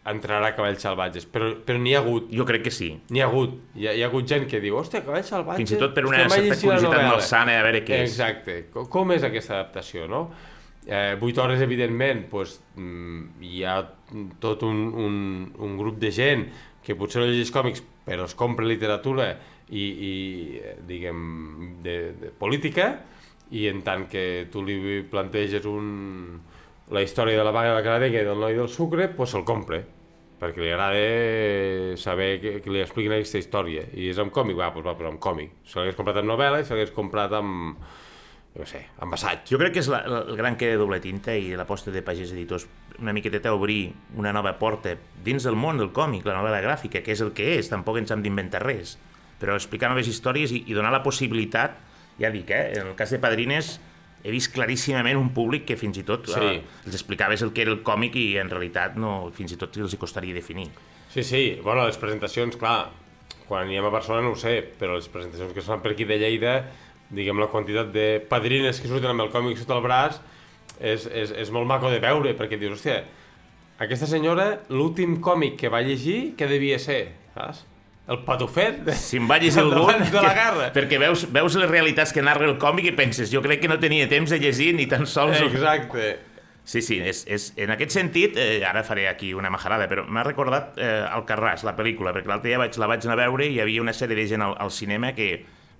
entrarà 0.09 0.51
a 0.51 0.55
Cavalls 0.55 0.83
Salvatges, 0.85 1.25
però, 1.29 1.51
però 1.65 1.79
n'hi 1.81 1.95
ha 1.95 2.01
hagut. 2.03 2.27
Jo 2.33 2.45
crec 2.45 2.67
que 2.67 2.73
sí. 2.73 2.91
N'hi 3.09 3.23
ha 3.23 3.29
hagut. 3.29 3.55
Hi 3.77 3.87
ha, 3.87 3.95
hi 3.97 4.03
ha 4.03 4.09
hagut 4.11 4.27
gent 4.29 4.45
que 4.49 4.61
diu, 4.61 4.77
hòstia, 4.79 5.01
Cavalls 5.05 5.31
Salvatges... 5.33 5.63
Fins 5.63 5.73
i 5.77 5.79
tot 5.81 5.95
per 5.95 6.05
una 6.05 6.21
certa 6.29 6.59
curiositat 6.61 7.07
malsana, 7.09 7.55
a 7.59 7.65
veure 7.65 7.81
què 7.87 8.03
és. 8.03 8.13
Exacte. 8.13 8.59
Com, 8.73 8.85
com 8.93 9.15
és 9.15 9.25
aquesta 9.25 9.57
adaptació, 9.57 10.05
no? 10.11 10.27
Eh, 10.85 11.17
8 11.17 11.41
hores, 11.41 11.63
evidentment, 11.65 12.27
pues, 12.29 12.59
mm, 12.77 13.41
hi 13.41 13.63
ha 13.65 13.79
tot 14.43 14.63
un, 14.67 14.85
un, 14.93 15.17
un 15.65 15.77
grup 15.79 15.97
de 16.01 16.13
gent 16.13 16.45
que 16.85 16.93
potser 16.97 17.23
no 17.23 17.29
llegeix 17.31 17.49
còmics, 17.53 17.81
però 18.05 18.27
es 18.29 18.37
compra 18.37 18.67
literatura 18.69 19.31
i, 19.73 19.81
i 19.81 20.13
diguem, 20.85 21.23
de, 21.81 21.95
de 22.21 22.29
política, 22.37 22.91
i 23.57 23.65
en 23.71 23.81
tant 23.85 24.05
que 24.09 24.45
tu 24.53 24.61
li 24.65 25.01
planteges 25.09 25.65
un, 25.69 25.89
la 26.93 27.01
història 27.01 27.37
de 27.39 27.45
la 27.45 27.53
vaga 27.55 27.75
de 27.75 27.83
caradega 27.85 28.21
i 28.21 28.27
del 28.27 28.41
noi 28.41 28.57
del 28.57 28.69
sucre, 28.69 29.09
doncs 29.15 29.33
se'l 29.33 29.45
compre 29.47 29.83
perquè 30.35 30.59
li 30.61 30.71
agrada 30.71 31.97
saber 31.97 32.39
que, 32.41 32.57
que 32.61 32.73
li 32.73 32.81
expliquin 32.83 33.15
aquesta 33.15 33.39
història. 33.39 33.85
I 33.95 34.09
és 34.11 34.17
amb 34.21 34.33
còmic, 34.35 34.57
va, 34.59 34.67
doncs 34.75 34.89
va, 34.89 34.95
però 34.99 35.13
amb 35.13 35.21
còmic. 35.23 35.61
Se 35.65 35.79
l'hagués 35.79 35.95
comprat 35.97 36.19
amb 36.19 36.29
novel·la 36.29 36.59
i 36.59 36.67
se 36.67 36.75
l'hagués 36.75 36.91
comprat 36.95 37.33
amb, 37.39 37.77
jo 38.55 38.67
sé, 38.67 38.83
amb 39.03 39.15
assaig. 39.15 39.45
Jo 39.49 39.59
crec 39.61 39.77
que 39.77 39.81
és 39.83 39.89
la, 39.91 40.03
el 40.05 40.35
gran 40.39 40.59
que 40.59 40.73
de 40.73 40.81
doble 40.81 40.99
tinta 41.03 41.33
i 41.35 41.55
l'aposta 41.57 41.93
de 41.93 42.03
Pagès 42.05 42.35
Editors 42.35 42.67
una 42.99 43.13
miqueta 43.15 43.51
obrir 43.53 43.93
una 44.15 44.31
nova 44.35 44.53
porta 44.59 44.95
dins 45.23 45.43
del 45.43 45.57
món 45.59 45.79
del 45.79 45.91
còmic, 45.95 46.23
la 46.27 46.37
novel·la 46.37 46.61
gràfica, 46.63 47.01
que 47.03 47.15
és 47.15 47.23
el 47.23 47.33
que 47.35 47.55
és, 47.57 47.71
tampoc 47.71 47.99
ens 47.99 48.13
hem 48.13 48.23
d'inventar 48.23 48.63
res, 48.63 48.95
però 49.41 49.57
explicar 49.59 49.89
noves 49.91 50.07
històries 50.07 50.53
i, 50.55 50.63
i 50.71 50.77
donar 50.77 50.93
la 50.95 51.03
possibilitat, 51.03 51.75
ja 52.21 52.31
dic, 52.31 52.51
eh, 52.55 52.79
en 52.79 52.93
el 52.93 52.95
cas 52.95 53.11
de 53.11 53.19
Padrines, 53.19 53.75
he 54.25 54.33
vist 54.33 54.49
claríssimament 54.55 55.19
un 55.19 55.29
públic 55.35 55.67
que 55.69 55.77
fins 55.77 55.99
i 56.01 56.03
tot 56.05 56.25
sí. 56.31 56.41
eh, 56.41 56.61
els 56.87 56.97
explicaves 56.97 57.43
el 57.45 57.53
que 57.53 57.61
era 57.61 57.73
el 57.75 57.83
còmic 57.85 58.17
i 58.17 58.25
en 58.41 58.49
realitat 58.49 58.97
no, 58.97 59.29
fins 59.35 59.53
i 59.53 59.59
tot 59.61 59.77
els 59.77 59.93
hi 59.93 59.99
costaria 60.01 60.33
definir. 60.33 60.71
Sí, 61.13 61.23
sí, 61.23 61.43
bueno, 61.63 61.85
les 61.85 61.99
presentacions, 62.01 62.57
clar, 62.59 62.89
quan 63.45 63.67
anem 63.67 63.85
a 63.85 63.91
Barcelona 63.93 64.25
no 64.25 64.33
ho 64.33 64.39
sé, 64.39 64.57
però 64.79 64.97
les 64.97 65.07
presentacions 65.13 65.53
que 65.53 65.61
es 65.61 65.69
fan 65.69 65.83
per 65.83 65.93
aquí 65.93 66.07
de 66.09 66.17
Lleida, 66.19 66.55
diguem 67.13 67.37
la 67.39 67.51
quantitat 67.51 67.93
de 67.93 68.07
padrines 68.25 68.81
que 68.81 68.89
surten 68.89 69.13
amb 69.13 69.27
el 69.27 69.29
còmic 69.33 69.61
sota 69.61 69.77
el 69.77 69.85
braç 69.85 70.17
és, 70.79 71.05
és, 71.05 71.29
és 71.45 71.53
molt 71.53 71.69
maco 71.69 71.93
de 71.93 72.01
veure, 72.01 72.33
perquè 72.35 72.57
dius, 72.59 72.79
hòstia, 72.79 73.03
aquesta 73.85 74.09
senyora, 74.09 74.49
l'últim 74.73 75.19
còmic 75.21 75.59
que 75.61 75.71
va 75.71 75.85
llegir, 75.85 76.33
què 76.39 76.49
devia 76.49 76.81
ser, 76.81 77.13
saps? 77.37 77.61
El 78.07 78.19
patufet 78.25 78.83
de, 78.85 78.93
si 78.93 79.17
em 79.17 79.25
va 79.29 79.39
llegir 79.41 79.63
algun, 79.63 80.03
de 80.11 80.21
la 80.21 80.33
guerra. 80.37 80.69
perquè 80.75 80.99
veus, 81.01 81.25
veus 81.33 81.57
les 81.57 81.69
realitats 81.69 82.13
que 82.13 82.21
narra 82.21 82.45
el 82.45 82.59
còmic 82.61 82.91
i 82.91 82.95
penses, 82.97 83.31
jo 83.33 83.41
crec 83.41 83.63
que 83.63 83.71
no 83.71 83.79
tenia 83.81 84.05
temps 84.11 84.29
de 84.29 84.39
llegir 84.41 84.73
ni 84.77 84.85
tan 84.91 85.07
sols... 85.09 85.41
Exacte. 85.41 86.13
Sí, 86.65 86.81
sí, 86.81 86.97
és, 86.97 87.21
és, 87.29 87.51
en 87.61 87.69
aquest 87.75 87.93
sentit, 87.93 88.37
eh, 88.41 88.63
ara 88.65 88.81
faré 88.85 89.05
aquí 89.05 89.35
una 89.37 89.51
majarada, 89.53 89.85
però 89.89 90.01
m'ha 90.09 90.23
recordat 90.25 90.79
eh, 90.81 91.03
Carràs, 91.29 91.61
la 91.65 91.75
pel·lícula, 91.77 92.13
perquè 92.13 92.31
l'altre 92.31 92.49
dia 92.49 92.61
vaig, 92.61 92.77
la 92.81 92.89
vaig 92.89 93.05
anar 93.05 93.19
a 93.19 93.27
veure 93.27 93.45
i 93.45 93.53
hi 93.53 93.59
havia 93.61 93.83
una 93.83 93.93
sèrie 93.93 94.17
de 94.17 94.25
gent 94.29 94.41
al, 94.41 94.55
al 94.57 94.73
cinema 94.73 95.13
que 95.13 95.29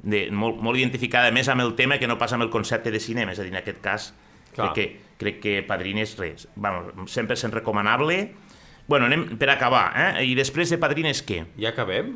de, 0.06 0.28
molt, 0.30 0.62
molt 0.62 0.78
identificada 0.78 1.34
més 1.34 1.50
amb 1.50 1.66
el 1.66 1.74
tema 1.78 1.98
que 1.98 2.10
no 2.10 2.20
passa 2.22 2.38
amb 2.38 2.46
el 2.46 2.54
concepte 2.54 2.94
de 2.94 3.02
cinema, 3.02 3.34
és 3.34 3.42
a 3.42 3.48
dir, 3.48 3.54
en 3.54 3.62
aquest 3.64 3.82
cas 3.82 4.12
crec 4.54 4.76
que, 4.78 4.86
crec 5.18 5.42
que 5.42 5.56
Padrines 5.68 6.16
res, 6.20 6.48
bueno, 6.56 7.08
sempre 7.10 7.36
sent 7.36 7.54
recomanable, 7.54 8.20
Bueno, 8.88 9.08
anem 9.10 9.26
per 9.42 9.50
acabar, 9.50 9.88
eh? 9.98 10.26
I 10.30 10.36
després 10.38 10.70
de 10.70 10.78
Padrines, 10.82 11.24
què? 11.26 11.42
Ja 11.58 11.72
acabem? 11.74 12.14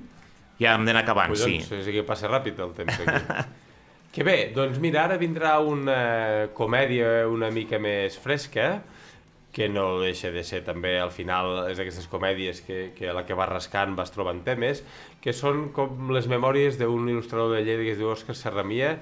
Ja 0.59 0.75
hem 0.75 0.85
d'anar 0.85 1.01
acabant, 1.05 1.33
Collons, 1.33 1.65
sí. 1.69 1.81
Sí, 1.85 1.95
que 1.95 2.03
passa 2.05 2.29
ràpid 2.29 2.59
el 2.61 2.75
temps 2.77 2.99
aquí. 2.99 3.47
que 4.13 4.25
bé, 4.27 4.37
doncs 4.53 4.77
mira, 4.83 5.05
ara 5.07 5.17
vindrà 5.21 5.57
una 5.65 5.99
comèdia 6.57 7.25
una 7.31 7.49
mica 7.53 7.79
més 7.81 8.17
fresca, 8.19 8.83
que 9.59 9.67
no 9.67 9.99
deixa 9.99 10.29
de 10.31 10.39
ser 10.47 10.61
també 10.63 10.93
al 11.03 11.09
final 11.11 11.65
és 11.67 11.75
d'aquestes 11.75 12.05
comèdies 12.07 12.61
que, 12.63 12.93
que 12.95 13.09
la 13.11 13.25
que 13.27 13.35
vas 13.35 13.49
rascant 13.49 13.91
vas 13.97 14.13
trobant 14.15 14.39
temes, 14.45 14.85
que 15.19 15.33
són 15.35 15.73
com 15.75 16.13
les 16.15 16.29
memòries 16.31 16.77
d'un 16.79 17.09
il·lustrador 17.11 17.57
de 17.57 17.65
Lleida 17.65 17.83
que 17.83 17.91
es 17.91 17.99
diu 17.99 18.07
Òscar 18.07 18.37
Serramia, 18.39 18.93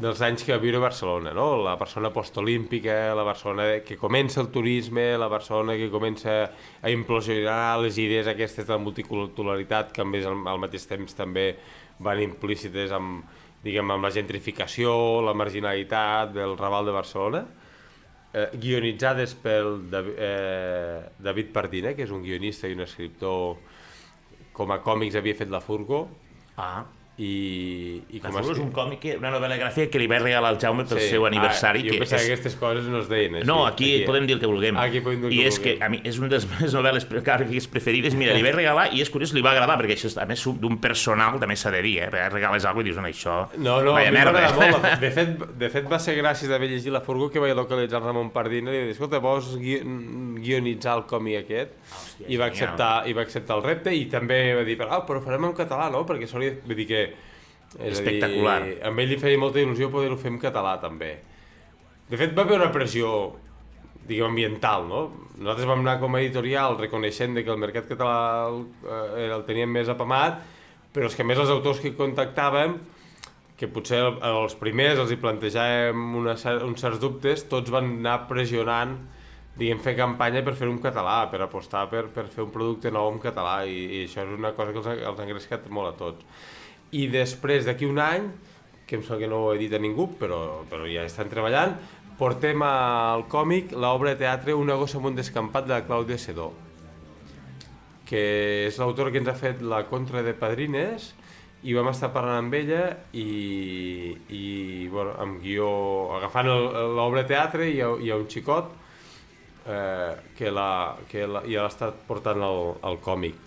dels 0.00 0.22
anys 0.24 0.46
que 0.46 0.54
va 0.54 0.62
viure 0.62 0.80
a 0.80 0.86
Barcelona, 0.86 1.34
no? 1.36 1.58
la 1.60 1.74
persona 1.76 2.08
postolímpica, 2.14 3.12
la 3.12 3.26
persona 3.28 3.66
que 3.84 3.98
comença 4.00 4.40
el 4.40 4.48
turisme, 4.54 5.04
la 5.20 5.28
persona 5.28 5.76
que 5.76 5.90
comença 5.92 6.38
a 6.80 6.94
implosionar 6.94 7.76
les 7.84 8.00
idees 8.00 8.32
aquestes 8.32 8.64
de 8.64 8.72
la 8.72 8.80
multiculturalitat 8.80 9.92
que 9.92 10.08
més 10.08 10.24
al, 10.24 10.40
al 10.48 10.64
mateix 10.64 10.88
temps 10.88 11.12
també 11.20 11.50
van 12.00 12.24
implícites 12.24 12.96
amb, 12.96 13.28
diguem, 13.68 13.92
amb 13.92 14.08
la 14.08 14.14
gentrificació, 14.16 14.96
la 15.28 15.36
marginalitat 15.36 16.32
del 16.40 16.56
Raval 16.56 16.88
de 16.88 16.96
Barcelona, 16.96 17.44
eh, 18.32 18.50
guionitzades 18.58 19.34
pel 19.42 19.90
David, 19.90 20.18
eh, 20.18 21.00
David 21.18 21.52
Pardina, 21.54 21.94
que 21.94 22.06
és 22.06 22.12
un 22.14 22.22
guionista 22.24 22.68
i 22.68 22.76
un 22.76 22.84
escriptor 22.86 23.56
com 24.56 24.72
a 24.72 24.80
còmics 24.82 25.18
havia 25.18 25.36
fet 25.36 25.52
la 25.52 25.60
Furgo, 25.60 26.06
ah 26.56 26.84
i, 27.18 28.02
i 28.12 28.20
com 28.20 28.36
es- 28.36 28.48
és 28.52 28.58
un 28.60 28.70
còmic, 28.76 28.98
que- 29.00 29.16
una 29.16 29.30
novel·la 29.32 29.56
gràfica 29.56 29.88
que 29.90 29.98
li 29.98 30.06
va 30.06 30.18
regalar 30.18 30.50
al 30.52 30.58
Jaume 30.60 30.84
pel 30.84 30.98
Sí. 31.00 31.08
seu 31.14 31.24
aniversari. 31.26 31.80
Ah, 31.80 31.84
jo 31.86 31.90
que 31.92 31.98
pensava 32.04 32.20
és... 32.20 32.26
que 32.28 32.32
aquestes 32.34 32.56
coses 32.60 32.84
no 32.92 32.98
es 33.00 33.08
deien 33.08 33.34
així. 33.36 33.46
No, 33.46 33.64
aquí, 33.66 34.02
podem 34.06 34.26
dir 34.26 34.34
el 34.36 34.40
que 34.40 34.46
vulguem. 34.46 34.76
Aquí 34.76 35.00
podem 35.00 35.22
dir 35.22 35.32
I 35.32 35.38
que 35.42 35.46
és 35.48 35.58
que 35.58 35.70
vulguem. 35.76 35.82
a 35.82 35.88
mi 35.88 36.00
és 36.04 36.18
una 36.18 36.28
de 36.28 36.36
les 36.36 36.46
meves 36.52 36.74
novel·les 36.74 37.08
gràfiques 37.08 37.68
preferides. 37.72 38.14
Mira, 38.14 38.34
li 38.36 38.42
vaig 38.42 38.54
regalar 38.54 38.88
i 38.92 39.00
és 39.00 39.08
curiós, 39.10 39.32
li 39.32 39.40
va 39.42 39.52
agradar, 39.52 39.78
perquè 39.80 39.96
això 39.96 40.06
és, 40.12 40.16
a 40.18 40.26
més 40.26 40.44
d'un 40.44 40.76
personal, 40.78 41.38
també 41.40 41.56
s'ha 41.56 41.70
de 41.70 41.82
dir, 41.82 41.98
eh? 42.04 42.10
Perquè 42.10 42.30
regales 42.32 42.64
alguna 42.64 42.84
cosa 42.84 42.86
i 42.86 42.92
dius, 42.92 42.96
no, 43.00 43.08
això... 43.08 43.36
No, 43.56 43.80
no, 43.82 43.96
a 43.96 44.00
mi 44.04 44.10
m'agrada 44.12 44.52
molt. 44.54 45.00
De 45.06 45.10
fet, 45.10 45.38
de 45.58 45.68
fet, 45.70 45.84
va 45.90 45.98
ser 45.98 46.14
gràcies 46.20 46.48
d'haver 46.48 46.68
llegit 46.68 46.92
la 46.92 47.00
Furgo 47.00 47.30
que 47.30 47.38
vaig 47.40 47.54
localitzar 47.56 48.00
Ramon 48.02 48.30
Pardina 48.30 48.70
i 48.70 48.74
li 48.74 48.78
vaig 48.78 48.86
dir, 48.88 48.94
escolta, 48.96 49.18
vols 49.20 49.56
gui 49.56 49.80
guionitzar 50.42 50.96
el 50.98 51.04
còmic 51.08 51.36
aquest? 51.44 51.70
Hòstia, 51.90 52.15
I 52.20 52.36
va, 52.36 52.48
genial. 52.48 52.50
acceptar, 52.50 52.90
I 53.08 53.12
va 53.12 53.22
acceptar 53.26 53.56
el 53.58 53.62
repte 53.64 53.92
i 53.94 54.06
també 54.10 54.54
va 54.56 54.64
dir, 54.64 54.76
ah, 54.88 55.02
però 55.06 55.20
farem 55.22 55.44
en 55.50 55.54
català, 55.54 55.90
no? 55.92 56.04
Perquè 56.08 56.26
s'hauria... 56.30 56.54
Vull 56.64 56.76
dir 56.80 56.86
que... 56.88 57.02
És 57.76 57.98
Espectacular. 57.98 58.60
A 58.62 58.64
dir, 58.64 58.76
amb 58.88 59.02
ell 59.02 59.10
li 59.10 59.18
feia 59.20 59.38
molta 59.38 59.60
il·lusió 59.60 59.90
poder-ho 59.92 60.16
fer 60.16 60.30
en 60.32 60.38
català, 60.40 60.76
també. 60.80 61.10
De 62.08 62.16
fet, 62.16 62.32
va 62.36 62.44
haver 62.46 62.56
una 62.60 62.70
pressió 62.72 63.10
diguem, 64.06 64.30
ambiental, 64.30 64.86
no? 64.88 65.00
Nosaltres 65.36 65.66
vam 65.68 65.80
anar 65.82 65.98
com 66.00 66.14
a 66.14 66.20
editorial 66.22 66.78
reconeixent 66.78 67.34
que 67.42 67.50
el 67.52 67.58
mercat 67.58 67.88
català 67.90 68.46
el, 68.48 68.60
eh, 68.86 69.26
el 69.34 69.42
teníem 69.48 69.72
més 69.74 69.88
apamat, 69.92 70.38
però 70.94 71.10
és 71.10 71.16
que 71.18 71.24
més 71.26 71.36
els 71.42 71.50
autors 71.52 71.80
que 71.82 71.90
contactàvem 71.98 72.78
que 73.58 73.66
potser 73.72 73.98
el- 74.04 74.18
els 74.30 74.54
primers 74.60 74.98
els 75.02 75.10
hi 75.12 75.16
plantejàvem 75.20 76.14
una, 76.22 76.36
uns 76.64 76.80
certs 76.80 77.00
dubtes, 77.02 77.44
tots 77.50 77.70
van 77.74 77.90
anar 77.98 78.26
pressionant 78.30 78.96
diguem, 79.56 79.80
fer 79.82 79.96
campanya 79.98 80.42
per 80.44 80.54
fer 80.58 80.68
un 80.68 80.80
català, 80.82 81.18
per 81.32 81.40
apostar 81.44 81.86
per, 81.92 82.06
per 82.12 82.26
fer 82.32 82.44
un 82.44 82.52
producte 82.54 82.92
nou 82.92 83.08
en 83.14 83.20
català 83.22 83.62
i, 83.64 83.78
i 84.00 84.02
això 84.04 84.24
és 84.26 84.34
una 84.36 84.52
cosa 84.56 84.74
que 84.74 84.82
els, 84.82 84.90
els 85.08 85.20
ha 85.20 85.26
engrescat 85.26 85.70
molt 85.72 85.94
a 85.94 85.96
tots. 85.98 86.26
I 86.96 87.06
després 87.12 87.66
d'aquí 87.66 87.88
un 87.88 87.98
any, 88.02 88.28
que 88.86 88.98
em 88.98 89.02
sembla 89.02 89.24
que 89.24 89.30
no 89.30 89.40
ho 89.42 89.54
he 89.54 89.58
dit 89.58 89.72
a 89.74 89.80
ningú, 89.82 90.10
però, 90.20 90.62
però 90.70 90.86
ja 90.86 91.06
estan 91.08 91.32
treballant, 91.32 91.74
portem 92.20 92.62
al 92.62 93.26
còmic 93.32 93.74
l'obra 93.76 94.14
de 94.14 94.22
teatre 94.22 94.54
Una 94.56 94.76
gossa 94.80 94.96
amb 94.96 95.10
un 95.10 95.18
descampat 95.18 95.66
de 95.66 95.74
la 95.74 95.82
Clàudia 95.84 96.16
Sedó 96.16 96.52
que 98.06 98.22
és 98.68 98.78
l'autor 98.78 99.10
que 99.10 99.20
ens 99.20 99.28
ha 99.28 99.36
fet 99.36 99.62
la 99.66 99.82
contra 99.90 100.22
de 100.22 100.32
Padrines 100.38 101.10
i 101.66 101.74
vam 101.74 101.90
estar 101.90 102.12
parlant 102.14 102.44
amb 102.44 102.54
ella 102.54 102.82
i, 103.18 104.14
i 104.30 104.44
bueno, 104.92 105.16
amb 105.18 105.40
guió, 105.42 105.68
agafant 106.20 106.46
l'obra 106.46 107.26
teatre 107.26 107.66
hi 107.72 107.80
ha, 107.82 107.90
hi 107.98 108.12
ha 108.12 108.18
un 108.20 108.28
xicot 108.30 108.70
eh, 109.68 110.14
que 110.38 110.50
l'ha 110.50 110.96
que 111.10 111.26
la, 111.26 111.42
ja 111.46 111.64
l'ha 111.66 111.72
estat 111.72 111.98
portant 112.08 112.42
al, 112.42 112.74
al 112.86 113.00
còmic. 113.04 113.42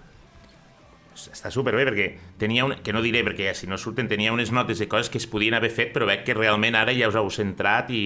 Està 1.19 1.49
superbé, 1.51 1.83
perquè 1.89 2.05
tenia 2.39 2.63
un... 2.63 2.77
que 2.83 2.93
no 2.95 3.01
diré, 3.03 3.25
perquè 3.27 3.51
si 3.57 3.67
no 3.67 3.75
surten, 3.77 4.07
tenia 4.07 4.31
unes 4.31 4.53
notes 4.55 4.79
de 4.79 4.87
coses 4.87 5.09
que 5.11 5.19
es 5.19 5.27
podien 5.27 5.57
haver 5.57 5.71
fet, 5.73 5.91
però 5.95 6.05
veig 6.07 6.23
que 6.23 6.35
realment 6.37 6.77
ara 6.79 6.93
ja 6.95 7.09
us 7.11 7.17
heu 7.19 7.27
centrat 7.33 7.89
i 7.91 8.03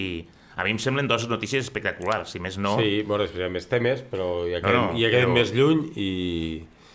a 0.57 0.64
mi 0.66 0.74
em 0.74 0.80
semblen 0.82 1.07
dues 1.09 1.28
notícies 1.30 1.66
espectaculars, 1.66 2.32
si 2.34 2.39
més 2.41 2.57
no. 2.61 2.76
Sí, 2.82 3.03
bueno, 3.05 3.24
després 3.26 3.41
hi 3.43 3.47
ha 3.47 3.51
més 3.53 3.68
temes, 3.70 4.01
però 4.09 4.45
ja 4.49 4.59
No, 4.61 4.66
quedem, 4.66 4.82
no, 4.88 4.97
ja 5.01 5.09
quedem 5.14 5.30
però- 5.30 5.38
més 5.38 5.53
lluny 5.53 5.84
i... 5.97 6.09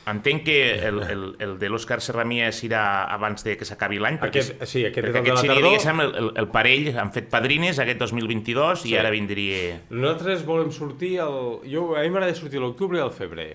Entenc 0.08 0.44
que 0.46 0.56
el, 0.88 0.98
el, 1.02 1.22
el 1.44 1.52
de 1.60 1.68
l'Òscar 1.70 2.00
Serramies 2.04 2.62
irà 2.66 2.82
abans 3.12 3.44
de 3.44 3.56
que 3.58 3.66
s'acabi 3.68 3.98
l'any, 4.02 4.18
perquè, 4.22 4.42
Aquest, 4.44 4.64
sí, 4.70 4.84
aquest 4.88 5.06
perquè 5.06 5.20
el 5.20 5.26
aquest 5.26 5.42
seria, 5.46 5.56
diguéssim, 5.62 6.00
el, 6.04 6.12
el, 6.22 6.28
el 6.42 6.48
parell, 6.54 6.90
han 6.98 7.12
fet 7.12 7.28
padrines 7.32 7.78
aquest 7.82 7.98
2022 8.04 8.82
Sí. 8.84 8.92
i 8.92 8.96
ara 9.00 9.10
vindria... 9.14 9.78
Nosaltres 9.90 10.44
volem 10.48 10.70
sortir 10.72 11.18
el... 11.24 11.38
Jo, 11.68 11.88
a 11.96 12.02
mi 12.06 12.10
m'agrada 12.14 12.34
sortir 12.38 12.60
l'octubre 12.62 12.98
i 13.00 13.02
al 13.04 13.12
febrer. 13.12 13.50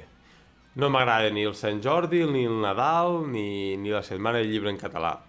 No 0.76 0.90
m'agrada 0.90 1.30
ni 1.30 1.44
el 1.46 1.54
Sant 1.54 1.84
Jordi, 1.84 2.24
ni 2.26 2.46
el 2.50 2.56
Nadal, 2.62 3.22
ni, 3.30 3.78
ni 3.78 3.92
la 3.94 4.02
Setmana 4.02 4.40
del 4.42 4.50
Llibre 4.50 4.72
en 4.74 4.80
català. 4.82 5.20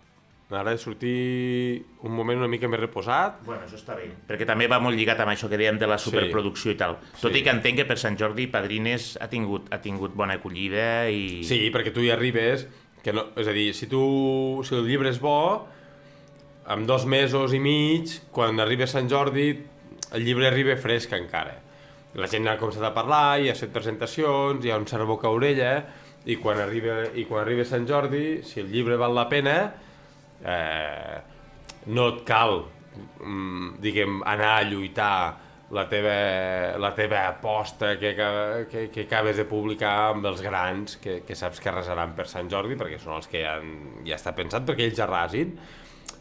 M'agrada 0.51 0.76
sortir 0.78 1.84
un 2.05 2.12
moment 2.12 2.42
una 2.42 2.49
mica 2.53 2.68
més 2.68 2.78
reposat. 2.78 3.38
Bueno, 3.47 3.64
això 3.64 3.78
està 3.78 3.97
bé. 3.97 4.11
Perquè 4.28 4.45
també 4.47 4.66
va 4.70 4.78
molt 4.82 4.95
lligat 4.97 5.18
amb 5.24 5.32
això 5.32 5.49
que 5.49 5.57
dèiem 5.59 5.78
de 5.80 5.88
la 5.88 5.97
superproducció 5.99 6.74
i 6.74 6.76
tal. 6.78 6.99
Tot 7.20 7.32
Sí. 7.32 7.38
i 7.40 7.42
que 7.42 7.51
entenc 7.51 7.80
que 7.80 7.86
per 7.88 7.97
Sant 7.99 8.18
Jordi 8.20 8.47
Padrines 8.53 9.16
ha 9.20 9.28
tingut, 9.32 9.72
ha 9.72 9.80
tingut 9.80 10.14
bona 10.14 10.34
acollida 10.36 11.09
i... 11.09 11.42
Sí, 11.49 11.70
perquè 11.74 11.92
tu 11.95 12.05
hi 12.05 12.11
arribes... 12.14 12.66
Que 13.05 13.12
no, 13.12 13.26
és 13.36 13.49
a 13.49 13.53
dir, 13.53 13.74
si 13.76 13.86
tu... 13.86 14.62
Si 14.64 14.74
el 14.74 14.86
llibre 14.88 15.11
és 15.11 15.18
bo, 15.20 15.66
amb 16.72 16.86
dos 16.88 17.05
mesos 17.05 17.53
i 17.53 17.59
mig, 17.61 18.09
quan 18.32 18.61
arriba 18.61 18.86
Sant 18.88 19.09
Jordi, 19.12 19.51
el 20.16 20.24
llibre 20.24 20.47
arriba 20.49 20.76
fresc 20.80 21.12
encara. 21.12 21.59
La 22.16 22.28
gent 22.30 22.47
ha 22.49 22.55
començat 22.57 22.84
a 22.86 22.95
parlar, 22.97 23.40
hi 23.42 23.51
ha 23.51 23.57
set 23.59 23.72
presentacions, 23.74 24.64
hi 24.64 24.70
ha 24.72 24.78
un 24.80 24.86
cert 24.88 25.05
boca 25.05 25.28
orella, 25.28 25.84
i 26.24 26.36
quan 26.40 26.61
arriba, 26.64 27.03
i 27.12 27.26
quan 27.28 27.42
arriba 27.45 27.66
Sant 27.68 27.84
Jordi, 27.88 28.40
si 28.47 28.61
el 28.62 28.70
llibre 28.72 28.97
val 28.97 29.12
la 29.18 29.26
pena, 29.28 29.57
eh, 30.45 31.18
no 31.86 32.09
et 32.12 32.22
cal, 32.28 32.61
mm, 33.20 33.74
diguem, 33.84 34.20
anar 34.28 34.53
a 34.59 34.68
lluitar 34.68 35.16
la 35.74 35.88
teva, 35.88 36.78
la 36.78 36.92
teva 36.95 37.26
aposta 37.28 37.99
que, 37.99 38.14
que, 38.70 38.88
que 38.92 39.07
acabes 39.09 39.40
de 39.40 39.47
publicar 39.49 39.95
amb 40.12 40.26
els 40.30 40.42
grans 40.45 40.99
que, 41.03 41.22
que 41.26 41.36
saps 41.38 41.61
que 41.61 41.70
arrasaran 41.72 42.12
per 42.14 42.28
Sant 42.30 42.51
Jordi 42.53 42.76
perquè 42.78 43.01
són 43.03 43.16
els 43.18 43.30
que 43.30 43.42
ja, 43.42 43.57
han, 43.59 44.05
ja 44.07 44.18
està 44.18 44.34
pensat 44.36 44.66
perquè 44.68 44.86
ells 44.86 45.01
arrasin. 45.03 45.57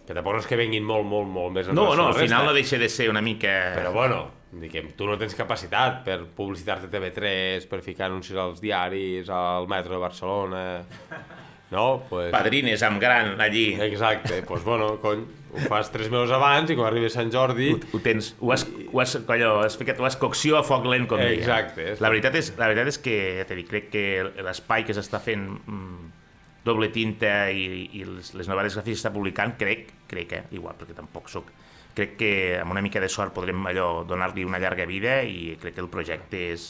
Que 0.03 0.11
tampoc 0.11 0.35
no 0.35 0.39
és 0.41 0.47
que 0.49 0.57
venguin 0.59 0.83
molt, 0.83 1.05
molt, 1.07 1.29
molt 1.31 1.53
més 1.55 1.69
No, 1.71 1.93
no, 1.95 2.09
al 2.09 2.17
final 2.17 2.49
no 2.49 2.55
deixa 2.55 2.79
de 2.79 2.89
ser 2.91 3.07
una 3.11 3.21
mica... 3.23 3.53
Però 3.77 3.93
bueno, 3.95 4.17
diguem, 4.59 4.89
tu 4.97 5.07
no 5.07 5.15
tens 5.19 5.35
capacitat 5.37 6.01
per 6.03 6.17
publicitar-te 6.35 6.89
a 6.89 6.91
TV3, 6.91 7.69
per 7.71 7.79
ficar 7.85 8.09
anuncis 8.09 8.35
als 8.35 8.59
diaris, 8.63 9.31
al 9.31 9.69
metro 9.71 9.95
de 9.95 10.03
Barcelona... 10.03 10.65
No? 11.73 12.03
Pues... 12.09 12.29
Padrines 12.33 12.83
amb 12.85 13.01
gran 13.01 13.39
allí. 13.41 13.71
Exacte, 13.81 14.35
doncs 14.43 14.47
pues 14.51 14.63
bueno, 14.67 14.91
cony, 15.01 15.23
ho 15.53 15.61
fas 15.69 15.89
tres 15.93 16.09
mesos 16.13 16.31
abans 16.33 16.69
i 16.69 16.77
quan 16.77 16.87
arriba 16.91 17.09
Sant 17.13 17.31
Jordi... 17.33 17.71
Ho, 17.73 17.79
ho 17.97 18.01
tens, 18.05 18.31
ho 18.39 18.51
has, 18.53 18.63
ho 18.91 19.01
has, 19.01 19.15
colló, 19.27 19.55
has 19.65 19.77
ficat, 19.77 19.99
ho 20.01 20.05
has 20.05 20.17
cocció 20.21 20.57
a 20.59 20.63
foc 20.65 20.85
lent, 20.89 21.07
com 21.09 21.21
deia. 21.21 21.39
Exacte, 21.41 21.87
és- 21.95 22.01
La 22.03 22.09
veritat 22.13 22.37
és, 22.39 22.53
la 22.57 22.69
veritat 22.71 22.93
és 22.93 22.99
que, 23.01 23.17
ja 23.41 23.47
t'he 23.49 23.57
dit, 23.57 23.69
crec 23.69 23.89
que 23.93 24.05
l'espai 24.45 24.85
que 24.85 24.93
s'està 24.97 25.19
fent 25.21 25.49
mm, 25.65 26.11
doble 26.65 26.87
tinta 26.95 27.49
i, 27.51 27.89
i 27.99 28.05
les, 28.07 28.33
les 28.37 28.47
novel·les 28.49 28.77
gràfiques 28.77 29.01
que 29.01 29.01
està 29.07 29.11
publicant, 29.13 29.57
crec, 29.59 29.89
crec, 30.07 30.37
eh, 30.37 30.43
igual, 30.55 30.77
perquè 30.79 30.95
tampoc 30.95 31.27
sóc, 31.33 31.49
crec 31.93 32.15
que 32.21 32.31
amb 32.61 32.71
una 32.73 32.81
mica 32.81 33.01
de 33.03 33.09
sort 33.11 33.33
podrem 33.35 33.65
allò 33.69 34.03
donar-li 34.07 34.45
una 34.47 34.57
llarga 34.61 34.85
vida 34.89 35.19
i 35.27 35.57
crec 35.61 35.75
que 35.75 35.83
el 35.83 35.89
projecte 35.93 36.39
és, 36.53 36.69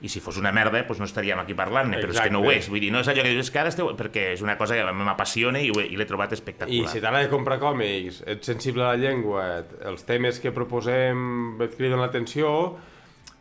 i 0.00 0.08
si 0.08 0.20
fos 0.24 0.38
una 0.40 0.50
merda, 0.52 0.80
doncs 0.86 0.98
no 1.02 1.04
estaríem 1.04 1.38
aquí 1.42 1.52
parlant-ne, 1.54 1.98
però 2.00 2.14
és 2.14 2.20
que 2.24 2.30
no 2.32 2.40
ho 2.40 2.50
és, 2.50 2.68
vull 2.72 2.80
dir, 2.80 2.88
no 2.92 3.00
és 3.04 3.08
allò 3.12 3.22
que 3.22 3.28
dius, 3.34 3.44
és 3.46 3.50
que 3.52 3.58
ara 3.60 3.68
esteu... 3.68 3.90
perquè 3.98 4.30
és 4.32 4.40
una 4.40 4.56
cosa 4.56 4.74
que 4.78 4.92
m'apassiona 4.96 5.60
i, 5.60 5.68
he- 5.68 5.86
i 5.92 5.96
l'he 6.00 6.06
trobat 6.08 6.32
I 6.32 6.38
espectacular. 6.38 6.88
si 6.88 7.00
t'agrada 7.02 7.28
comprar 7.28 7.58
còmics, 7.60 8.22
ets 8.26 8.46
sensible 8.48 8.84
a 8.86 8.94
la 8.94 8.96
llengua, 8.96 9.44
els 9.84 10.04
temes 10.08 10.40
que 10.40 10.52
proposem 10.56 11.60
et 11.60 11.76
criden 11.76 12.00
l'atenció, 12.00 12.78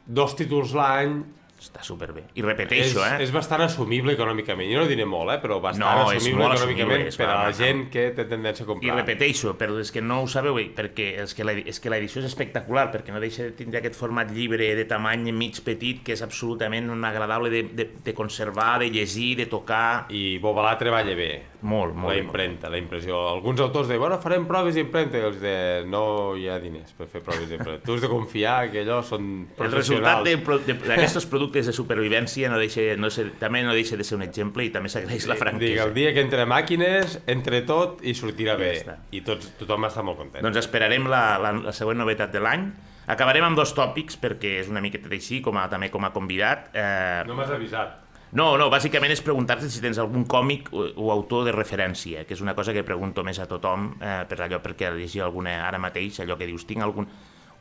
dos 0.05 0.35
títols 0.35 0.73
l'any 0.75 1.21
Està 1.59 1.81
superbé. 1.83 2.21
I 2.35 2.39
és, 2.39 2.45
repeteixo, 2.45 3.01
eh? 3.03 3.17
és 3.25 3.31
bastant 3.35 3.59
assumible 3.65 4.13
econòmicament. 4.15 4.69
Jo 4.71 4.79
no 4.79 4.87
diré 4.87 5.03
molt, 5.05 5.33
eh, 5.33 5.39
però 5.43 5.57
bastant 5.59 5.83
No, 6.05 6.11
és 6.13 6.21
assumible 6.21 6.45
econòmicament 6.45 6.79
assumible, 6.79 7.07
és 7.09 7.17
per 7.19 7.27
a 7.27 7.35
la 7.43 7.51
gent 7.51 7.81
que 7.91 8.05
té 8.15 8.25
tendència 8.31 8.63
a 8.63 8.67
I 8.67 8.69
comprar. 8.69 8.95
repeteixo, 9.01 9.57
però 9.59 9.75
és 9.81 9.91
que 9.91 10.01
no 10.01 10.21
ho 10.23 10.27
sabeu, 10.31 10.55
perquè 10.55 11.09
és 11.25 11.33
que, 11.35 11.43
l'edi- 11.43 11.65
és 11.67 11.81
l'edició 11.91 12.21
és 12.21 12.27
espectacular, 12.31 12.87
perquè 12.93 13.11
no 13.11 13.19
deixa 13.19 13.43
de 13.43 13.51
tindre 13.51 13.79
aquest 13.81 13.95
format 13.99 14.31
llibre 14.31 14.73
de 14.75 14.85
tamany 14.85 15.33
mig 15.35 15.59
petit 15.61 16.01
que 16.01 16.13
és 16.13 16.21
absolutament 16.23 16.87
agradable 17.03 17.49
de, 17.49 17.63
de, 17.63 17.89
de 18.05 18.13
conservar, 18.13 18.79
de 18.79 18.89
llegir, 18.89 19.35
de 19.35 19.45
tocar... 19.51 20.05
I 20.09 20.39
Bobalà 20.39 20.77
treballa 20.79 21.13
bé. 21.13 21.31
Molt, 21.61 21.91
molt. 21.93 22.13
la 22.13 22.17
impremta, 22.21 22.69
la 22.71 22.77
impressió. 22.79 23.17
Alguns 23.33 23.59
autors 23.59 23.87
diuen, 23.89 23.99
bueno, 24.05 24.17
farem 24.23 24.45
proves 24.47 24.75
d'impremta, 24.77 25.17
i 25.19 25.25
els 25.27 25.41
de, 25.41 25.53
no 25.91 26.35
hi 26.39 26.47
ha 26.47 26.55
diners 26.63 26.93
per 26.95 27.07
fer 27.11 27.19
proves 27.25 27.49
d'impremta. 27.49 27.83
tu 27.85 27.97
has 27.97 28.01
de 28.05 28.07
confiar 28.07 28.69
que 28.71 28.85
allò 28.85 29.01
són 29.03 29.47
El 29.57 29.71
resultat 29.73 30.23
d'aquests 30.23 31.25
productes 31.27 31.67
de 31.67 31.73
supervivència 31.75 32.49
no 32.51 32.57
deixa, 32.61 32.95
no 32.97 33.09
sé, 33.11 33.25
també 33.39 33.61
no 33.65 33.73
deixa 33.75 33.97
de 33.99 34.05
ser 34.07 34.15
un 34.15 34.23
exemple 34.23 34.63
i 34.63 34.71
també 34.71 34.89
s'agraeix 34.89 35.27
la 35.27 35.35
franquesa. 35.35 35.83
el 35.89 35.93
dia 35.93 36.13
que 36.15 36.21
entre 36.23 36.45
màquines, 36.49 37.19
entre 37.27 37.61
tot 37.67 37.99
i 38.07 38.13
sortirà 38.15 38.55
bé. 38.59 38.73
està. 38.79 38.97
I 39.11 39.21
tots, 39.21 39.51
tothom 39.59 39.83
està 39.89 40.03
molt 40.05 40.17
content. 40.17 40.43
Doncs 40.45 40.57
esperarem 40.63 41.07
la, 41.11 41.37
la, 41.41 41.51
la 41.51 41.75
següent 41.75 41.99
novetat 41.99 42.31
de 42.31 42.39
l'any. 42.39 42.69
Acabarem 43.09 43.43
amb 43.43 43.57
dos 43.57 43.71
tòpics, 43.73 44.19
perquè 44.21 44.59
és 44.61 44.67
una 44.69 44.81
miqueta 44.85 45.09
així, 45.09 45.41
com 45.41 45.57
a, 45.57 45.63
també 45.67 45.89
com 45.89 46.03
a 46.05 46.11
convidat. 46.13 46.69
Eh, 46.77 47.23
No 47.27 47.33
m'has 47.35 47.49
avisat. 47.51 47.97
No, 48.37 48.51
no, 48.61 48.67
bàsicament 48.69 49.09
és 49.15 49.23
preguntar-te 49.25 49.69
si 49.71 49.81
tens 49.81 49.97
algun 50.01 50.27
còmic 50.29 50.69
o, 50.69 50.85
o 51.01 51.09
autor 51.13 51.47
de 51.47 51.53
referència, 51.55 52.27
que 52.29 52.35
és 52.37 52.43
una 52.45 52.53
cosa 52.57 52.75
que 52.75 52.83
pregunto 52.85 53.23
més 53.25 53.39
a 53.41 53.47
tothom, 53.49 53.95
eh, 53.97 54.21
per 54.29 54.37
allò 54.45 54.59
perquè 54.61 54.91
llegir 54.93 55.23
alguna 55.25 55.55
ara 55.65 55.81
mateix, 55.81 56.21
allò 56.21 56.37
que 56.37 56.49
dius, 56.49 56.67
tinc 56.69 56.85
algun... 56.85 57.09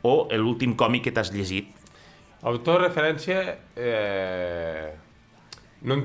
O 0.05 0.29
l'últim 0.31 0.77
còmic 0.79 1.09
que 1.09 1.11
t'has 1.15 1.33
llegit. 1.33 1.73
Autor 2.47 2.85
referència... 2.85 3.41
Eh... 3.75 4.93
No, 5.89 5.97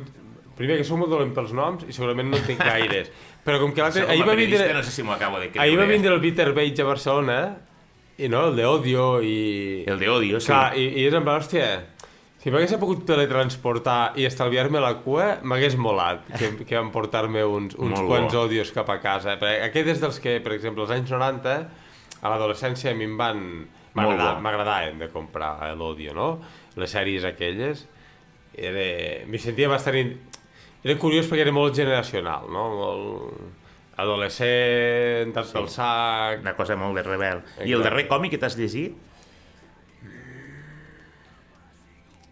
primer 0.57 0.81
que 0.81 0.87
som 0.87 0.99
molt 1.03 1.13
dolent 1.13 1.35
pels 1.37 1.53
noms 1.55 1.85
i 1.87 1.95
segurament 1.95 2.33
no 2.33 2.41
en 2.41 2.49
tinc 2.49 2.65
gaires. 2.73 3.13
Però 3.45 3.61
com 3.61 3.77
que 3.77 3.85
l'altre... 3.85 4.09
Ahir 4.09 4.25
va 4.27 4.35
vindre... 4.39 4.67
no 4.73 4.83
sé 4.83 4.95
si 4.95 5.05
m'ho 5.05 5.15
acabo 5.15 5.39
de 5.43 5.53
creure. 5.53 5.63
Ahir 5.67 5.79
va 5.79 5.87
vindre 5.91 6.15
el 6.17 6.25
Peter 6.25 6.49
Beige 6.57 6.83
a 6.83 6.89
Barcelona 6.89 7.39
i 8.17 8.29
no, 8.31 8.49
el 8.49 8.57
de 8.57 8.67
Odio 8.67 9.09
i... 9.23 9.85
El 9.91 9.99
de 10.01 10.09
Odio, 10.09 10.41
sí. 10.41 10.49
Clar, 10.49 10.73
i, 10.79 10.89
i 11.03 11.07
és 11.09 11.15
en 11.15 11.27
plan, 11.27 11.43
hòstia, 11.43 11.69
Si 12.45 12.53
m'hagués 12.53 12.75
pogut 12.77 13.07
teletransportar 13.09 14.13
i 14.21 14.27
estalviar-me 14.29 14.81
la 14.85 14.91
cua, 15.01 15.39
m'hagués 15.49 15.79
molat 15.81 16.27
que, 16.37 16.51
que 16.69 16.77
emportar-me 16.77 17.41
uns, 17.49 17.73
uns 17.81 17.95
Molt 17.97 18.11
quants 18.11 18.35
bo. 18.37 18.43
odios 18.45 18.69
cap 18.77 18.91
a 18.93 18.99
casa. 19.01 19.39
Perquè 19.41 19.63
Aquest 19.71 19.89
és 19.95 20.03
dels 20.03 20.19
que, 20.21 20.35
per 20.45 20.53
exemple, 20.53 20.85
als 20.85 20.93
anys 20.93 21.09
90, 21.15 21.55
a 22.21 22.33
l'adolescència 22.35 22.93
a 22.93 22.99
mi 22.99 23.09
em 23.09 23.17
van... 23.17 23.41
M'agradaven 23.97 24.99
de 25.01 25.09
comprar 25.09 25.55
eh, 25.71 25.73
l'odio, 25.79 26.13
no? 26.13 26.29
Les 26.77 26.93
sèries 26.93 27.25
aquelles. 27.25 27.87
Era... 28.53 28.85
M'hi 29.31 29.41
sentia 29.41 29.71
bastant... 29.73 29.97
in- 30.03 30.15
Era 30.85 30.99
curiós 31.01 31.25
perquè 31.31 31.47
era 31.47 31.53
molt 31.57 31.73
generacional, 31.81 32.51
no? 32.53 32.67
Molt... 32.77 33.41
Adolescent, 34.05 35.33
pel 35.33 35.69
sac... 35.73 36.43
Una 36.45 36.53
cosa 36.59 36.77
molt 36.77 36.99
de 37.01 37.05
rebel. 37.09 37.41
I 37.63 37.71
el 37.71 37.79
Exacte. 37.79 37.85
darrer 37.89 38.05
còmic 38.11 38.35
que 38.37 38.41
t'has 38.43 38.59
llegit? 38.61 39.01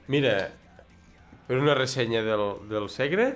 Mira, 0.09 0.51
per 1.47 1.59
una 1.59 1.75
ressenya 1.75 2.23
del, 2.27 2.43
del 2.71 2.89
Segre, 2.91 3.27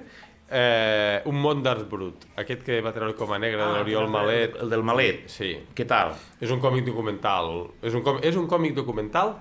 eh, 0.51 1.23
un 1.27 1.39
món 1.43 1.62
d'art 1.62 1.87
brut. 1.91 2.27
Aquest 2.39 2.62
que 2.67 2.81
va 2.85 2.93
treure 2.95 3.14
com 3.19 3.33
a 3.35 3.39
negre 3.43 3.62
de 3.62 3.69
l'Oriol 3.79 4.09
Malet. 4.11 4.57
El 4.62 4.71
del 4.73 4.85
Malet. 4.87 5.27
Sí, 5.31 5.53
Què 5.77 5.87
tal? 5.87 6.14
és 6.41 6.51
un 6.51 6.61
còmic 6.62 6.87
documental. 6.87 7.67
És 7.83 7.95
un, 7.95 8.03
com, 8.07 8.21
és 8.23 8.37
un 8.37 8.49
còmic 8.51 8.75
documental 8.77 9.37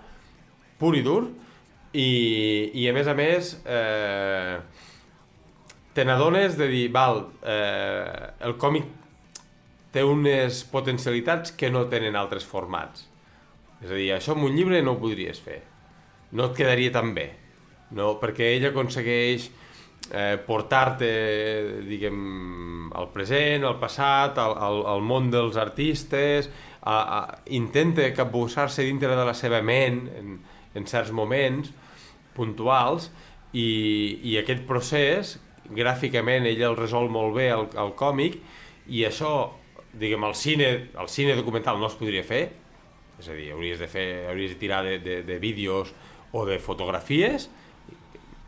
pur 0.80 0.96
i 0.98 1.02
dur 1.06 1.24
i, 1.96 2.10
i 2.76 2.88
a 2.90 2.94
més 2.94 3.08
a 3.08 3.14
més 3.16 3.54
eh, 3.64 4.58
te 5.96 6.04
n'adones 6.04 6.58
de 6.60 6.68
dir, 6.68 6.86
val, 6.92 7.22
eh, 7.48 8.32
el 8.44 8.58
còmic 8.60 8.90
té 9.96 10.04
unes 10.04 10.66
potencialitats 10.68 11.54
que 11.56 11.70
no 11.72 11.86
tenen 11.88 12.18
altres 12.20 12.44
formats. 12.44 13.06
És 13.80 13.88
a 13.92 13.96
dir, 13.96 14.10
això 14.12 14.34
amb 14.36 14.44
un 14.50 14.56
llibre 14.58 14.82
no 14.84 14.98
ho 14.98 15.00
podries 15.00 15.40
fer. 15.40 15.62
No 16.36 16.50
et 16.50 16.58
quedaria 16.58 16.92
tan 16.94 17.14
bé. 17.16 17.30
No? 17.96 18.16
Perquè 18.20 18.52
ell 18.58 18.70
aconsegueix 18.72 19.48
eh, 20.12 20.36
portar-te, 20.46 21.10
diguem, 21.88 22.92
al 22.96 23.10
present, 23.14 23.66
al 23.66 23.80
passat, 23.82 24.40
al, 24.42 24.56
al, 24.68 24.82
al 24.96 25.06
món 25.06 25.32
dels 25.34 25.58
artistes, 25.62 26.50
a, 26.86 26.96
a, 26.96 27.20
intenta 27.58 28.06
capbussar-se 28.14 28.86
dintre 28.86 29.16
de 29.16 29.26
la 29.26 29.34
seva 29.34 29.62
ment 29.66 30.06
en, 30.14 30.36
en 30.78 30.86
certs 30.86 31.12
moments 31.16 31.72
puntuals 32.36 33.10
i, 33.54 34.22
i 34.30 34.36
aquest 34.38 34.66
procés 34.70 35.38
gràficament 35.74 36.46
ell 36.46 36.62
el 36.68 36.78
resol 36.78 37.10
molt 37.10 37.34
bé 37.40 37.50
al, 37.50 37.66
al 37.82 37.96
còmic 37.98 38.38
i 38.94 39.02
això, 39.08 39.34
diguem, 39.98 40.28
al 40.28 40.36
cine, 40.38 40.70
al 40.94 41.10
cine 41.10 41.34
documental 41.40 41.82
no 41.82 41.90
es 41.90 41.98
podria 41.98 42.22
fer 42.28 42.44
és 43.18 43.30
a 43.32 43.34
dir, 43.34 43.50
hauries 43.56 43.80
de 43.80 43.88
fer, 43.90 44.08
hauries 44.30 44.54
de 44.54 44.60
tirar 44.60 44.84
de, 44.86 45.00
de, 45.00 45.22
de 45.26 45.40
vídeos 45.40 45.94
o 46.32 46.46
de 46.46 46.60
fotografies 46.60 47.50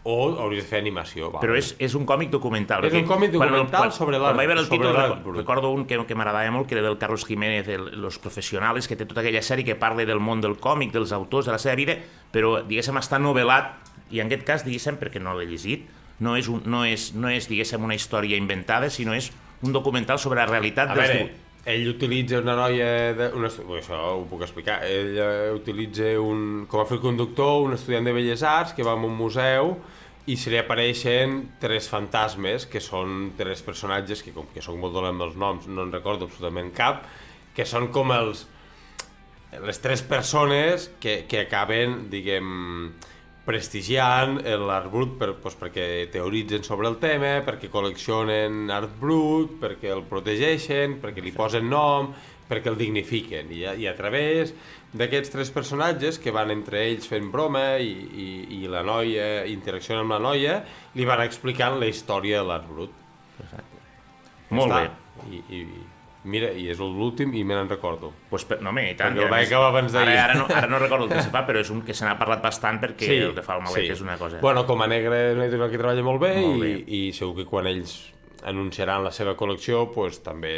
o 0.09 0.39
hauries 0.39 0.63
de 0.63 0.69
fer 0.69 0.79
animació. 0.79 1.27
Vale. 1.33 1.41
Però 1.43 1.55
és, 1.59 1.73
és 1.83 1.93
un 1.97 2.05
còmic 2.07 2.29
documental. 2.31 2.85
És 2.87 2.93
un 2.95 3.03
còmic 3.03 3.33
quan 3.35 3.49
el- 3.49 3.55
documental 3.55 3.81
quan- 3.81 3.91
sobre 3.91 4.15
quan 4.17 4.23
l'art- 4.29 4.37
vaig 4.37 4.47
veure 4.47 4.61
el 4.61 4.69
títol, 4.69 4.93
l'art 4.93 5.11
reco- 5.17 5.23
brut. 5.23 5.35
recordo 5.41 5.69
un 5.71 5.83
que, 5.85 5.97
que 6.07 6.15
m'agradava 6.15 6.49
molt, 6.51 6.65
que 6.69 6.75
era 6.75 6.83
del 6.87 6.97
Carlos 6.97 7.25
Jiménez, 7.25 7.65
de 7.67 7.77
Los 7.77 8.17
Profesionales, 8.17 8.87
que 8.87 8.95
té 8.95 9.05
tota 9.05 9.19
aquella 9.19 9.41
sèrie 9.41 9.65
que 9.65 9.75
parla 9.75 10.05
del 10.05 10.21
món 10.21 10.39
del 10.39 10.55
còmic, 10.57 10.93
dels 10.93 11.11
autors, 11.11 11.45
de 11.45 11.51
la 11.51 11.59
seva 11.59 11.75
vida, 11.75 11.97
però, 12.31 12.61
diguéssim, 12.63 12.95
està 12.95 13.19
novel·lat, 13.19 13.73
i 14.11 14.21
en 14.21 14.27
aquest 14.31 14.45
cas, 14.47 14.63
diguéssim, 14.63 14.95
perquè 14.95 15.19
no 15.19 15.33
l'he 15.35 15.45
llegit, 15.45 15.89
no 16.19 16.37
és, 16.37 16.47
un, 16.47 16.61
no 16.65 16.85
és, 16.85 17.13
no 17.13 17.27
és, 17.27 17.49
diguéssim, 17.49 17.83
una 17.83 17.93
història 17.95 18.37
inventada, 18.37 18.89
sinó 18.89 19.13
és 19.13 19.33
un 19.61 19.73
documental 19.73 20.19
sobre 20.19 20.39
la 20.39 20.45
realitat 20.47 20.89
A 20.89 20.95
dels... 20.95 21.07
veure, 21.09 21.35
ell 21.67 21.89
utilitza 21.91 22.39
una 22.39 22.55
noia... 22.55 22.87
De, 23.17 23.29
una, 23.35 23.51
bé, 23.51 23.81
això 23.81 23.99
ho 24.15 24.25
puc 24.29 24.45
explicar. 24.45 24.79
Ell 24.87 25.17
eh, 25.19 25.51
utilitza 25.55 26.13
un, 26.23 26.65
com 26.71 26.81
a 26.83 26.87
fil 26.89 27.01
conductor 27.03 27.65
un 27.65 27.75
estudiant 27.75 28.07
de 28.07 28.15
Belles 28.15 28.43
Arts 28.47 28.75
que 28.77 28.85
va 28.87 28.95
a 28.95 29.01
un 29.03 29.15
museu 29.17 29.75
i 30.27 30.35
se 30.35 30.51
li 30.51 30.59
apareixen 30.59 31.39
tres 31.61 31.87
fantasmes, 31.87 32.65
que 32.67 32.81
són 32.83 33.31
tres 33.39 33.63
personatges 33.63 34.23
que, 34.23 34.33
com 34.35 34.47
que 34.51 34.63
soc 34.63 34.75
molt 34.79 34.95
dolent 34.95 35.15
amb 35.15 35.27
els 35.29 35.37
noms, 35.39 35.67
no 35.71 35.85
en 35.87 35.93
recordo 35.95 36.27
absolutament 36.27 36.73
cap, 36.75 37.05
que 37.55 37.65
són 37.67 37.87
com 37.95 38.11
els 38.15 38.43
les 39.63 39.79
tres 39.79 40.03
persones 40.03 40.89
que, 40.99 41.21
que 41.29 41.45
acaben, 41.45 42.09
diguem, 42.11 42.91
prestigiant 43.47 44.41
l'art 44.67 44.89
brut 44.91 45.13
per, 45.19 45.29
doncs, 45.39 45.55
perquè 45.57 45.85
teoritzen 46.11 46.65
sobre 46.67 46.89
el 46.91 46.97
tema, 47.01 47.37
perquè 47.47 47.69
col·leccionen 47.71 48.67
art 48.75 48.97
brut, 48.99 49.55
perquè 49.61 49.93
el 49.95 50.03
protegeixen, 50.09 50.97
perquè 51.01 51.23
li 51.23 51.31
posen 51.35 51.69
nom, 51.71 52.11
perquè 52.47 52.69
el 52.71 52.77
dignifiquen. 52.79 53.49
I, 53.55 53.63
a- 53.71 53.75
i 53.79 53.87
a 53.87 53.95
través 53.95 54.53
d'aquests 54.97 55.31
tres 55.33 55.49
personatges 55.51 56.19
que 56.19 56.31
van 56.35 56.51
entre 56.53 56.83
ells 56.89 57.07
fent 57.07 57.31
broma 57.31 57.77
i, 57.83 57.91
i, 57.91 58.27
i 58.61 58.67
la 58.71 58.83
noia 58.87 59.45
interacciona 59.51 60.03
amb 60.03 60.15
la 60.15 60.21
noia, 60.29 60.59
li 60.95 61.05
van 61.07 61.23
explicant 61.25 61.79
la 61.79 61.89
història 61.91 62.43
de 62.43 62.47
l'art 62.51 62.67
brut. 62.69 63.03
Molt 64.49 64.71
Ja 64.71 64.79
bé. 64.79 64.87
està. 64.87 65.27
I, 65.31 65.41
i, 65.57 65.61
mira, 66.27 66.51
i 66.53 66.67
és 66.69 66.79
l'últim 66.83 67.31
i 67.33 67.43
me 67.47 67.55
n'en 67.55 67.69
recordo. 67.71 68.11
Pues, 68.29 68.43
per- 68.45 68.59
no, 68.61 68.69
home, 68.73 68.83
i 68.91 68.95
tant. 68.99 69.15
Perquè 69.15 69.25
el 69.25 69.31
vaig 69.31 69.47
acabar 69.47 69.69
abans 69.71 69.95
d'ahir. 69.95 70.13
Ara, 70.13 70.25
ara, 70.27 70.35
no, 70.41 70.45
ara 70.53 70.67
no 70.69 70.79
recordo 70.83 71.07
el 71.07 71.11
que 71.15 71.21
se 71.23 71.31
fa, 71.35 71.45
però 71.47 71.61
és 71.63 71.71
un 71.73 71.81
que 71.87 71.95
se 71.97 72.05
n'ha 72.05 72.17
parlat 72.19 72.43
bastant 72.43 72.81
perquè 72.83 73.09
el 73.23 73.33
que 73.37 73.45
fa 73.45 73.55
el 73.57 73.63
Malet 73.65 73.95
és 73.95 74.03
una 74.05 74.17
cosa... 74.19 74.41
Bueno, 74.43 74.65
com 74.69 74.83
a 74.83 74.87
negre 74.91 75.23
és 75.31 75.39
una 75.39 75.47
editorial 75.47 75.71
que 75.73 75.81
treballa 75.81 76.05
molt 76.05 76.21
bé, 76.21 76.33
Molt 76.43 76.61
bé. 76.65 76.71
I, 76.85 77.01
i 77.07 77.13
segur 77.17 77.35
que 77.41 77.47
quan 77.49 77.67
ells 77.71 77.95
anunciaran 78.47 79.01
la 79.03 79.11
seva 79.11 79.33
col·lecció 79.35 79.87
pues, 79.91 80.19
també 80.23 80.53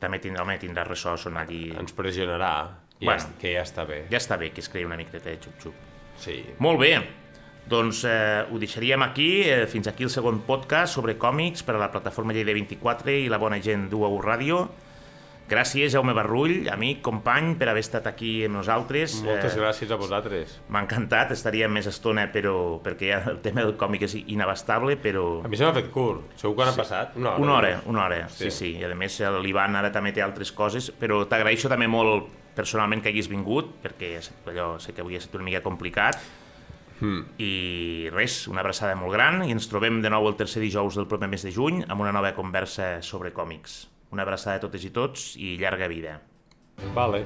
També 0.00 0.18
tindrà, 0.22 0.46
home, 0.46 0.56
tindrà 0.62 0.86
ressò 0.88 1.12
sonar 1.20 1.44
allí... 1.44 1.66
ens 1.78 1.92
pressionarà, 1.92 2.54
i 3.02 3.04
Bueno. 3.04 3.20
ja, 3.20 3.34
que 3.40 3.52
ja 3.56 3.62
està 3.66 3.84
bé. 3.88 4.04
Ja 4.10 4.18
està 4.22 4.38
bé 4.40 4.52
que 4.54 4.62
es 4.62 4.70
creï 4.72 4.86
una 4.88 4.96
miqueta 4.96 5.28
de 5.28 5.36
xup-xup. 5.42 5.74
Sí. 6.22 6.38
Molt 6.62 6.78
bé, 6.80 6.92
doncs 7.68 8.04
eh, 8.06 8.44
ho 8.50 8.58
deixaríem 8.62 9.02
aquí, 9.02 9.42
eh, 9.46 9.66
fins 9.70 9.86
aquí 9.90 10.06
el 10.06 10.10
segon 10.10 10.40
podcast 10.46 10.94
sobre 10.96 11.16
còmics 11.18 11.62
per 11.66 11.76
a 11.76 11.80
la 11.82 11.90
plataforma 11.92 12.34
Lleida 12.34 12.54
24 12.56 13.12
i 13.24 13.28
la 13.30 13.38
bona 13.42 13.58
gent 13.62 13.88
d'UAU 13.90 14.20
Ràdio. 14.22 14.62
Gràcies, 15.52 15.92
Jaume 15.92 16.14
Barrull, 16.16 16.68
amic, 16.72 17.02
company, 17.04 17.50
per 17.60 17.66
haver 17.68 17.82
estat 17.84 18.06
aquí 18.08 18.38
amb 18.46 18.56
nosaltres. 18.56 19.18
Moltes 19.26 19.56
gràcies 19.58 19.90
a 19.92 19.98
vosaltres. 20.00 20.54
M'ha 20.72 20.80
encantat, 20.86 21.34
estaríem 21.34 21.74
més 21.76 21.88
estona, 21.90 22.24
però 22.32 22.54
perquè 22.80 23.10
ja 23.10 23.18
el 23.28 23.42
tema 23.44 23.60
del 23.66 23.74
còmic 23.76 24.06
és 24.08 24.14
inabastable, 24.22 24.96
però... 25.02 25.42
A 25.44 25.50
mi 25.52 25.60
se 25.60 25.66
m'ha 25.68 25.74
fet 25.76 25.90
curt. 25.92 26.32
Segur 26.40 26.56
que 26.56 26.70
han 26.70 26.78
passat? 26.78 27.18
Una 27.20 27.34
hora. 27.34 27.42
Una 27.44 27.56
hora, 27.58 27.72
una 27.92 28.04
hora, 28.06 28.22
sí, 28.32 28.48
Sí. 28.48 28.50
sí. 28.50 28.72
I 28.80 28.88
a 28.88 28.94
més 28.96 29.20
l'Ivan 29.44 29.76
ara 29.76 29.92
també 29.92 30.14
té 30.16 30.24
altres 30.24 30.54
coses, 30.56 30.88
però 30.98 31.20
t'agraeixo 31.28 31.68
també 31.68 31.90
molt 31.90 32.32
personalment 32.56 33.04
que 33.04 33.12
hagis 33.12 33.28
vingut, 33.28 33.76
perquè 33.84 34.14
allò 34.48 34.78
sé 34.80 34.96
que 34.96 35.04
avui 35.04 35.16
ha 35.16 35.20
estat 35.20 35.36
una 35.36 35.44
mica 35.50 35.60
complicat. 35.60 36.16
Mm. 37.02 37.22
I 37.42 38.08
res, 38.14 38.46
una 38.48 38.64
abraçada 38.64 38.96
molt 38.96 39.12
gran 39.12 39.42
i 39.44 39.52
ens 39.52 39.68
trobem 39.68 40.00
de 40.00 40.08
nou 40.08 40.28
el 40.32 40.36
tercer 40.40 40.62
dijous 40.64 40.96
del 40.96 41.08
proper 41.10 41.28
mes 41.28 41.44
de 41.44 41.52
juny 41.52 41.84
amb 41.88 42.00
una 42.00 42.12
nova 42.12 42.32
conversa 42.32 43.02
sobre 43.02 43.34
còmics. 43.36 43.91
Una 44.12 44.26
abraçada 44.26 44.60
a 44.60 44.62
totes 44.66 44.84
i 44.84 44.92
tots 44.92 45.32
i 45.40 45.54
llarga 45.60 45.88
vida. 45.88 46.18
Vale. 46.96 47.24